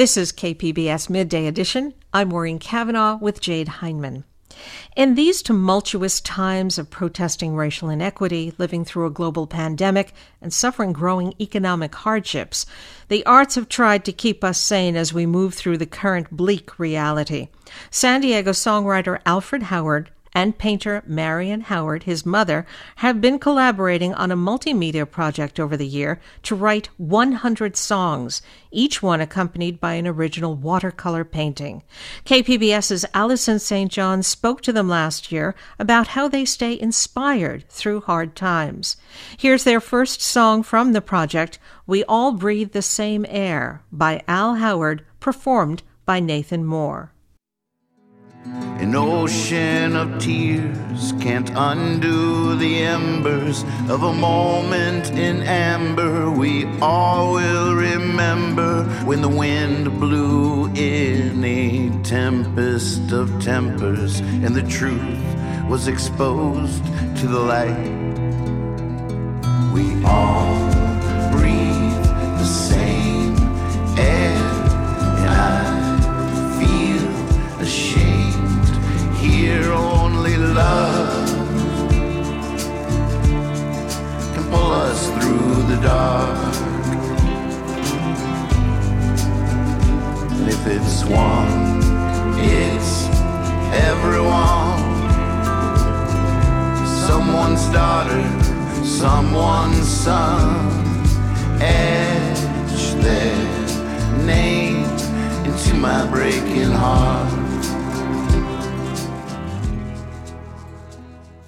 This 0.00 0.16
is 0.16 0.32
KPBS 0.32 1.10
Midday 1.10 1.46
Edition. 1.46 1.92
I'm 2.10 2.30
Maureen 2.30 2.58
Cavanaugh 2.58 3.18
with 3.18 3.42
Jade 3.42 3.68
Hindman. 3.68 4.24
In 4.96 5.14
these 5.14 5.42
tumultuous 5.42 6.22
times 6.22 6.78
of 6.78 6.88
protesting 6.88 7.54
racial 7.54 7.90
inequity, 7.90 8.54
living 8.56 8.82
through 8.82 9.04
a 9.04 9.10
global 9.10 9.46
pandemic, 9.46 10.14
and 10.40 10.54
suffering 10.54 10.94
growing 10.94 11.34
economic 11.38 11.94
hardships, 11.94 12.64
the 13.08 13.26
arts 13.26 13.56
have 13.56 13.68
tried 13.68 14.06
to 14.06 14.12
keep 14.12 14.42
us 14.42 14.58
sane 14.58 14.96
as 14.96 15.12
we 15.12 15.26
move 15.26 15.52
through 15.52 15.76
the 15.76 15.84
current 15.84 16.30
bleak 16.30 16.78
reality. 16.78 17.48
San 17.90 18.22
Diego 18.22 18.52
songwriter 18.52 19.20
Alfred 19.26 19.64
Howard 19.64 20.10
and 20.32 20.58
painter 20.58 21.02
Marion 21.06 21.62
Howard, 21.62 22.04
his 22.04 22.24
mother, 22.24 22.66
have 22.96 23.20
been 23.20 23.38
collaborating 23.38 24.14
on 24.14 24.30
a 24.30 24.36
multimedia 24.36 25.10
project 25.10 25.58
over 25.58 25.76
the 25.76 25.86
year 25.86 26.20
to 26.44 26.54
write 26.54 26.88
100 26.98 27.76
songs, 27.76 28.42
each 28.70 29.02
one 29.02 29.20
accompanied 29.20 29.80
by 29.80 29.94
an 29.94 30.06
original 30.06 30.54
watercolor 30.54 31.24
painting. 31.24 31.82
KPBS's 32.24 33.04
Allison 33.12 33.58
St. 33.58 33.90
John 33.90 34.22
spoke 34.22 34.60
to 34.62 34.72
them 34.72 34.88
last 34.88 35.32
year 35.32 35.54
about 35.78 36.08
how 36.08 36.28
they 36.28 36.44
stay 36.44 36.78
inspired 36.78 37.68
through 37.68 38.02
hard 38.02 38.36
times. 38.36 38.96
Here's 39.36 39.64
their 39.64 39.80
first 39.80 40.20
song 40.20 40.62
from 40.62 40.92
the 40.92 41.00
project, 41.00 41.58
We 41.86 42.04
All 42.04 42.32
Breathe 42.32 42.72
the 42.72 42.82
Same 42.82 43.26
Air, 43.28 43.82
by 43.90 44.22
Al 44.28 44.56
Howard, 44.56 45.04
performed 45.18 45.82
by 46.06 46.20
Nathan 46.20 46.64
Moore. 46.64 47.12
An 48.90 48.96
ocean 48.96 49.94
of 49.94 50.18
tears 50.18 51.12
can't 51.20 51.48
undo 51.54 52.56
the 52.56 52.82
embers 52.82 53.62
of 53.88 54.02
a 54.02 54.12
moment 54.12 55.12
in 55.12 55.44
amber. 55.44 56.28
We 56.28 56.66
all 56.80 57.34
will 57.34 57.76
remember 57.76 58.82
when 59.04 59.22
the 59.22 59.28
wind 59.28 60.00
blew 60.00 60.66
in 60.74 61.44
a 61.44 62.02
tempest 62.02 63.12
of 63.12 63.40
tempers 63.40 64.18
and 64.18 64.56
the 64.56 64.64
truth 64.64 65.36
was 65.68 65.86
exposed 65.86 66.84
to 67.20 67.28
the 67.28 67.38
light. 67.38 67.92
We 69.72 70.04
all 70.04 70.79
love 80.60 81.28
can 84.34 84.44
pull 84.52 84.72
us 84.86 85.00
through 85.14 85.52
the 85.70 85.78
dark. 85.82 86.54
And 90.36 90.46
if 90.56 90.62
it's 90.74 90.98
one, 91.04 91.52
it's 92.56 92.92
everyone. 93.90 94.80
Someone's 97.08 97.66
daughter, 97.78 98.22
someone's 98.84 99.88
son. 100.04 100.44
Etch 101.60 102.82
their 103.04 104.24
name 104.32 104.84
into 105.48 105.72
my 105.74 106.00
breaking 106.14 106.72
heart. 106.82 107.39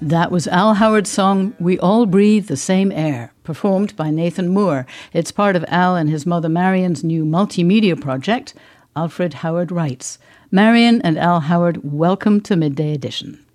That 0.02 0.32
was 0.32 0.48
Al 0.48 0.74
Howard's 0.74 1.10
song, 1.10 1.54
We 1.60 1.78
All 1.78 2.06
Breathe 2.06 2.48
the 2.48 2.56
Same 2.56 2.90
Air, 2.90 3.32
performed 3.44 3.94
by 3.94 4.10
Nathan 4.10 4.48
Moore. 4.48 4.84
It's 5.12 5.30
part 5.30 5.54
of 5.54 5.64
Al 5.68 5.94
and 5.94 6.10
his 6.10 6.26
mother 6.26 6.48
Marion's 6.48 7.04
new 7.04 7.24
multimedia 7.24 7.98
project, 7.98 8.52
Alfred 8.96 9.34
Howard 9.34 9.70
writes 9.70 10.18
Marion 10.50 11.00
and 11.02 11.16
Al 11.16 11.38
Howard, 11.38 11.84
welcome 11.84 12.40
to 12.40 12.56
Midday 12.56 12.92
Edition. 12.92 13.46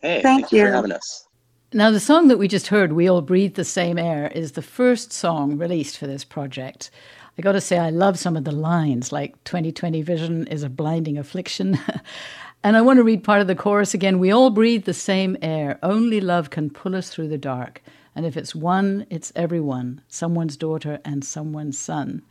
Hey, 0.00 0.22
thank, 0.22 0.48
thank 0.48 0.52
you 0.52 0.64
for 0.64 0.72
having 0.72 0.92
us. 0.92 1.26
Now, 1.74 1.90
the 1.90 2.00
song 2.00 2.28
that 2.28 2.38
we 2.38 2.48
just 2.48 2.68
heard, 2.68 2.94
We 2.94 3.06
All 3.06 3.20
Breathe 3.20 3.56
the 3.56 3.64
Same 3.66 3.98
Air, 3.98 4.32
is 4.34 4.52
the 4.52 4.62
first 4.62 5.12
song 5.12 5.58
released 5.58 5.98
for 5.98 6.06
this 6.06 6.24
project. 6.24 6.90
I 7.36 7.42
got 7.42 7.52
to 7.52 7.60
say, 7.60 7.78
I 7.78 7.90
love 7.90 8.18
some 8.18 8.38
of 8.38 8.44
the 8.44 8.52
lines, 8.52 9.12
like 9.12 9.32
2020 9.44 10.00
vision 10.00 10.46
is 10.46 10.62
a 10.62 10.70
blinding 10.70 11.18
affliction. 11.18 11.78
and 12.62 12.76
I 12.76 12.82
want 12.82 12.98
to 12.98 13.04
read 13.04 13.24
part 13.24 13.40
of 13.40 13.46
the 13.46 13.54
chorus 13.54 13.94
again. 13.94 14.18
We 14.18 14.30
all 14.30 14.50
breathe 14.50 14.84
the 14.84 14.94
same 14.94 15.36
air. 15.40 15.78
Only 15.82 16.20
love 16.20 16.50
can 16.50 16.70
pull 16.70 16.94
us 16.94 17.08
through 17.08 17.28
the 17.28 17.38
dark. 17.38 17.82
And 18.14 18.26
if 18.26 18.36
it's 18.36 18.54
one, 18.54 19.06
it's 19.08 19.32
everyone, 19.34 20.02
someone's 20.08 20.56
daughter 20.56 21.00
and 21.04 21.24
someone's 21.24 21.78
son. 21.78 22.22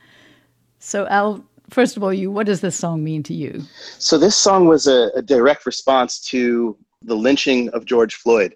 So, 0.80 1.08
Al, 1.08 1.44
first 1.70 1.98
of 1.98 2.04
all, 2.04 2.14
you, 2.14 2.32
what 2.32 2.46
does 2.46 2.62
this 2.62 2.76
song 2.76 3.04
mean 3.04 3.24
to 3.24 3.34
you? 3.34 3.64
So, 3.98 4.18
this 4.18 4.36
song 4.36 4.68
was 4.68 4.88
a, 4.88 5.10
a 5.16 5.22
direct 5.22 5.66
response 5.66 6.20
to 6.28 6.78
the 7.02 7.16
lynching 7.16 7.70
of 7.70 7.86
George 7.86 8.16
Floyd 8.16 8.56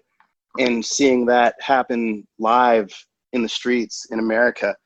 and 0.58 0.84
seeing 0.84 1.26
that 1.26 1.56
happen 1.60 2.26
live 2.38 2.92
in 3.32 3.42
the 3.42 3.48
streets 3.48 4.06
in 4.10 4.18
America. 4.20 4.76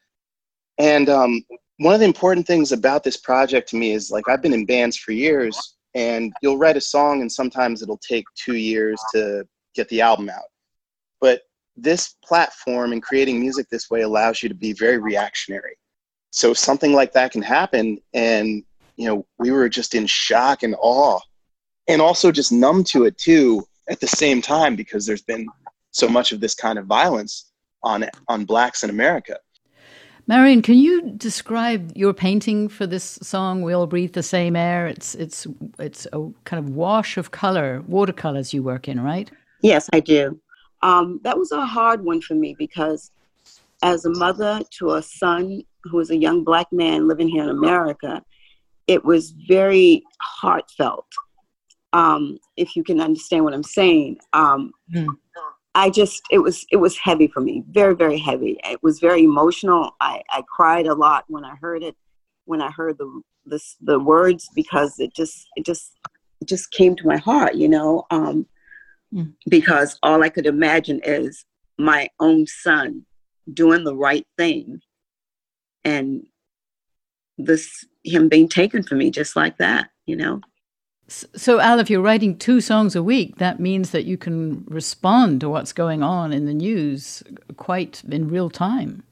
And 0.79 1.09
um, 1.09 1.45
one 1.79 1.93
of 1.93 2.01
the 2.01 2.07
important 2.07 2.47
things 2.47 2.73
about 2.73 3.05
this 3.05 3.17
project 3.17 3.69
to 3.71 3.77
me 3.77 3.93
is 3.93 4.11
like 4.11 4.29
I've 4.29 4.43
been 4.43 4.55
in 4.55 4.65
bands 4.65 4.97
for 4.97 5.13
years, 5.13 5.75
and 5.99 6.33
you'll 6.43 6.59
write 6.59 6.77
a 6.77 6.81
song, 6.81 7.23
and 7.23 7.31
sometimes 7.31 7.83
it'll 7.83 7.99
take 7.99 8.25
two 8.37 8.55
years 8.55 9.01
to 9.13 9.45
get 9.75 9.89
the 9.89 10.01
album 10.01 10.31
out. 10.31 10.45
But 11.21 11.43
this 11.77 12.15
platform 12.25 12.93
and 12.93 13.03
creating 13.03 13.41
music 13.41 13.67
this 13.69 13.91
way 13.91 14.03
allows 14.03 14.41
you 14.41 14.49
to 14.49 14.55
be 14.55 14.73
very 14.73 14.99
reactionary. 14.99 15.77
So 16.31 16.55
something 16.55 16.93
like 16.93 17.13
that 17.15 17.33
can 17.33 17.43
happen, 17.43 17.99
and 18.15 18.63
you 18.97 19.09
know 19.09 19.27
we 19.39 19.51
were 19.51 19.69
just 19.69 19.97
in 19.97 20.07
shock 20.07 20.63
and 20.63 20.77
awe, 20.79 21.19
and 21.89 22.01
also 22.01 22.31
just 22.31 22.53
numb 22.53 22.85
to 22.85 23.05
it 23.07 23.19
too 23.19 23.67
at 23.89 23.99
the 23.99 24.07
same 24.07 24.41
time 24.41 24.77
because 24.77 25.05
there's 25.05 25.23
been 25.23 25.49
so 25.91 26.09
much 26.09 26.31
of 26.31 26.39
this 26.39 26.55
kind 26.55 26.79
of 26.79 26.87
violence 26.87 27.51
on 27.83 28.05
on 28.29 28.45
blacks 28.45 28.85
in 28.85 28.91
America. 28.91 29.37
Marion, 30.29 30.61
can 30.61 30.77
you 30.77 31.11
describe 31.13 31.91
your 31.97 32.13
painting 32.13 32.69
for 32.69 32.87
this 32.87 33.19
song? 33.23 33.63
We 33.63 33.73
all 33.73 33.87
breathe 33.87 34.13
the 34.13 34.23
same 34.23 34.57
air. 34.57 34.87
It's 34.87 35.15
it's 35.15 35.47
it's 35.79 36.07
a 36.13 36.31
kind 36.45 36.63
of 36.63 36.75
wash 36.75 37.17
of 37.17 37.31
color, 37.31 37.83
watercolors 37.89 38.53
you 38.53 38.63
work 38.63 38.89
in, 38.89 39.01
right? 39.01 39.31
Yes, 39.63 39.89
I 39.91 40.01
do. 40.01 40.39
Um, 40.83 41.21
that 41.25 41.39
was 41.39 41.51
a 41.51 41.65
hard 41.65 42.05
one 42.05 42.21
for 42.21 42.35
me 42.35 42.55
because, 42.59 43.11
as 43.83 44.05
a 44.05 44.11
mother 44.11 44.61
to 44.79 44.91
a 44.91 45.03
son 45.03 45.63
who 45.85 45.99
is 45.99 46.11
a 46.11 46.17
young 46.17 46.45
black 46.45 46.71
man 46.73 47.09
living 47.09 47.29
here 47.29 47.45
in 47.45 47.49
America, 47.49 48.23
it 48.87 49.07
was 49.07 49.31
very 49.31 50.05
heartfelt. 50.21 51.07
Um, 51.95 52.37
if 52.59 52.77
you 52.77 52.85
can 52.85 53.01
understand 53.01 53.45
what 53.45 53.55
I'm 53.55 53.63
saying, 53.63 54.19
um, 54.35 54.73
mm. 54.95 55.09
I 55.75 55.91
just 55.91 56.23
it 56.31 56.39
was 56.39 56.67
it 56.71 56.77
was 56.77 56.99
heavy 56.99 57.29
for 57.29 57.41
me, 57.41 57.65
very 57.71 57.95
very 57.95 58.19
heavy. 58.19 58.59
It 58.65 58.83
was 58.83 59.01
very 59.01 59.25
emotional. 59.25 59.93
I 60.01 60.23
I 60.31 60.43
cried 60.43 60.87
a 60.87 60.95
lot 60.95 61.25
when 61.29 61.45
I 61.45 61.55
heard 61.57 61.83
it, 61.83 61.97
when 62.47 62.61
I 62.61 62.71
heard 62.71 62.99
the 62.99 63.23
the 63.47 63.61
the 63.81 63.99
words 63.99 64.49
because 64.55 64.99
it 64.99 65.15
just 65.15 65.47
it 65.57 65.65
just 65.65 65.93
it 66.41 66.49
just 66.49 66.71
came 66.71 66.97
to 66.97 67.07
my 67.07 67.17
heart, 67.17 67.55
you 67.55 67.69
know. 67.69 68.07
Um, 68.11 68.47
mm. 69.13 69.33
Because 69.49 69.99
all 70.03 70.23
I 70.23 70.29
could 70.29 70.47
imagine 70.47 71.01
is 71.05 71.45
my 71.79 72.09
own 72.21 72.47
son 72.47 73.05
doing 73.53 73.85
the 73.85 73.97
right 73.97 74.27
thing, 74.37 74.81
and 75.85 76.27
this 77.37 77.85
him 78.05 78.29
being 78.29 78.49
taken 78.49 78.83
from 78.83 78.99
me 78.99 79.11
just 79.11 79.37
like 79.37 79.59
that, 79.59 79.91
you 80.07 80.17
know. 80.17 80.41
So, 81.09 81.59
Al, 81.59 81.81
if 81.81 81.89
you're 81.89 82.03
writing 82.03 82.37
two 82.37 82.61
songs 82.61 82.95
a 82.95 83.03
week, 83.03 83.39
that 83.39 83.59
means 83.59 83.91
that 83.93 84.05
you 84.05 84.19
can 84.19 84.65
respond 84.69 85.41
to 85.41 85.49
what's 85.49 85.73
going 85.73 86.03
on 86.03 86.33
in 86.33 86.45
the 86.45 86.53
news 86.53 87.23
quite 87.57 88.03
in 88.05 88.29
real 88.29 88.51
time. 88.51 89.03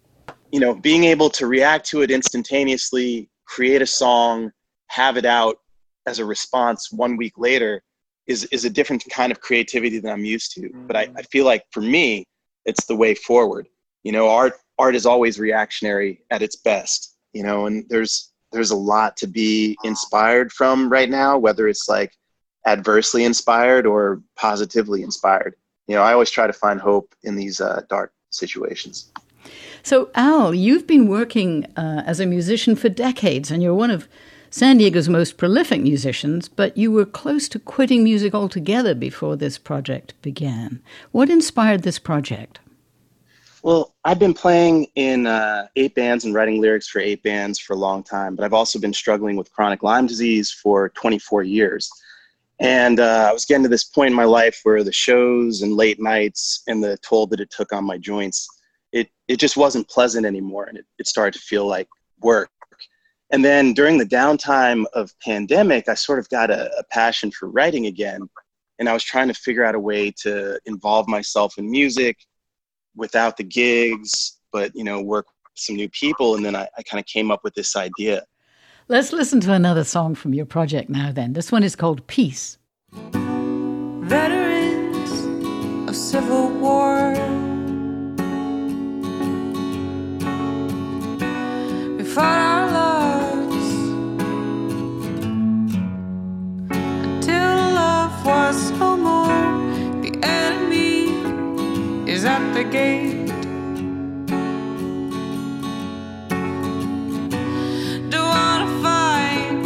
You 0.53 0.61
know, 0.61 0.74
being 0.74 1.05
able 1.05 1.30
to 1.30 1.47
react 1.47 1.86
to 1.86 2.03
it 2.03 2.11
instantaneously, 2.11 3.30
create 3.47 3.80
a 3.80 3.86
song, 3.86 4.53
have 4.88 5.16
it 5.16 5.24
out 5.24 5.57
as 6.07 6.18
a 6.18 6.24
response 6.24 6.92
one 6.92 7.16
week 7.16 7.32
later 7.36 7.82
is, 8.26 8.44
is 8.47 8.64
a 8.64 8.70
different 8.70 9.05
kind 9.11 9.32
of 9.32 9.40
creativity 9.40 9.99
than 9.99 10.12
I'm 10.12 10.24
used 10.24 10.53
to. 10.53 10.70
But 10.86 10.97
I, 10.97 11.09
I 11.16 11.22
feel 11.22 11.44
like 11.44 11.64
for 11.70 11.80
me, 11.80 12.26
it's 12.64 12.86
the 12.86 12.97
way 12.97 13.14
forward. 13.14 13.68
You 14.03 14.12
know, 14.12 14.28
art 14.28 14.55
art 14.78 14.94
is 14.94 15.07
always 15.07 15.38
reactionary 15.38 16.22
at 16.30 16.42
its 16.42 16.57
best, 16.57 17.16
you 17.32 17.42
know, 17.42 17.66
and 17.66 17.84
there's 17.88 18.32
there's 18.53 18.70
a 18.70 18.76
lot 18.76 19.16
to 19.18 19.26
be 19.26 19.76
inspired 19.84 20.53
from 20.53 20.88
right 20.88 21.11
now, 21.11 21.38
whether 21.38 21.68
it's 21.68 21.88
like 21.88 22.12
adversely 22.66 23.24
inspired 23.24 23.86
or 23.86 24.22
positively 24.36 25.03
inspired. 25.03 25.55
You 25.86 25.94
know, 25.94 26.03
I 26.03 26.12
always 26.12 26.30
try 26.30 26.47
to 26.47 26.53
find 26.53 26.80
hope 26.80 27.14
in 27.22 27.36
these 27.36 27.61
uh, 27.61 27.82
dark 27.88 28.12
situations. 28.30 29.12
So, 29.82 30.11
Al, 30.16 30.53
you've 30.53 30.86
been 30.86 31.09
working 31.09 31.66
uh, 31.76 32.03
as 32.05 32.18
a 32.18 32.26
musician 32.26 32.74
for 32.74 32.88
decades, 32.88 33.51
and 33.53 33.62
you're 33.62 33.74
one 33.74 33.92
of 33.92 34.09
San 34.51 34.78
Diego's 34.78 35.09
most 35.09 35.36
prolific 35.36 35.80
musicians, 35.80 36.49
but 36.49 36.76
you 36.76 36.90
were 36.90 37.05
close 37.05 37.49
to 37.51 37.59
quitting 37.59 38.03
music 38.03 38.34
altogether 38.34 38.94
before 38.94 39.36
this 39.36 39.59
project 39.59 40.14
began. 40.22 40.82
What 41.12 41.30
inspired 41.30 41.82
this 41.82 41.99
project? 41.99 42.59
Well, 43.66 43.96
I've 44.04 44.20
been 44.20 44.32
playing 44.32 44.86
in 44.94 45.26
uh, 45.26 45.66
eight 45.74 45.96
bands 45.96 46.24
and 46.24 46.32
writing 46.32 46.60
lyrics 46.60 46.86
for 46.86 47.00
eight 47.00 47.20
bands 47.24 47.58
for 47.58 47.72
a 47.72 47.76
long 47.76 48.04
time, 48.04 48.36
but 48.36 48.44
I've 48.44 48.52
also 48.52 48.78
been 48.78 48.92
struggling 48.92 49.34
with 49.34 49.50
chronic 49.50 49.82
Lyme 49.82 50.06
disease 50.06 50.52
for 50.52 50.90
24 50.90 51.42
years. 51.42 51.90
And 52.60 53.00
uh, 53.00 53.26
I 53.28 53.32
was 53.32 53.44
getting 53.44 53.64
to 53.64 53.68
this 53.68 53.82
point 53.82 54.10
in 54.10 54.16
my 54.16 54.22
life 54.22 54.60
where 54.62 54.84
the 54.84 54.92
shows 54.92 55.62
and 55.62 55.74
late 55.74 56.00
nights 56.00 56.62
and 56.68 56.80
the 56.80 56.96
toll 56.98 57.26
that 57.26 57.40
it 57.40 57.50
took 57.50 57.72
on 57.72 57.82
my 57.82 57.98
joints, 57.98 58.46
it, 58.92 59.08
it 59.26 59.40
just 59.40 59.56
wasn't 59.56 59.88
pleasant 59.88 60.26
anymore. 60.26 60.66
And 60.66 60.78
it, 60.78 60.86
it 61.00 61.08
started 61.08 61.36
to 61.36 61.44
feel 61.44 61.66
like 61.66 61.88
work. 62.20 62.50
And 63.30 63.44
then 63.44 63.72
during 63.74 63.98
the 63.98 64.06
downtime 64.06 64.84
of 64.92 65.12
pandemic, 65.24 65.88
I 65.88 65.94
sort 65.94 66.20
of 66.20 66.28
got 66.28 66.52
a, 66.52 66.70
a 66.78 66.84
passion 66.92 67.32
for 67.32 67.50
writing 67.50 67.86
again. 67.86 68.30
And 68.78 68.88
I 68.88 68.92
was 68.92 69.02
trying 69.02 69.26
to 69.26 69.34
figure 69.34 69.64
out 69.64 69.74
a 69.74 69.80
way 69.80 70.12
to 70.18 70.60
involve 70.66 71.08
myself 71.08 71.58
in 71.58 71.68
music 71.68 72.16
without 72.97 73.36
the 73.36 73.44
gigs, 73.44 74.38
but 74.53 74.74
you 74.74 74.84
know, 74.84 75.01
work 75.01 75.26
with 75.26 75.53
some 75.55 75.76
new 75.76 75.88
people. 75.88 76.34
And 76.34 76.44
then 76.44 76.57
I, 76.57 76.68
I 76.76 76.82
kind 76.82 76.99
of 77.01 77.07
came 77.07 77.30
up 77.30 77.44
with 77.44 77.55
this 77.55 77.76
idea. 77.76 78.22
Let's 78.88 79.12
listen 79.12 79.40
to 79.40 79.53
another 79.53 79.84
song 79.84 80.14
from 80.14 80.32
your 80.32 80.47
project 80.47 80.88
now, 80.88 81.11
then. 81.11 81.32
This 81.32 81.51
one 81.51 81.64
is 81.64 81.74
called 81.74 82.07
Peace. 82.07 82.59
Veterans 84.07 85.11
of 85.88 85.97
Civil 85.97 86.51
War. 86.51 87.12
We 91.97 92.05
the 102.57 102.64
gate. 102.64 103.26
Do 108.09 108.20
wanna 108.22 108.66
fight? 108.82 109.62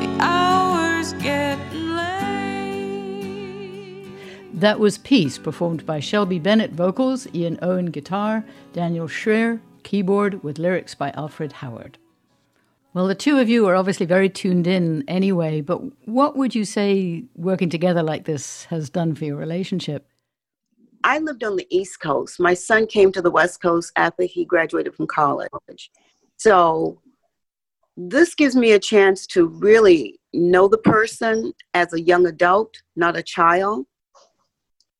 The 0.00 0.08
hours 0.20 1.12
getting 1.14 1.96
late. 1.96 3.34
That 4.54 4.80
was 4.80 4.96
Peace, 4.96 5.36
performed 5.36 5.84
by 5.84 6.00
Shelby 6.00 6.38
Bennett 6.38 6.72
vocals, 6.72 7.26
Ian 7.34 7.58
Owen 7.60 7.90
guitar, 7.90 8.42
Daniel 8.72 9.06
Schreier 9.06 9.60
keyboard, 9.82 10.42
with 10.42 10.58
lyrics 10.58 10.94
by 10.94 11.10
Alfred 11.10 11.52
Howard. 11.52 11.98
Well, 12.96 13.08
the 13.08 13.14
two 13.14 13.38
of 13.38 13.50
you 13.50 13.66
are 13.66 13.76
obviously 13.76 14.06
very 14.06 14.30
tuned 14.30 14.66
in 14.66 15.04
anyway, 15.06 15.60
but 15.60 15.82
what 16.08 16.34
would 16.34 16.54
you 16.54 16.64
say 16.64 17.24
working 17.34 17.68
together 17.68 18.02
like 18.02 18.24
this 18.24 18.64
has 18.70 18.88
done 18.88 19.14
for 19.14 19.26
your 19.26 19.36
relationship? 19.36 20.08
I 21.04 21.18
lived 21.18 21.44
on 21.44 21.56
the 21.56 21.66
East 21.68 22.00
Coast. 22.00 22.40
My 22.40 22.54
son 22.54 22.86
came 22.86 23.12
to 23.12 23.20
the 23.20 23.30
West 23.30 23.60
Coast 23.60 23.92
after 23.96 24.22
he 24.22 24.46
graduated 24.46 24.94
from 24.94 25.08
college. 25.08 25.90
So 26.38 27.02
this 27.98 28.34
gives 28.34 28.56
me 28.56 28.72
a 28.72 28.78
chance 28.78 29.26
to 29.26 29.46
really 29.46 30.18
know 30.32 30.66
the 30.66 30.78
person 30.78 31.52
as 31.74 31.92
a 31.92 32.00
young 32.00 32.26
adult, 32.26 32.78
not 32.96 33.14
a 33.14 33.22
child. 33.22 33.84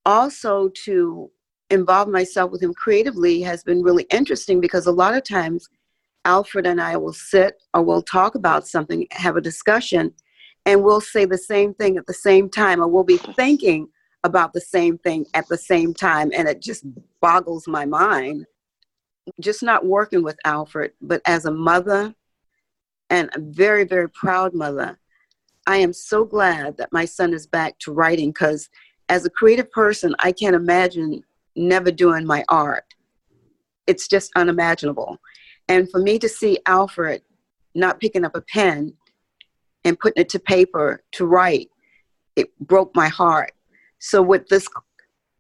Also, 0.05 0.69
to 0.85 1.31
involve 1.71 2.09
myself 2.09 2.51
with 2.51 2.63
him 2.63 2.75
creatively 2.75 3.41
has 3.41 3.63
been 3.63 3.83
really 3.83 4.05
interesting 4.11 4.61
because 4.61 4.85
a 4.85 4.93
lot 4.93 5.15
of 5.15 5.25
times 5.25 5.67
Alfred 6.27 6.67
and 6.67 6.81
I 6.81 6.97
will 6.97 7.13
sit 7.13 7.63
or 7.73 7.83
we'll 7.83 8.03
talk 8.03 8.35
about 8.35 8.67
something, 8.67 9.07
have 9.13 9.37
a 9.37 9.41
discussion, 9.41 10.13
and 10.67 10.83
we'll 10.83 11.01
say 11.01 11.25
the 11.25 11.39
same 11.39 11.73
thing 11.73 11.97
at 11.97 12.07
the 12.07 12.13
same 12.13 12.51
time, 12.51 12.83
or 12.83 12.89
we'll 12.89 13.05
be 13.05 13.17
thinking 13.17 13.89
about 14.25 14.53
the 14.53 14.61
same 14.61 14.99
thing 14.99 15.25
at 15.35 15.47
the 15.47 15.57
same 15.57 15.95
time, 15.95 16.33
and 16.37 16.49
it 16.49 16.61
just 16.61 16.85
boggles 17.21 17.69
my 17.69 17.87
mind. 17.87 18.45
just 19.41 19.63
not 19.63 19.85
working 19.85 20.23
with 20.23 20.39
Alfred, 20.45 20.93
but 21.01 21.21
as 21.27 21.45
a 21.47 21.51
mother 21.51 22.15
and 23.11 23.29
a 23.35 23.41
very, 23.41 23.85
very 23.85 24.09
proud 24.11 24.55
mother, 24.55 24.99
I 25.67 25.77
am 25.79 25.93
so 25.93 26.25
glad 26.25 26.77
that 26.77 26.93
my 26.93 27.05
son 27.05 27.35
is 27.35 27.47
back 27.47 27.79
to 27.81 27.93
writing 27.93 28.31
because 28.31 28.69
as 29.09 29.25
a 29.25 29.31
creative 29.31 29.71
person, 29.71 30.15
I 30.21 30.33
can't 30.33 30.57
imagine 30.57 31.23
never 31.55 31.91
doing 31.91 32.25
my 32.27 32.45
art. 32.49 32.95
It's 33.87 34.09
just 34.09 34.31
unimaginable. 34.37 35.19
And 35.69 35.91
for 35.91 36.01
me 36.01 36.19
to 36.19 36.29
see 36.29 36.59
Alfred 36.67 37.23
not 37.75 38.01
picking 38.01 38.25
up 38.25 38.37
a 38.37 38.41
pen 38.41 38.95
and 39.85 39.99
putting 39.99 40.21
it 40.21 40.29
to 40.31 40.39
paper 40.39 41.03
to 41.13 41.27
write, 41.27 41.71
it 42.37 42.57
broke 42.61 42.95
my 42.95 43.09
heart. 43.09 43.53
So, 43.99 44.23
with 44.23 44.49
this 44.49 44.69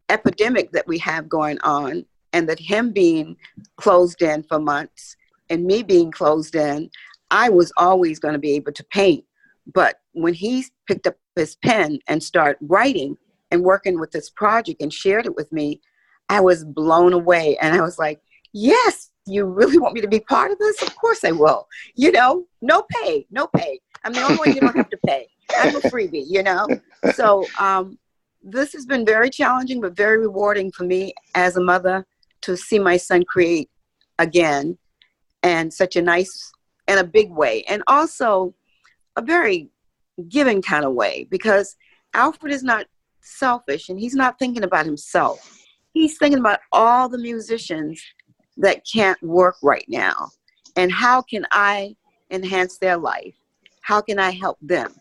epidemic 0.08 0.72
that 0.72 0.86
we 0.86 0.98
have 0.98 1.28
going 1.28 1.58
on, 1.60 2.04
and 2.36 2.46
that 2.50 2.60
him 2.60 2.90
being 2.90 3.34
closed 3.76 4.20
in 4.20 4.42
for 4.42 4.58
months 4.58 5.16
and 5.48 5.64
me 5.64 5.82
being 5.82 6.10
closed 6.10 6.54
in, 6.54 6.90
I 7.30 7.48
was 7.48 7.72
always 7.78 8.18
going 8.18 8.34
to 8.34 8.38
be 8.38 8.52
able 8.52 8.72
to 8.72 8.84
paint. 8.84 9.24
But 9.72 10.00
when 10.12 10.34
he 10.34 10.66
picked 10.86 11.06
up 11.06 11.16
his 11.34 11.56
pen 11.56 11.98
and 12.08 12.22
started 12.22 12.58
writing 12.60 13.16
and 13.50 13.62
working 13.62 13.98
with 13.98 14.10
this 14.10 14.28
project 14.28 14.82
and 14.82 14.92
shared 14.92 15.24
it 15.24 15.34
with 15.34 15.50
me, 15.50 15.80
I 16.28 16.40
was 16.40 16.62
blown 16.62 17.14
away. 17.14 17.56
And 17.56 17.74
I 17.74 17.80
was 17.80 17.98
like, 17.98 18.20
yes, 18.52 19.10
you 19.26 19.44
really 19.44 19.78
want 19.78 19.94
me 19.94 20.00
to 20.00 20.08
be 20.08 20.20
part 20.20 20.50
of 20.52 20.58
this? 20.58 20.80
Of 20.82 20.94
course 20.96 21.24
I 21.24 21.32
will. 21.32 21.66
You 21.94 22.12
know, 22.12 22.46
no 22.62 22.84
pay, 22.90 23.26
no 23.30 23.48
pay. 23.48 23.80
I'm 24.04 24.12
the 24.12 24.22
only 24.22 24.36
one 24.36 24.54
you 24.54 24.60
don't 24.60 24.76
have 24.76 24.90
to 24.90 24.98
pay. 25.06 25.28
I'm 25.56 25.74
a 25.76 25.80
freebie, 25.80 26.24
you 26.26 26.42
know? 26.42 26.66
So 27.14 27.46
um, 27.58 27.98
this 28.42 28.72
has 28.72 28.86
been 28.86 29.04
very 29.04 29.30
challenging, 29.30 29.80
but 29.80 29.96
very 29.96 30.18
rewarding 30.18 30.70
for 30.70 30.84
me 30.84 31.12
as 31.34 31.56
a 31.56 31.60
mother 31.60 32.06
to 32.42 32.56
see 32.56 32.78
my 32.78 32.96
son 32.96 33.24
create 33.24 33.68
again 34.18 34.78
and 35.42 35.72
such 35.72 35.96
a 35.96 36.02
nice 36.02 36.52
and 36.86 37.00
a 37.00 37.04
big 37.04 37.30
way. 37.30 37.64
And 37.68 37.82
also 37.86 38.54
a 39.16 39.22
very 39.22 39.70
giving 40.28 40.62
kind 40.62 40.84
of 40.84 40.92
way 40.92 41.26
because 41.30 41.76
Alfred 42.14 42.52
is 42.52 42.62
not 42.62 42.86
selfish 43.20 43.88
and 43.88 43.98
he's 43.98 44.14
not 44.14 44.38
thinking 44.38 44.62
about 44.62 44.86
himself. 44.86 45.64
He's 45.92 46.16
thinking 46.18 46.38
about 46.38 46.60
all 46.72 47.08
the 47.08 47.18
musicians 47.18 48.00
that 48.56 48.86
can't 48.90 49.20
work 49.22 49.56
right 49.62 49.84
now 49.88 50.30
and 50.76 50.92
how 50.92 51.22
can 51.22 51.46
I 51.50 51.96
enhance 52.30 52.78
their 52.78 52.96
life? 52.96 53.34
How 53.80 54.00
can 54.00 54.18
I 54.18 54.30
help 54.30 54.58
them? 54.60 54.94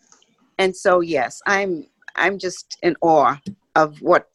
And 0.57 0.75
so 0.75 1.01
yes, 1.01 1.41
I'm 1.45 1.87
I'm 2.15 2.39
just 2.39 2.77
in 2.81 2.95
awe 3.01 3.37
of 3.75 4.01
what 4.01 4.29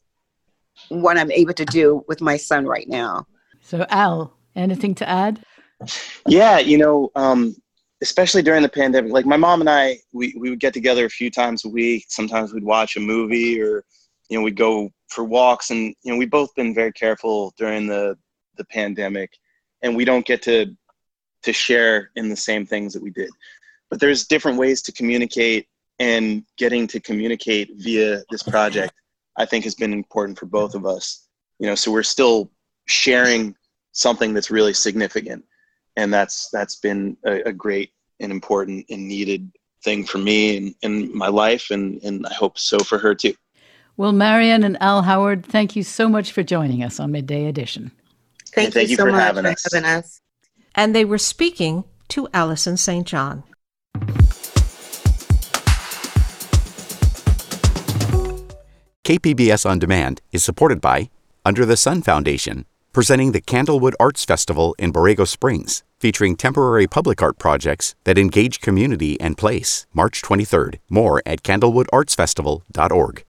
what 0.89 1.17
I'm 1.17 1.31
able 1.31 1.53
to 1.53 1.65
do 1.65 2.03
with 2.07 2.21
my 2.21 2.37
son 2.37 2.65
right 2.65 2.87
now. 2.87 3.25
So 3.61 3.85
Al, 3.89 4.33
anything 4.55 4.95
to 4.95 5.09
add? 5.09 5.43
Yeah, 6.27 6.59
you 6.59 6.77
know, 6.77 7.11
um, 7.15 7.55
especially 8.01 8.41
during 8.41 8.61
the 8.61 8.69
pandemic, 8.69 9.11
like 9.11 9.25
my 9.25 9.37
mom 9.37 9.61
and 9.61 9.69
I, 9.69 9.97
we, 10.13 10.33
we 10.37 10.49
would 10.49 10.59
get 10.59 10.73
together 10.73 11.05
a 11.05 11.09
few 11.09 11.31
times 11.31 11.65
a 11.65 11.69
week. 11.69 12.05
Sometimes 12.07 12.53
we'd 12.53 12.63
watch 12.63 12.97
a 12.97 12.99
movie 12.99 13.61
or, 13.61 13.83
you 14.29 14.37
know, 14.37 14.43
we'd 14.43 14.55
go 14.55 14.89
for 15.09 15.23
walks 15.23 15.71
and, 15.71 15.93
you 16.03 16.11
know, 16.11 16.17
we've 16.17 16.29
both 16.29 16.53
been 16.55 16.73
very 16.73 16.91
careful 16.93 17.53
during 17.57 17.87
the, 17.87 18.15
the 18.57 18.65
pandemic 18.65 19.37
and 19.81 19.95
we 19.95 20.05
don't 20.05 20.25
get 20.25 20.41
to, 20.43 20.75
to 21.43 21.53
share 21.53 22.11
in 22.15 22.29
the 22.29 22.35
same 22.35 22.65
things 22.65 22.93
that 22.93 23.01
we 23.01 23.09
did. 23.09 23.29
But 23.89 23.99
there's 23.99 24.27
different 24.27 24.57
ways 24.57 24.81
to 24.83 24.91
communicate 24.91 25.67
and 25.99 26.43
getting 26.57 26.87
to 26.87 26.99
communicate 26.99 27.71
via 27.75 28.23
this 28.31 28.43
project, 28.43 28.93
I 29.37 29.45
think 29.45 29.63
has 29.65 29.75
been 29.75 29.93
important 29.93 30.39
for 30.39 30.45
both 30.45 30.75
of 30.75 30.85
us. 30.85 31.27
You 31.59 31.67
know, 31.67 31.75
so 31.75 31.91
we're 31.91 32.03
still 32.03 32.51
sharing 32.87 33.55
something 33.91 34.33
that's 34.33 34.49
really 34.49 34.73
significant 34.73 35.45
and 35.97 36.13
that's 36.13 36.49
that's 36.51 36.77
been 36.77 37.17
a, 37.25 37.41
a 37.43 37.53
great 37.53 37.91
and 38.19 38.31
important 38.31 38.85
and 38.89 39.07
needed 39.07 39.51
thing 39.83 40.05
for 40.05 40.17
me 40.17 40.57
and 40.57 40.75
in 40.81 41.15
my 41.15 41.27
life 41.27 41.71
and, 41.71 42.01
and 42.03 42.25
I 42.25 42.33
hope 42.33 42.57
so 42.57 42.79
for 42.79 42.97
her 42.97 43.13
too. 43.15 43.33
Well, 43.97 44.13
Marion 44.13 44.63
and 44.63 44.81
Al 44.81 45.03
Howard, 45.03 45.45
thank 45.45 45.75
you 45.75 45.83
so 45.83 46.07
much 46.07 46.31
for 46.31 46.43
joining 46.43 46.83
us 46.83 46.99
on 46.99 47.11
Midday 47.11 47.45
Edition. 47.45 47.91
Thank, 48.53 48.73
thank 48.73 48.87
you, 48.87 48.91
you 48.91 48.97
so 48.97 49.05
for 49.05 49.11
much 49.11 49.21
having 49.21 49.43
for 49.43 49.51
us. 49.51 49.73
having 49.73 49.87
us. 49.87 50.21
And 50.75 50.95
they 50.95 51.05
were 51.05 51.17
speaking 51.17 51.83
to 52.09 52.27
Allison 52.33 52.77
St. 52.77 53.07
John. 53.07 53.43
KPBS 59.03 59.69
On 59.69 59.79
Demand 59.79 60.21
is 60.31 60.43
supported 60.43 60.79
by 60.79 61.09
Under 61.43 61.65
the 61.65 61.75
Sun 61.75 62.03
Foundation, 62.03 62.65
presenting 62.93 63.31
the 63.31 63.41
Candlewood 63.41 63.93
Arts 63.99 64.23
Festival 64.23 64.75
in 64.77 64.93
Borrego 64.93 65.27
Springs, 65.27 65.83
featuring 65.99 66.35
temporary 66.35 66.87
public 66.87 67.21
art 67.21 67.37
projects 67.39 67.95
that 68.03 68.17
engage 68.17 68.61
community 68.61 69.19
and 69.19 69.37
place. 69.37 69.87
March 69.93 70.21
23rd. 70.21 70.79
More 70.89 71.21
at 71.25 71.43
candlewoodartsfestival.org. 71.43 73.19